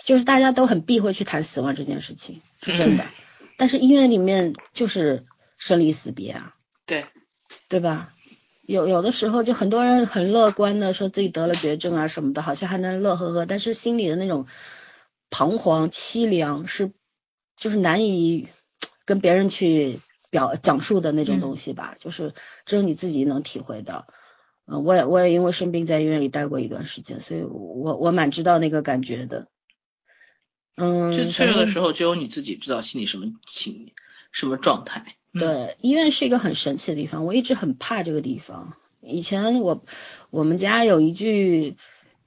[0.04, 3.04] 就是大家都很避讳去谈死亡这件事情，是真的。
[3.56, 5.24] 但是医院里面就是
[5.56, 7.06] 生离死别啊，对，
[7.68, 8.12] 对吧？
[8.66, 14.48] 有有的时候就很多人很乐观的说自己得了绝症啊什么的，好像还能乐呵呵，但是心里的那种
[15.30, 16.90] 彷徨、凄凉是
[17.56, 18.48] 就是难以
[19.04, 22.34] 跟别人去表讲述的那种东西吧，就是
[22.66, 24.06] 只有你自己能体会到。
[24.70, 29.48] 嗯、我也我也因为生病在医院里待过一段时间，所以我我蛮知道那个感觉的。
[30.76, 33.92] 嗯，最脆弱的时候，只有你自己知道心里什么情
[34.30, 35.16] 什么状态。
[35.32, 38.76] 嗯，对，医院是一个很神奇的地方，我一直很怕这个地方。
[39.00, 39.84] 以前我
[40.28, 41.76] 我们家有一句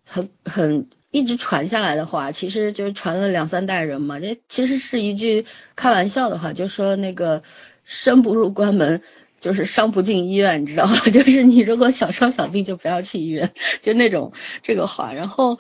[0.03, 4.19] 很很一直传下来的话，其实就是传了两三代人嘛。
[4.19, 7.43] 这其实是一句开玩笑的话，就说那个
[7.83, 9.01] 生不入关门，
[9.39, 10.95] 就是伤不进医院，你知道吗？
[11.11, 13.51] 就是你如果小伤小病就不要去医院，
[13.81, 14.31] 就那种
[14.61, 15.13] 这个话。
[15.13, 15.59] 然后，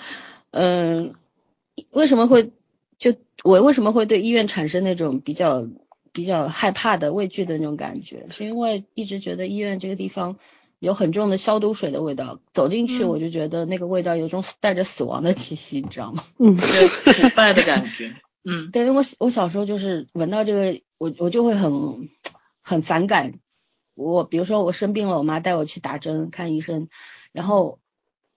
[0.51, 1.13] 嗯，
[1.91, 2.51] 为什么会
[2.97, 3.13] 就
[3.43, 5.67] 我为什么会对医院产生那种比较
[6.13, 8.27] 比较害怕的畏惧的那种感觉？
[8.29, 10.37] 是因为一直觉得医院这个地方
[10.81, 16.23] 有很重的消毒水的味道，走进去嗯我就觉得那个味道有种带着死亡的气息，你知道吗？
[16.39, 18.15] 嗯，对，腐败的感觉。
[18.43, 22.09] 嗯对，因为我我小时候就是闻到这个，我我就会很
[22.63, 23.33] 很反感。
[23.93, 26.87] 我比如说我生病了，我妈带我去打针看医生，
[27.31, 27.77] 然后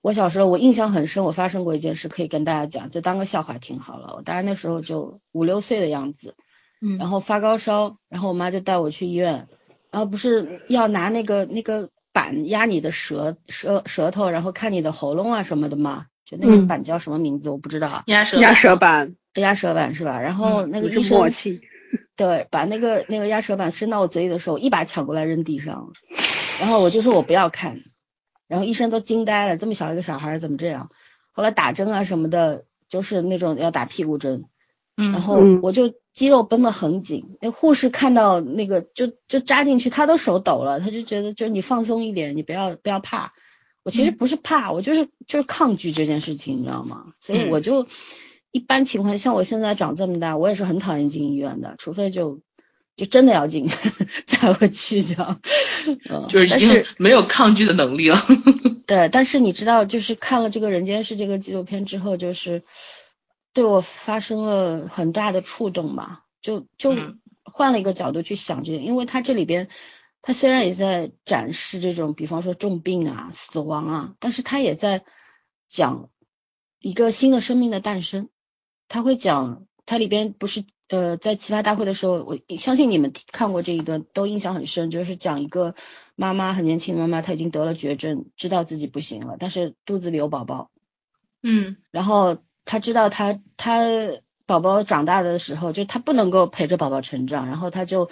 [0.03, 4.13] 我小时候我印象很深，我发生过一件事可以跟大家讲，就当个笑话听好了。
[4.17, 6.35] 我大概那时候就五六岁的样子，
[6.83, 9.49] 嗯然后发高烧，然后我妈就带我去医院，
[9.91, 16.07] 然后不是要拿那个那个板压你的舌舌舌头，然后看你的喉咙啊什么的吗？
[16.25, 20.21] 就那个板叫什么名字我不知道，压舌压舌板，压舌板是吧？
[20.21, 21.19] 然后那个医生
[22.17, 25.93] 对把那个那个压舌板伸到我嘴里的时候，一把抢过来扔地上，
[26.61, 27.83] 然后我就说我不要看，
[28.47, 30.91] 然后医生都惊呆了，这么小一个小孩怎么这样？
[31.33, 34.45] 后来打针啊什么的，就是那种要打屁股针，
[35.13, 43.33] 然后我就肌肉绷得很紧，那护士看到那个就就扎进去，他都手抖了，他就觉得就是你放松一点，你不要不要怕。
[43.83, 47.09] 我其实不是怕，我就是就是抗拒这件事情，你知道吗？
[47.21, 47.87] 所以我就
[48.53, 52.41] 一般情况像我现在长这么大，我也是很讨厌进医院的，除非就
[52.97, 53.69] 就真的要进
[54.27, 55.41] 才会去这样。
[56.09, 58.25] 嗯， 就是已经没有抗拒的能力了。
[58.87, 62.63] 对，但是你知道，就是看了这个人间世这个纪录片之后，就是
[63.55, 66.95] 对我发生了很大的触动吧，就就
[67.43, 69.71] 换了一个角度去想这个，因为他这里边。
[70.27, 75.05] 他虽然也在展示这种，比方说重病啊、死亡啊，但是他也在
[75.69, 76.09] 讲
[76.79, 78.31] 一个新的生命的诞生。
[78.89, 85.75] 他会讲，他里边不是呃，在奇葩大会的时候，我相信你们看过这一段都印象很深，就是讲一个
[86.17, 90.71] 妈妈很年轻的妈妈，她已经得了绝症，知道自己不行了，但是肚子里有宝宝，
[91.43, 93.83] 嗯，然后她知道他他
[94.47, 98.11] 宝宝长大的时候，就他不能够陪着宝宝成长，然后他就。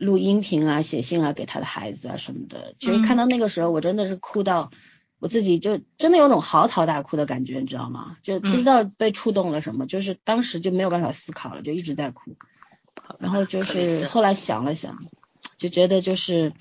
[0.00, 4.70] 录音频啊，写信啊，给他的孩子啊什么的，其实看到那个时候，我真的是哭到
[5.18, 8.16] 我自己就真的有种嚎啕大哭的感觉，你知道吗？
[8.22, 12.34] 就不知道被触动了什么，就是当时就没有办法思考了，就一直在哭。
[13.18, 14.96] 然后就是后来想了想，
[15.58, 16.54] 就觉得就是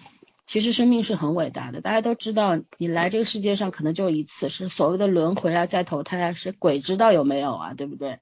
[0.49, 1.80] 其实生命是很伟大的。
[1.80, 8.17] 大家都知道，你来这个世界上可能就一次，是所谓的轮回啊，再投胎啊，是鬼知道有没有啊，对不对？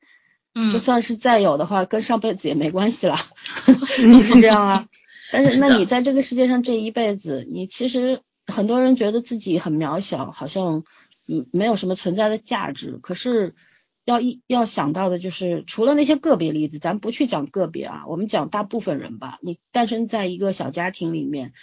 [0.53, 0.73] 嗯。
[0.73, 3.15] 就算是再有的话，跟上辈子也没关系了，
[3.87, 4.87] 是这样啊。
[5.31, 10.83] 但是，那你在这个世界上这一辈子，你其实很多人觉得自己很渺小，好像
[11.29, 12.99] 嗯没有什么存在的价值。
[13.01, 13.55] 可是
[14.03, 19.39] 要一要想到的就是，除了那些个别例子，咱不去讲个别啊，我们讲大部分人吧。
[19.41, 21.53] 你诞生在一个小家庭里面，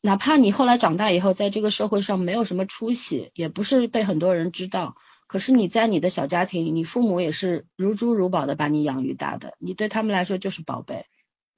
[0.00, 4.96] 哪怕你后来长大以后，在这个社会上没有什么出息，也不是被很多人知道。
[5.26, 11.06] 可是你在你的小家庭里，你父母也是如珠如宝的把你养育大的，你对他们来说就是宝贝。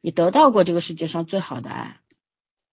[0.00, 2.00] 你得到过这个世界上最好的爱，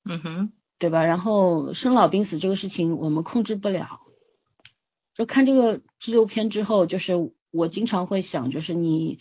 [0.05, 1.03] 嗯哼，对吧？
[1.03, 3.99] 然后生老病死这个事情我们控制不了。
[5.15, 7.13] 就看这个纪录片之后，就是
[7.51, 9.19] 我经常会想，就是你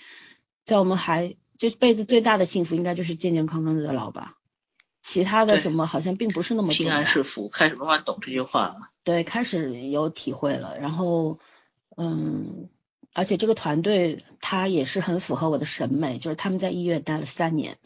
[0.64, 4.36] 在我们还这辈子最大的幸福，应该就是健健康康的老吧。
[5.05, 8.90] 其他的什么好像并不是那么平安是福，开始慢慢懂这句话了。
[9.05, 10.76] 对，开始有体会了。
[10.81, 11.39] 然后，
[11.97, 12.68] 嗯。
[13.16, 17.78] 而且这个团队他也是很符合我的审美，就是他们在医院待了三年，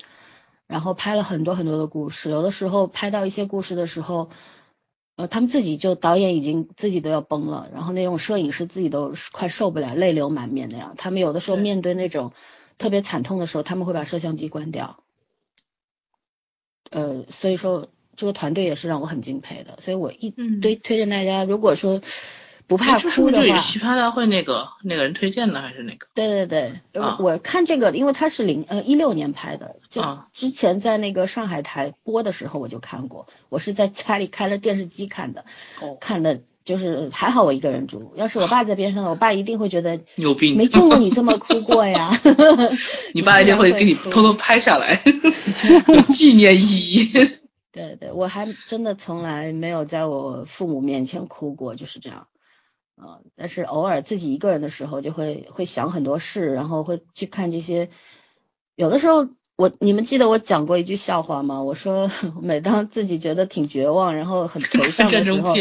[0.66, 2.30] 然后拍了很多很多的故事。
[2.30, 4.30] 有的时候拍到一些故事的时候，
[5.16, 10.94] 呃，他们自己就导演已经自己都要崩了，然后那种摄影师自己都快受不了，泪流满面那样。
[10.96, 12.32] 他们有的时候面对那种
[12.78, 14.96] 特别惨痛的时候，他们会把摄像机关掉。
[16.90, 22.00] 呃，所以说这个团队也是让我很敬佩的，所以我一推推荐大家，如果说。
[22.68, 26.06] 不怕哭的话，奇葩大会那个那个人推荐的还是那个？
[26.12, 26.46] 对对
[26.92, 30.02] 对，我看这个，因为他是零呃一六年拍的，就
[30.34, 35.46] 之前在那个上海台播的时候我就看过，我是在家里开了电视机看的，
[35.98, 42.12] 看的就是还好我一个人住，要是我爸在边上，我爸一定会觉得 有病，没见过你这么哭过呀。
[43.14, 45.02] 你爸一定会给你偷偷拍下来，
[45.88, 47.10] 有纪念意义。
[47.72, 52.28] 对对，我还真的从来没有在我父母面前哭过，就是这样。
[52.96, 57.88] 啊，但是偶尔自己一个人的时候，就会会想很多事，然后会去看这些。
[58.74, 59.28] 有的时候，
[59.58, 61.60] 我你们记得我讲过一句笑话吗？
[61.62, 62.08] 我说，
[62.40, 65.52] 每当自己觉得挺绝望，然后很颓丧的时候，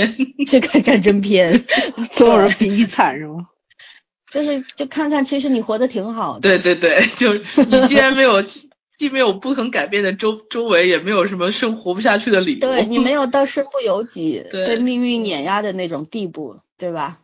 [0.47, 1.65] 去看战争片，
[2.13, 3.47] 总有人比你惨是吗？
[4.29, 6.41] 就是就看看，其实你活得挺好的。
[6.41, 8.43] 对对对，就是你既然没有，
[8.99, 12.59] 既没有不肯改变的周周围，也没有什么生活不下去的理由。
[12.59, 17.17] 对你没有到身不由己，被命运碾压的那种地步，对吧？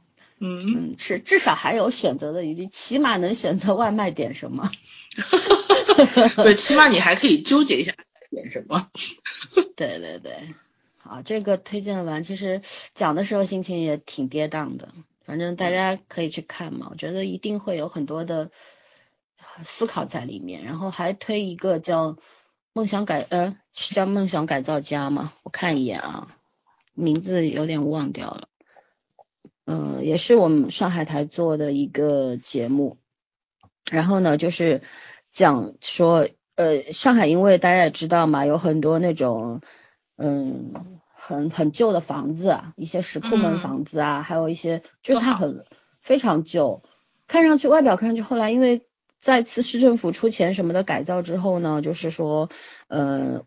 [0.46, 4.70] 嗯是至少还有选择的余地，起码能选择外卖点什么。
[6.36, 7.96] 对，起码你还可以纠结一下
[8.30, 8.90] 点什么。
[9.78, 10.54] 对对对，
[10.98, 12.62] 好，这个推荐完，其实
[12.94, 14.90] 讲的时候心情也挺跌宕的，
[15.26, 18.52] 反正大家可以去看嘛，我觉得一定会有很多的
[19.64, 20.66] 思考在里面。
[20.66, 22.18] 然后还推一个叫
[22.74, 25.32] 梦想改呃是叫梦想改造家吗？
[25.44, 26.28] 我看一眼啊，
[26.94, 28.50] 名字有点忘掉了。
[29.66, 32.98] 嗯，也是我们上海台做的一个节目，
[33.90, 34.82] 然后呢，就是
[35.32, 39.62] 讲说，呃，上海因为大家也知道嘛，有很多那种，
[40.18, 40.74] 嗯，
[41.14, 45.66] 很很旧的房子啊，一些石库门房子啊，还有一些就是它很
[46.02, 46.84] 非常旧，
[47.28, 48.86] 看上去外表看上去，后来因为
[49.22, 52.50] 再次市政府出钱什么的改造之后呢，就是说，
[52.88, 53.46] 呃。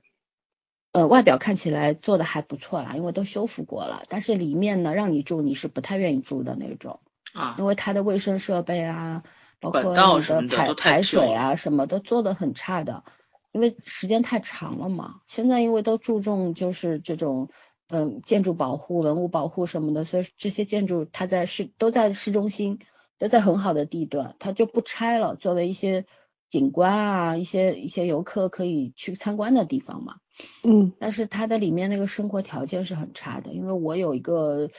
[0.96, 4.04] 呃，外表看起来做的还不错啦，因为都修复过了。
[4.08, 7.00] 但是里面呢，让你住你是不太愿意住的那种
[7.34, 9.22] 啊，因为它的卫生设备啊，
[9.60, 13.04] 包括你的排排水啊，什么都做的很差的。
[13.52, 15.16] 因为时间太长了嘛。
[15.26, 17.50] 现在因为都注重就是这种
[17.88, 22.78] 嗯建筑保护、文物保护什么的，所以这些建筑它在市都在市中心，
[23.18, 26.06] 都在很好的地段，它就不拆了，作为一些
[26.48, 30.16] 景观啊，一些一些游客可以去参观的地方嘛。
[30.62, 34.70] 嗯，但是它的里面那个生活条件是很差的，因为我有一个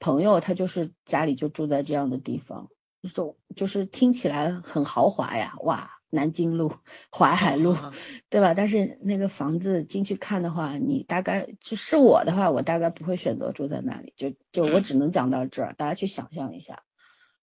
[0.00, 2.68] 朋友，他就是家里就住在这样的地方，
[3.14, 6.74] 就就是听起来很豪华呀，哇，南京路、
[7.10, 7.76] 淮海路，
[8.30, 8.54] 对吧？
[8.54, 16.82] 但是那个房子进去看的话，你大概就是我的话，我大概不会选择住在那里，就就我只能讲到这儿，大家去想象一下。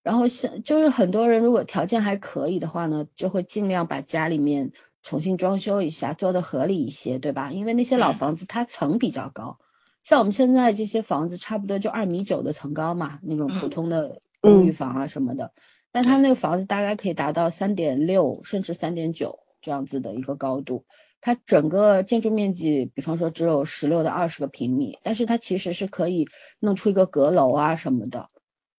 [0.02, 4.72] 然后像就是很多人如果条件还可以的话呢，就会尽量把家里面。
[5.04, 7.52] 重新装修一下，做的合理一些，对吧？
[7.52, 9.60] 因为那些老房子它层比较高，
[10.04, 15.54] 像我们现在这些房子差不多就二米九的层高嘛，那种普通的公寓房啊什么的。
[15.92, 20.86] 但他那个房子大概可以达到三点六甚至三点九这样子的一个高度，
[21.20, 26.28] 它整个建筑面积，比方说只有十六到二十个平米，但是它其实是可以
[26.60, 28.30] 弄出一个阁楼啊什么的。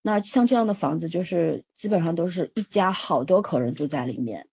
[0.01, 4.47] 那像这样的房子，就是基本上都是一家好多口人住在里面。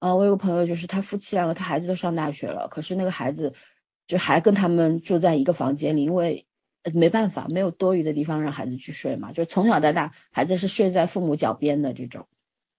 [0.00, 3.52] 啊，我有个朋友，就是他夫妻两个，他孩子都上大学了，可是那个孩子
[4.06, 6.46] 就还跟他们住在一个房间里，因为
[6.94, 12.26] 没办法，没有多余的地方让孩子去睡嘛，就从小到大，孩子是睡在父母脚边的这种。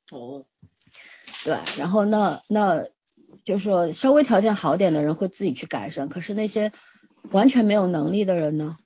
[0.09, 0.45] 哦，
[1.43, 2.87] 对，然后那那
[3.45, 6.71] 就是说稍微条件好点的人会自己去改善，可是那些
[7.29, 8.77] 完全没有能力的人呢，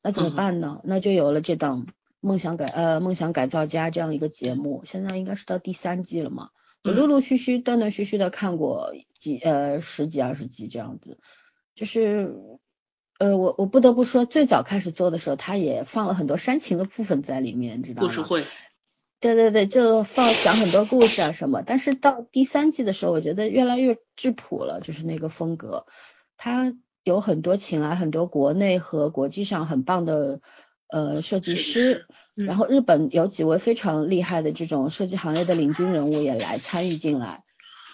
[0.00, 0.80] 那怎么办呢？
[0.84, 1.88] 那就有了这档
[2.20, 6.50] 梦想改呃梦想改造家这样一个节目，现在应该是到第三季了嘛。
[6.82, 11.18] 我陆陆续续、断断续续的看过几呃十几二十集这样子，
[11.74, 12.34] 就是
[13.18, 18.08] 呃我我不得不说，最早开始做的时候，他也放了很多煽情的部分在里面，知道吗？
[18.08, 18.44] 故事会。
[19.20, 21.60] 对对对，就放讲很多故事啊什么。
[21.60, 25.84] 但是到第三季的时候，我觉得越来越质朴了，就是那个风格，
[26.38, 26.74] 他
[27.04, 30.40] 有很多请来很多国内和国际上很棒的
[30.88, 32.06] 呃设计师。
[32.46, 37.44] 然后日本有几位非常厉害的这种设计行业的领军人物也来参与进来，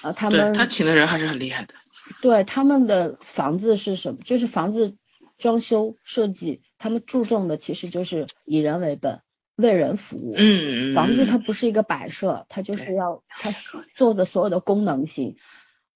[0.02, 1.74] 啊，他们他请的人还是很厉害的。
[2.22, 4.20] 对他们的房子是什么？
[4.24, 4.96] 就是房子
[5.38, 9.20] 装修设计，他们注重的其实就是以人为本，
[9.56, 10.34] 为人服务。
[10.36, 13.52] 嗯房子它不是一个摆设，它就是要它
[13.94, 15.36] 做的所有的功能性，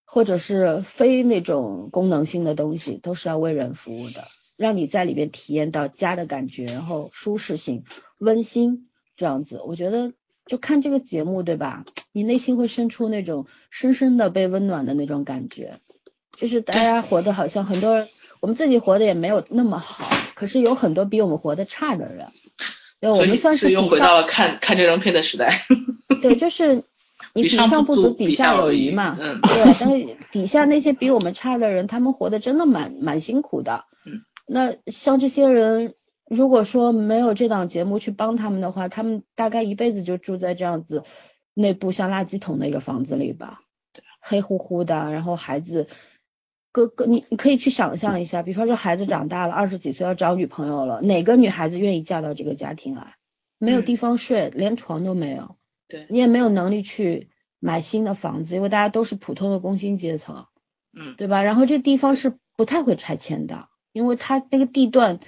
[0.04, 4.26] 或者是非那种功能性的东西，都是要为人服务的。
[4.56, 7.84] 让你在里面体验到家的感觉，然后舒适性、
[8.20, 10.12] 温馨这样子，我觉得
[10.46, 11.84] 就看这个节目，对吧？
[12.12, 15.80] 你内心会生出那种深深的被温暖的那种感觉，
[16.36, 18.08] 就是大家活得好像很多人，
[18.40, 22.28] 我们自己活得也没有那么好，可是有很多比我们活得差的人，
[23.00, 25.66] 对，我们算是又回到了看看这张片的时代。
[26.20, 26.82] 对，就是
[27.32, 29.16] 你比上不足，比下有余嘛。
[29.18, 29.40] 嗯。
[29.40, 33.84] 对，但是底下那些比我们差的人，他们活得真的蛮蛮辛苦的。
[34.04, 34.22] 嗯。
[34.46, 35.94] 那像这些人，
[36.30, 41.02] 如果说没有这档节目去帮他们的话，他们大概一辈子就住在这样子
[41.54, 43.62] 内部像垃圾桶的一个房子里吧，
[44.20, 45.88] 黑乎乎的，然后孩子，
[46.70, 53.16] 哥哥，你你可以去想象一下，比方说孩子长大了，二十几岁要找女朋友了，哪个女孩子愿意嫁到这个家庭来？
[53.58, 55.56] 没有地方睡，连床都没有，
[55.88, 60.46] 对你也没有能力去买新的房子，因为大家都是普通的工薪阶层，
[60.96, 61.42] 嗯，对吧？
[61.42, 63.66] 然后这地方是不太会拆迁的。
[63.92, 65.18] 因为它那个地段，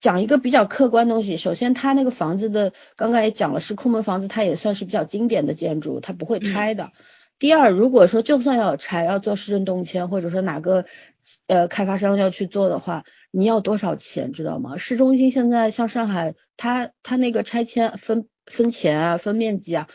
[0.00, 1.36] 讲一个比较客观东西。
[1.36, 6.90] 首先，它那个房子的，刚刚也讲了，是空门房子，它也算是比较经典的建筑，它不会拆的。
[7.38, 10.84] 第二，如果说就算要拆，要做市政动迁，或者说哪个
[11.46, 14.76] 呃开发商要去做的话，你要多少钱，知道吗？
[14.76, 19.88] 市中心现在像上海，它它那个拆迁分分钱啊，分面积啊，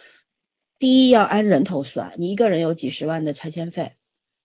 [0.79, 3.93] 第一要按人头算，你一个人有几十万的拆迁费。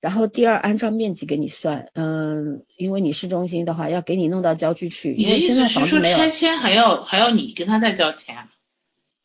[0.00, 5.14] 然后第二，按照面积给你算，嗯，因为你市中心的话，要给你弄到郊区去。
[5.16, 8.48] 你的意思是说拆迁还要还要你跟他再交钱？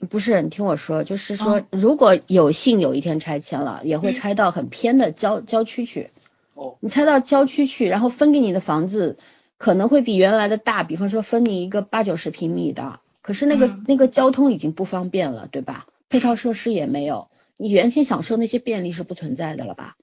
[0.09, 6.09] 不是，你听我说，就是说，如果有幸有一天拆迁了，也会拆到很偏的郊郊区去。
[6.53, 6.75] 哦。
[6.81, 9.17] 你拆到郊区去，然后分给你的房子
[9.57, 15.87] 可能会比原来的大，比方说分你一个八九十平米的，可是那个那个交通已经不方便了，对吧？
[16.09, 19.95] 配套设施也没有，你原先享受那些便利是不存在的了吧？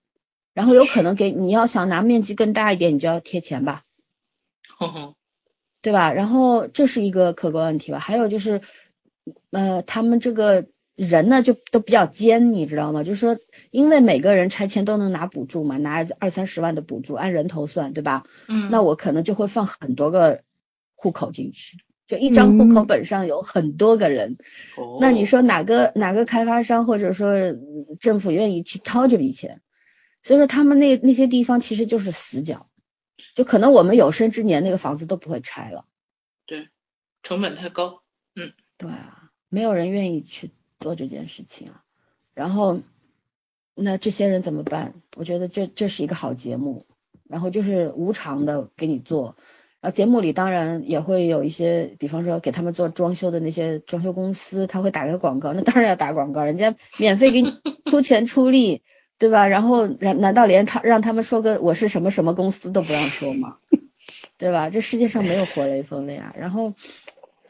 [0.54, 3.82] 然后有可能给你要想拿面积更大一点，你就要贴钱吧，
[5.82, 6.12] 对吧？
[6.12, 7.98] 然后这是一个客观问题吧。
[7.98, 8.60] 还有就是
[9.50, 13.02] 呃，他们这个人呢就都比较尖，你知道吗？
[13.02, 13.36] 就是说，
[13.70, 18.24] 因为每个人拆迁都能拿补助嘛，拿二三十万的补助，按人头算，对吧？
[18.48, 20.42] 嗯，那我可能就会放很多个
[20.94, 24.36] 户口进去，就一张户口本上有很多个人。
[24.76, 29.62] 哦那你说哪个哪个开发商或者说嗯政府愿意去掏这笔钱？
[30.22, 32.68] 所以说他们那那些地方其实就是死角，
[33.34, 35.84] 就可能我们有生之年那个房子都不会拆了。
[36.46, 36.68] 对，
[37.22, 38.02] 成本太高。
[38.34, 40.50] 嗯对啊，没有人愿意去
[40.80, 41.82] 做这件事情啊。
[42.34, 42.80] 然后，
[43.74, 44.94] 那这些人怎么办？
[45.16, 46.86] 我觉得这这是一个好节目，
[47.28, 49.36] 然后就是无偿的给你做。
[49.80, 57.52] 然后节目里当然也会有一些，比方说给他们做装修的那些装修公司，他会打个广告，那当然要打广告，人家免费给你
[57.90, 58.82] 出钱出力，
[59.22, 59.46] 对吧？
[59.46, 63.56] 然后难难道连他让他们说个我是什么什么公司都不让说吗？
[64.36, 64.68] 对吧？
[64.68, 66.34] 这世界上没有活雷锋的呀。
[66.36, 66.74] 然后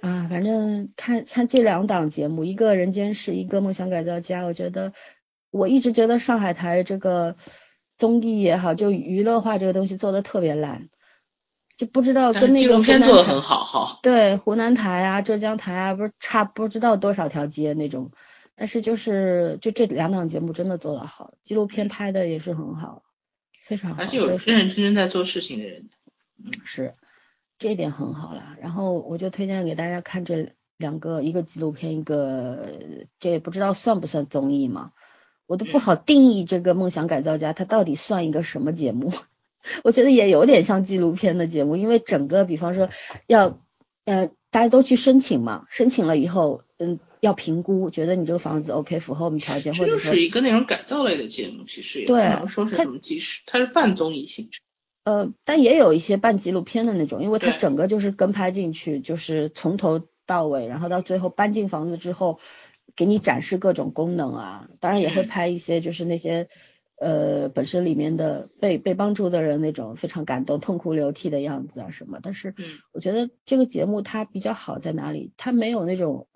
[0.03, 4.93] 啊，反正看看这两档节目，一个《人间世》，一个《梦想改造家》，我觉得
[5.51, 7.37] 我一直觉得上海台这个
[7.97, 10.91] 综艺也好，就娱乐化这个东西做的特别烂，
[11.79, 13.99] 就不知道跟那个片做的很好哈。
[14.03, 18.11] 对湖南台啊、浙江台啊，不是差不知道多少条街那种，
[18.55, 23.03] 但是就是就这两档节目真的做得好，纪录片拍的也是很好，
[23.65, 25.89] 非常好，还是有认认真真在做事情的人。
[26.65, 26.95] 是，
[27.59, 28.57] 这一点很好啦。
[28.61, 32.81] 然后我就推荐给大家看这两个，一个纪录片，一个
[33.21, 34.93] 这也不知道算不算综艺嘛，
[35.47, 39.13] 我都不好定义这个《梦想改造家》它到底算一个什么节目。
[39.85, 42.91] 我觉得也有点像纪录片的节目，因为整个比方说
[43.29, 43.61] 要
[44.05, 54.59] 呃大家都去申请嘛，申请了以后嗯要评估，觉得你这个房子 OK 符合我们条件，或者说是一个那种改造类的节目，其实也不对能说是它什么纪实，它是半综艺性质。
[55.05, 62.41] 呃，但也有一些半纪录片的那种，因为它整个就是跟拍进去，就是从头到尾，然后到最后搬进房子之后，
[62.97, 64.69] 给你展示各种功能啊。
[64.81, 66.49] 当然也会嗯拍一些就是那些
[67.01, 72.19] 呃本身里面的被被帮助的人那种非常感动、痛哭流涕的样子啊什么。
[72.21, 75.33] 但是嗯我觉得这个节目它比较好在哪里？
[75.37, 76.27] 它没有那种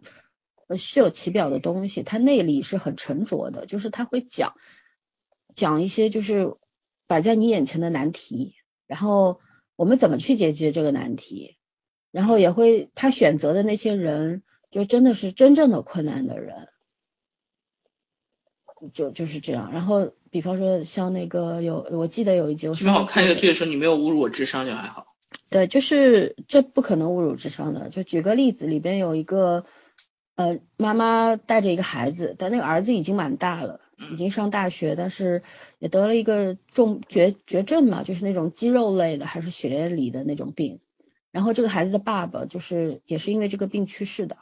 [0.69, 4.55] 呃虚有其表的东西，它内里是很沉着的，就是它会讲
[5.55, 6.55] 讲一些就是
[7.07, 8.55] 摆在你眼前的难题，
[8.87, 9.41] 然后
[9.77, 11.57] 我们怎么去解决这个难题，
[12.11, 16.69] 然后也会他选择的那些人，就真的是真正的困难的人，
[18.93, 19.71] 就就是这样。
[19.73, 22.75] 然后比方说像那个有，我记得有一集我
[23.07, 23.41] 看这个。
[23.41, 25.15] 剧的时候，你没有侮辱我智商就还好。
[25.49, 27.89] 对，就是这不可能侮辱智商的。
[27.89, 29.65] 就举个例子，里边有一个
[30.37, 33.81] 呃妈妈带着一个孩子，但那个儿子已经蛮大了，
[34.13, 35.43] 已经上大学，但是
[35.79, 40.79] 也得了一个重绝绝症嘛，就是那种肌肉类的还是血液里的那种病。
[41.33, 44.39] 然后这个孩子的爸爸就是也是因为这个病去世的。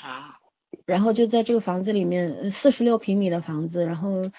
[0.00, 0.38] 啊，
[0.84, 4.30] 然后就在这个房子里面，四十六平米的房子，然后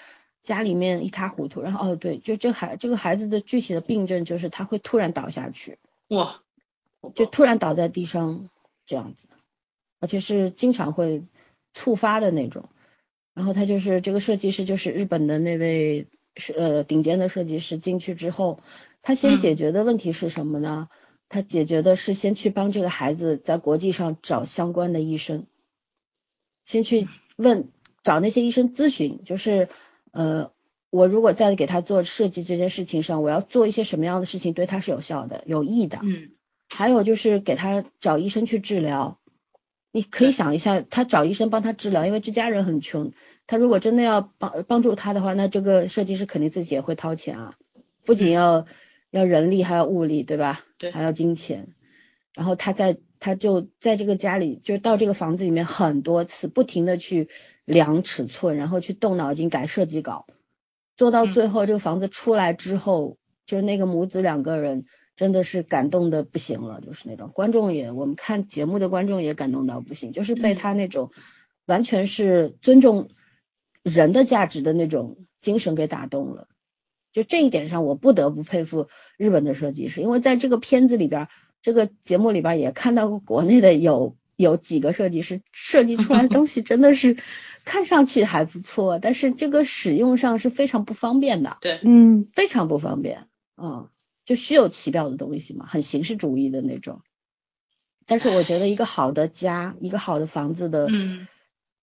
[0.42, 1.62] 家里面一塌糊涂。
[1.62, 5.78] 然后哦对，就这孩这个孩子的具体的病症就是他会突然倒下去。
[6.08, 6.42] 哇，
[7.14, 8.48] 就突然倒在地上
[8.86, 9.28] 这样子，
[10.00, 11.22] 而且是经常会
[11.72, 12.68] 触发的那种。
[13.34, 16.06] 然后他就是这个设计师，就是日本的那位
[16.36, 18.60] 是呃顶尖的设计师进去之后，
[19.02, 20.88] 他先嗯解决的问题是什么呢？
[21.28, 25.46] 他解决的是先去帮这个孩子在国际上找相关的医生，
[26.64, 27.06] 先去
[27.36, 27.68] 问
[28.02, 29.68] 找那些医生咨询，就是
[30.10, 30.50] 呃
[30.90, 36.00] 我如果在给他做设计这件事情上，我要做一些什么样的事情对他是有效的、有益的。
[36.02, 36.30] 嗯
[36.70, 39.18] 还有就是给他找医生去治疗，
[39.90, 43.12] 你可以想一下，他找医生帮他治疗，因为这家人很穷，
[43.46, 47.54] 他如果真的要帮帮助他的话，那这个设计师肯定自己也会掏钱啊，
[48.04, 48.32] 不仅嗯。
[48.32, 48.66] 要
[49.10, 50.64] 要人力，还要物力，对吧？
[50.76, 50.90] 对。
[50.90, 51.68] 还要金钱。
[52.34, 57.28] 然后他在他就在这个家里，就到这个房子里面很多次，不停的去
[57.64, 60.26] 量尺寸，然后去动脑筋改设计稿，
[60.96, 61.32] 做到嗯。
[61.32, 63.16] 最后这个房子出来之后，
[63.46, 64.84] 就是那个母子两个人
[65.18, 70.56] 真的是感动的不行了，就是那种观众也我们看节目的观众也感动到不行，就是被嗯。
[70.56, 71.10] 他那种
[71.66, 73.10] 完全是尊重
[73.82, 76.46] 人的价值的那种精神给打动了。
[77.12, 78.86] 就这一点上，我不得不佩服
[79.16, 81.28] 日本的设计师，因为在这个片子里边儿，
[81.62, 87.16] 这个节目里边儿也看到过国内的有有几个设计师设计出来的东西真的是
[87.64, 93.26] 看上去还不错，但是这个使用上是非常不方便的，对，嗯，非常不方便，
[93.56, 93.88] 嗯，
[94.28, 97.00] 就虚有其表的东西嘛，很形式主义的那种。
[98.04, 101.26] 但是我觉得一个好的家，一个好的房子的，嗯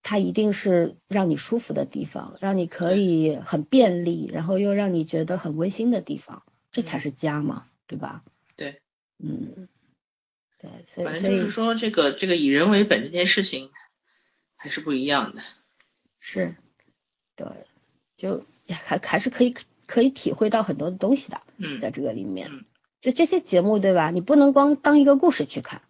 [0.04, 8.22] 它一定是让你舒服的地方，让你可以很便利，然后又让你觉得很温馨的地方，这才是家嘛，对吧？
[8.54, 8.80] 对，
[9.18, 9.66] 嗯，
[10.60, 13.72] 对，所以反正就是说，这个这个以人为本这件事情，
[14.54, 15.42] 还是不一样的。
[16.20, 16.54] 是，
[17.34, 17.48] 对，
[18.16, 19.52] 就还还是可以
[19.86, 21.40] 可以体会到很多的东西的。
[21.56, 22.64] 嗯，在这个里面，嗯
[23.00, 24.10] 就这些节目对吧？
[24.10, 25.82] 你不能光当一个故事去看，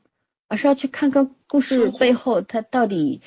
[0.48, 3.22] 而是要去看看故事背后它到底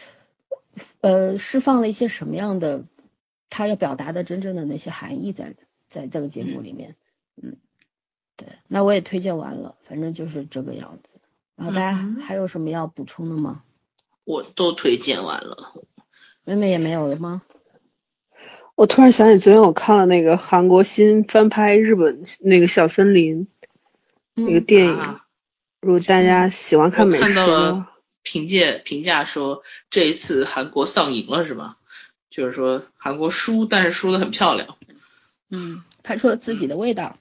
[1.02, 2.84] 呃释放了一些什么样的，
[3.50, 5.56] 它要表达的真正的那些含义在
[5.88, 6.96] 在这个节目里面。
[7.42, 7.58] 嗯，
[8.36, 11.20] 对，那我也推荐完了，反正就是这个样子。
[11.56, 13.64] 然后大家嗯还有什么要补充的吗？
[14.24, 15.74] 我都推荐完了。
[16.44, 17.42] 妹妹也没有了吗？
[18.80, 23.46] 我突然想起昨天我看了那个韩国新翻拍日本那个小森林
[24.36, 25.26] 那个嗯电影，啊
[25.82, 27.90] 如果大家喜欢看美食看到了
[28.24, 31.76] 评价评价说这一次韩国丧赢了是吧？
[32.30, 34.78] 就是说韩国输，但是输的很漂亮。
[35.50, 37.18] 嗯，拍出了自己的味道。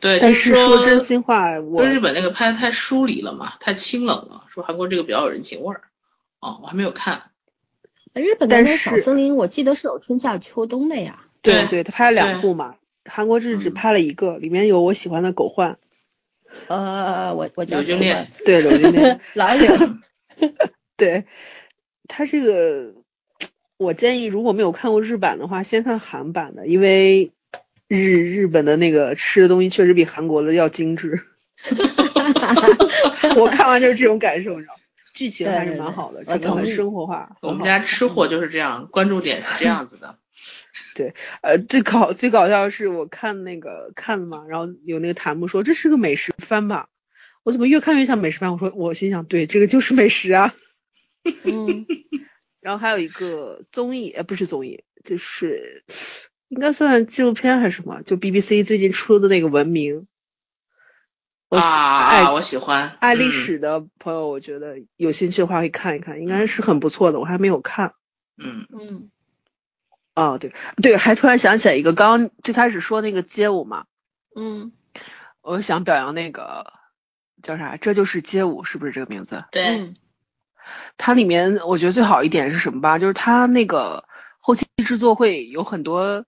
[0.00, 4.46] 对，但是说真心话，我说日本那个拍的太疏离了嘛，太清冷了。
[4.48, 5.82] 说韩国这个比较有人情味儿。
[6.40, 7.24] 哦，我还没有看。
[8.14, 11.24] 日本的但那个小森林，我记得是有春夏秋冬的呀。
[11.42, 15.78] 对对对，他拍了两部嘛，韩国这只嗯拍了一个，里面有我喜欢的狗焕，
[16.68, 19.76] 呃，我我叫柳俊烈对柳俊烈， 老柳，
[20.96, 21.24] 对
[22.08, 22.94] 他这个，
[23.76, 27.32] 我建议如果没有看过日版的话，先看韩版的，因为
[27.88, 31.20] 日日本的那个吃的东西确实比韩国的要精致。
[33.36, 34.80] 我看完就是这种感受，你知道吗？
[35.14, 37.36] 剧情还是蛮好的，我整个很生活化。
[37.40, 40.18] 我们家吃货就是这样，关注点是这样子的。
[40.96, 46.88] 对呃，最搞最搞笑的是我看那个看了嘛，然后有那个弹幕说这是个美食番吧，
[47.44, 48.52] 我怎么越看越像美食番？
[48.52, 50.54] 我说我心想，对，这个就是美食啊。
[51.44, 51.86] 嗯
[52.60, 55.84] 然后还有一个综艺，呃，不是综艺，就是
[56.48, 58.02] 应该算纪录片还是什么？
[58.02, 60.00] 就 BBC 最近出的那个《文明》，
[61.54, 67.94] 我喜啊爱啊，我喜欢爱历嗯史的朋友，我觉得有兴趣的话可以看一看，应该是很不错的，我还没有看。
[68.36, 69.10] 嗯嗯
[70.16, 70.52] 哦，对
[70.82, 73.84] 对，还突然想起来一个，刚刚最开始说那个街舞嘛，
[74.34, 74.72] 嗯，
[75.42, 76.72] 我想表扬那个
[77.42, 77.76] 叫啥？
[77.76, 79.44] 这就是街舞，是不是这个名字？
[79.52, 79.96] 对，嗯
[80.96, 82.98] 它里面我觉得最好一点是什么吧？
[82.98, 84.04] 就是它那个
[84.40, 86.24] 后期制作会有很多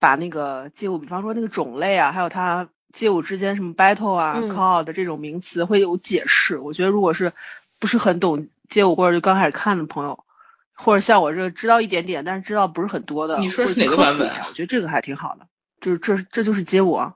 [0.00, 6.58] 把那个街舞，比方说那个种类啊，还有它街舞之间什么 battle 啊、嗯 call 的这种名词会有解释。
[6.58, 7.34] 我觉得如果是
[7.78, 10.24] 不是很懂街舞或者就刚开始看的朋友，
[10.72, 15.46] 或者像我这知道一点点，但是知道不是很多的，你说是哪个版本我觉得这个还挺好的。
[15.80, 17.14] 就是这这就是街舞啊，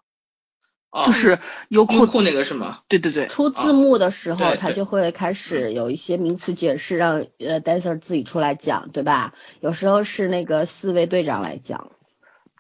[0.91, 2.81] 哦，就是优酷优酷那个是吗？
[2.89, 9.33] 对对对，出字幕的时候，他就会开始有一些名词解释，让呃 dancer 自己出来讲，对吧？
[9.61, 11.91] 有时候是那个四位队长来讲。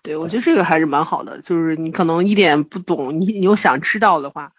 [0.02, 4.52] 对，我觉得这个还是蛮好的，就是你可能一点不懂，你你又想知道的话，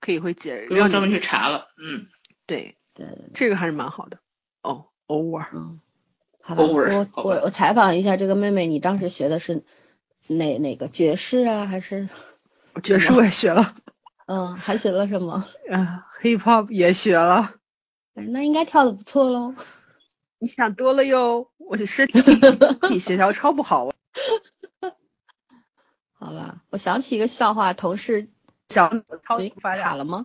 [0.00, 1.68] 可以会解不用专门去查了。
[1.76, 2.06] 嗯，
[2.46, 4.18] 对，对对对，这个还是蛮好的。
[4.62, 5.80] 哦，偶尔嗯，
[6.40, 9.64] 好吧，偶尔我我我采访一下这个妹妹，你当时学的是
[10.28, 12.08] 哪哪个爵士啊，还是
[12.82, 13.74] 爵士我也学了，
[14.26, 15.44] 嗯，还学了什么？
[15.68, 15.84] 嗯、
[16.20, 17.54] h i p hop 也学了，
[18.14, 19.54] 哎那应该跳的不错喽。
[20.38, 23.90] 你想多了哟，我的身体 协调超不好，
[26.24, 28.30] 好吧，我想起一个笑话，同事
[28.70, 28.88] 小
[29.26, 30.24] 超诶不发卡了吗？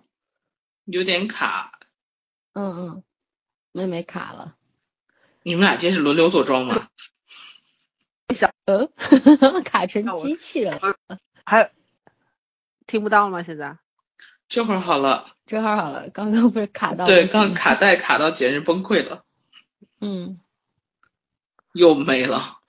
[0.85, 1.77] 有点卡。
[2.53, 3.03] 嗯嗯，
[3.73, 4.55] 妹妹卡了。
[5.43, 6.87] 你们俩今天是轮流坐庄吗？
[8.65, 8.89] 嗯，
[9.65, 10.95] 卡成机器人了。
[11.43, 11.71] 还
[12.87, 13.43] 听不到了吗？
[13.43, 13.77] 现在
[14.47, 15.35] 这会儿好了。
[15.45, 19.25] 这会儿好了，刚刚不是卡到对，刚卡带卡到简直崩溃了，
[19.99, 20.39] 嗯，
[21.73, 22.59] 又没了。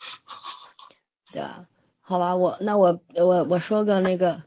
[1.31, 1.67] 对啊，
[2.11, 4.43] 好吧，我那我我我说个那个，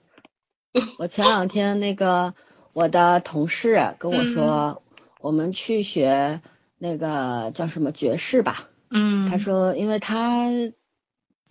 [0.99, 2.34] 我前两天那个
[2.73, 4.84] 我的同事跟我说，
[5.22, 6.41] 我们去学
[6.77, 9.30] 那个叫什么爵士吧，嗯。
[9.30, 10.49] 他说，因为他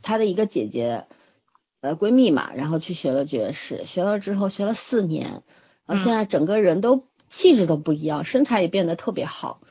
[0.02, 1.06] 他的一个姐姐，
[1.80, 5.42] 呃，闺蜜嘛，然后去学了爵士，学了之后学了四年，
[5.86, 9.62] 然后现在整个人都气质都不一样，身材也变得特别好，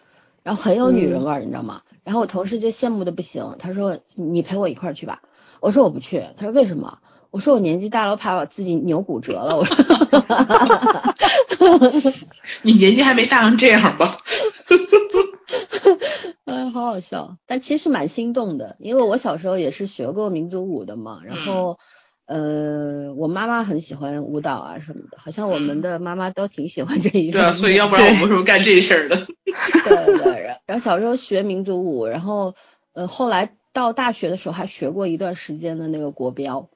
[0.41, 1.83] 然后很有女人味儿，你知道吗？
[2.03, 5.21] 然后我同事就羡慕的不行，他说你陪我一块儿去吧，
[5.61, 6.97] 我说我不去，他说为什么？
[7.29, 9.55] 我说我年纪大了，我怕我自己扭骨折了。
[9.57, 9.77] 我说，
[12.61, 14.17] 你年纪还没大成这样吧？
[16.45, 21.79] 哎，好好笑，但其实蛮心动的，因为我小时候也是学过民族舞的嘛，然后，
[22.25, 29.25] 呃，我妈妈很喜欢舞蹈啊什么的，好像我们嗯的妈妈都挺喜欢这一对啊，所以要不然我们是不是干这事儿的？
[29.85, 32.55] 对 对对，然然后小时候学民族舞，然后
[32.93, 36.69] 呃后来到大学的时候还学过一段时间的那个国标，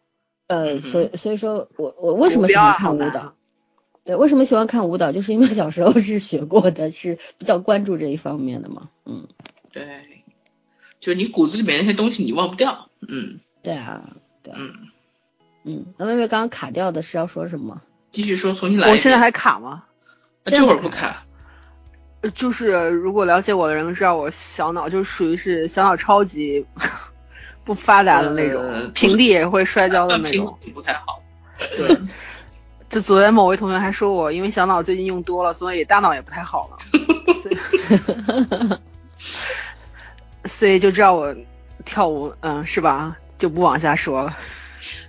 [0.47, 3.33] 呃，嗯所以所以说我我为什么喜欢看舞蹈？
[4.03, 5.11] 对，为什么喜欢看舞蹈？
[5.11, 8.89] 就是因为小时候是学过的，是比较关注这一方面的嘛。
[9.05, 9.27] 嗯，
[9.71, 10.23] 对，
[10.99, 12.89] 就你骨子里面那些东西你忘不掉。
[13.07, 14.73] 嗯，对啊，对，嗯
[15.63, 15.85] 嗯。
[15.97, 17.81] 那妹妹刚刚卡掉的是要说什么？
[18.11, 18.89] 继续说，重新来。
[18.91, 19.83] 我现在还卡吗？
[20.43, 21.25] 这会儿不卡。
[22.33, 26.65] 就是如果了解我的人都知道，我小脑就属于是小脑超级
[27.63, 28.63] 不发达的那种，
[28.93, 31.21] 平地也会摔跤的那种，不太好。
[31.77, 31.97] 对。
[32.87, 36.77] 就昨天某位同学还说我，因为小脑最近用多了，所以大脑也不太好了。
[37.41, 37.57] 所以，
[40.47, 41.35] 所以就知道我
[41.83, 43.17] 跳舞，嗯，是吧？
[43.37, 44.37] 就不往下说了。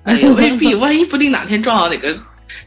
[0.02, 2.18] 哎呀，未必，万一不定哪天撞到哪个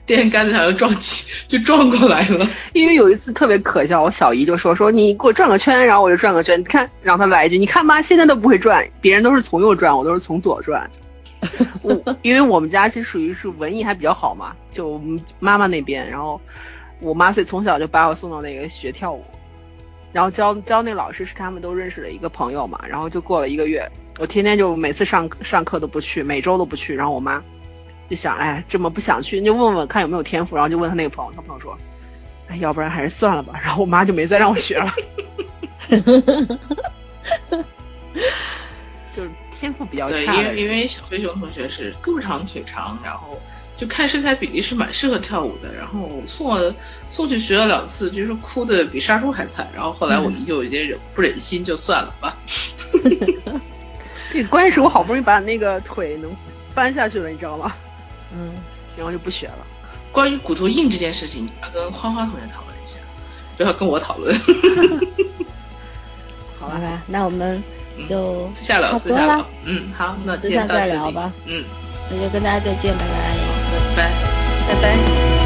[0.06, 2.48] 电线杆子上，就撞起，就撞过来了。
[2.74, 10.90] 因为有一次特别可笑，我小姨就说说你给我转个圈，然后我就转个圈，你看，然后她来一句，你看妈，现在都不会转，别人都是从右转，我都是从左转。
[11.82, 15.02] 我因为我们家其实属于是文艺还比较好嘛，就
[15.40, 16.40] 妈妈那边，然后
[17.00, 19.24] 我妈所以从小就把我送到那个学跳舞，
[20.12, 27.42] 然后教教那老师是他们都认识的一个朋友嘛，然后就过了一个月，我天天就每次上上课都不去，每周都不去，然后我妈
[28.10, 31.78] 就想，哎，这么不想去，就问问看有没有天赋，然后就问他那个朋友，他朋友说，
[32.48, 34.92] 哎，要不然还是算了吧，然后我妈就没再让我学了。
[39.16, 39.30] 就是
[39.60, 40.14] 天赋比较差。
[40.14, 43.40] 对，因为因为小飞熊同学是胳膊长腿长，然后
[43.76, 45.74] 就看身材比例是蛮适合跳舞的。
[45.74, 46.74] 然后送我
[47.10, 49.68] 送去学了两次，就是哭的比杀猪还惨。
[49.74, 52.38] 然后后来我就有点忍不忍心，就算了吧。
[54.32, 56.32] 对， 关键是我好不容易把那个腿能
[56.74, 57.76] 搬下去了，你知道吗？
[58.34, 58.54] 嗯，
[58.96, 59.58] 然后就不学了。
[60.12, 62.96] 关于骨头硬这件事情，你要跟花花同学讨论一下，
[63.58, 64.36] 不要跟我讨论。
[66.60, 67.62] 好吧，那我们。
[68.08, 69.46] 就下聊，差不多了。
[69.66, 71.34] 嗯，好，那等下再聊吧。
[71.46, 71.66] 嗯，
[72.10, 73.12] 那就跟大家再见，拜拜。
[73.98, 74.10] 拜拜，
[74.70, 75.39] 拜拜。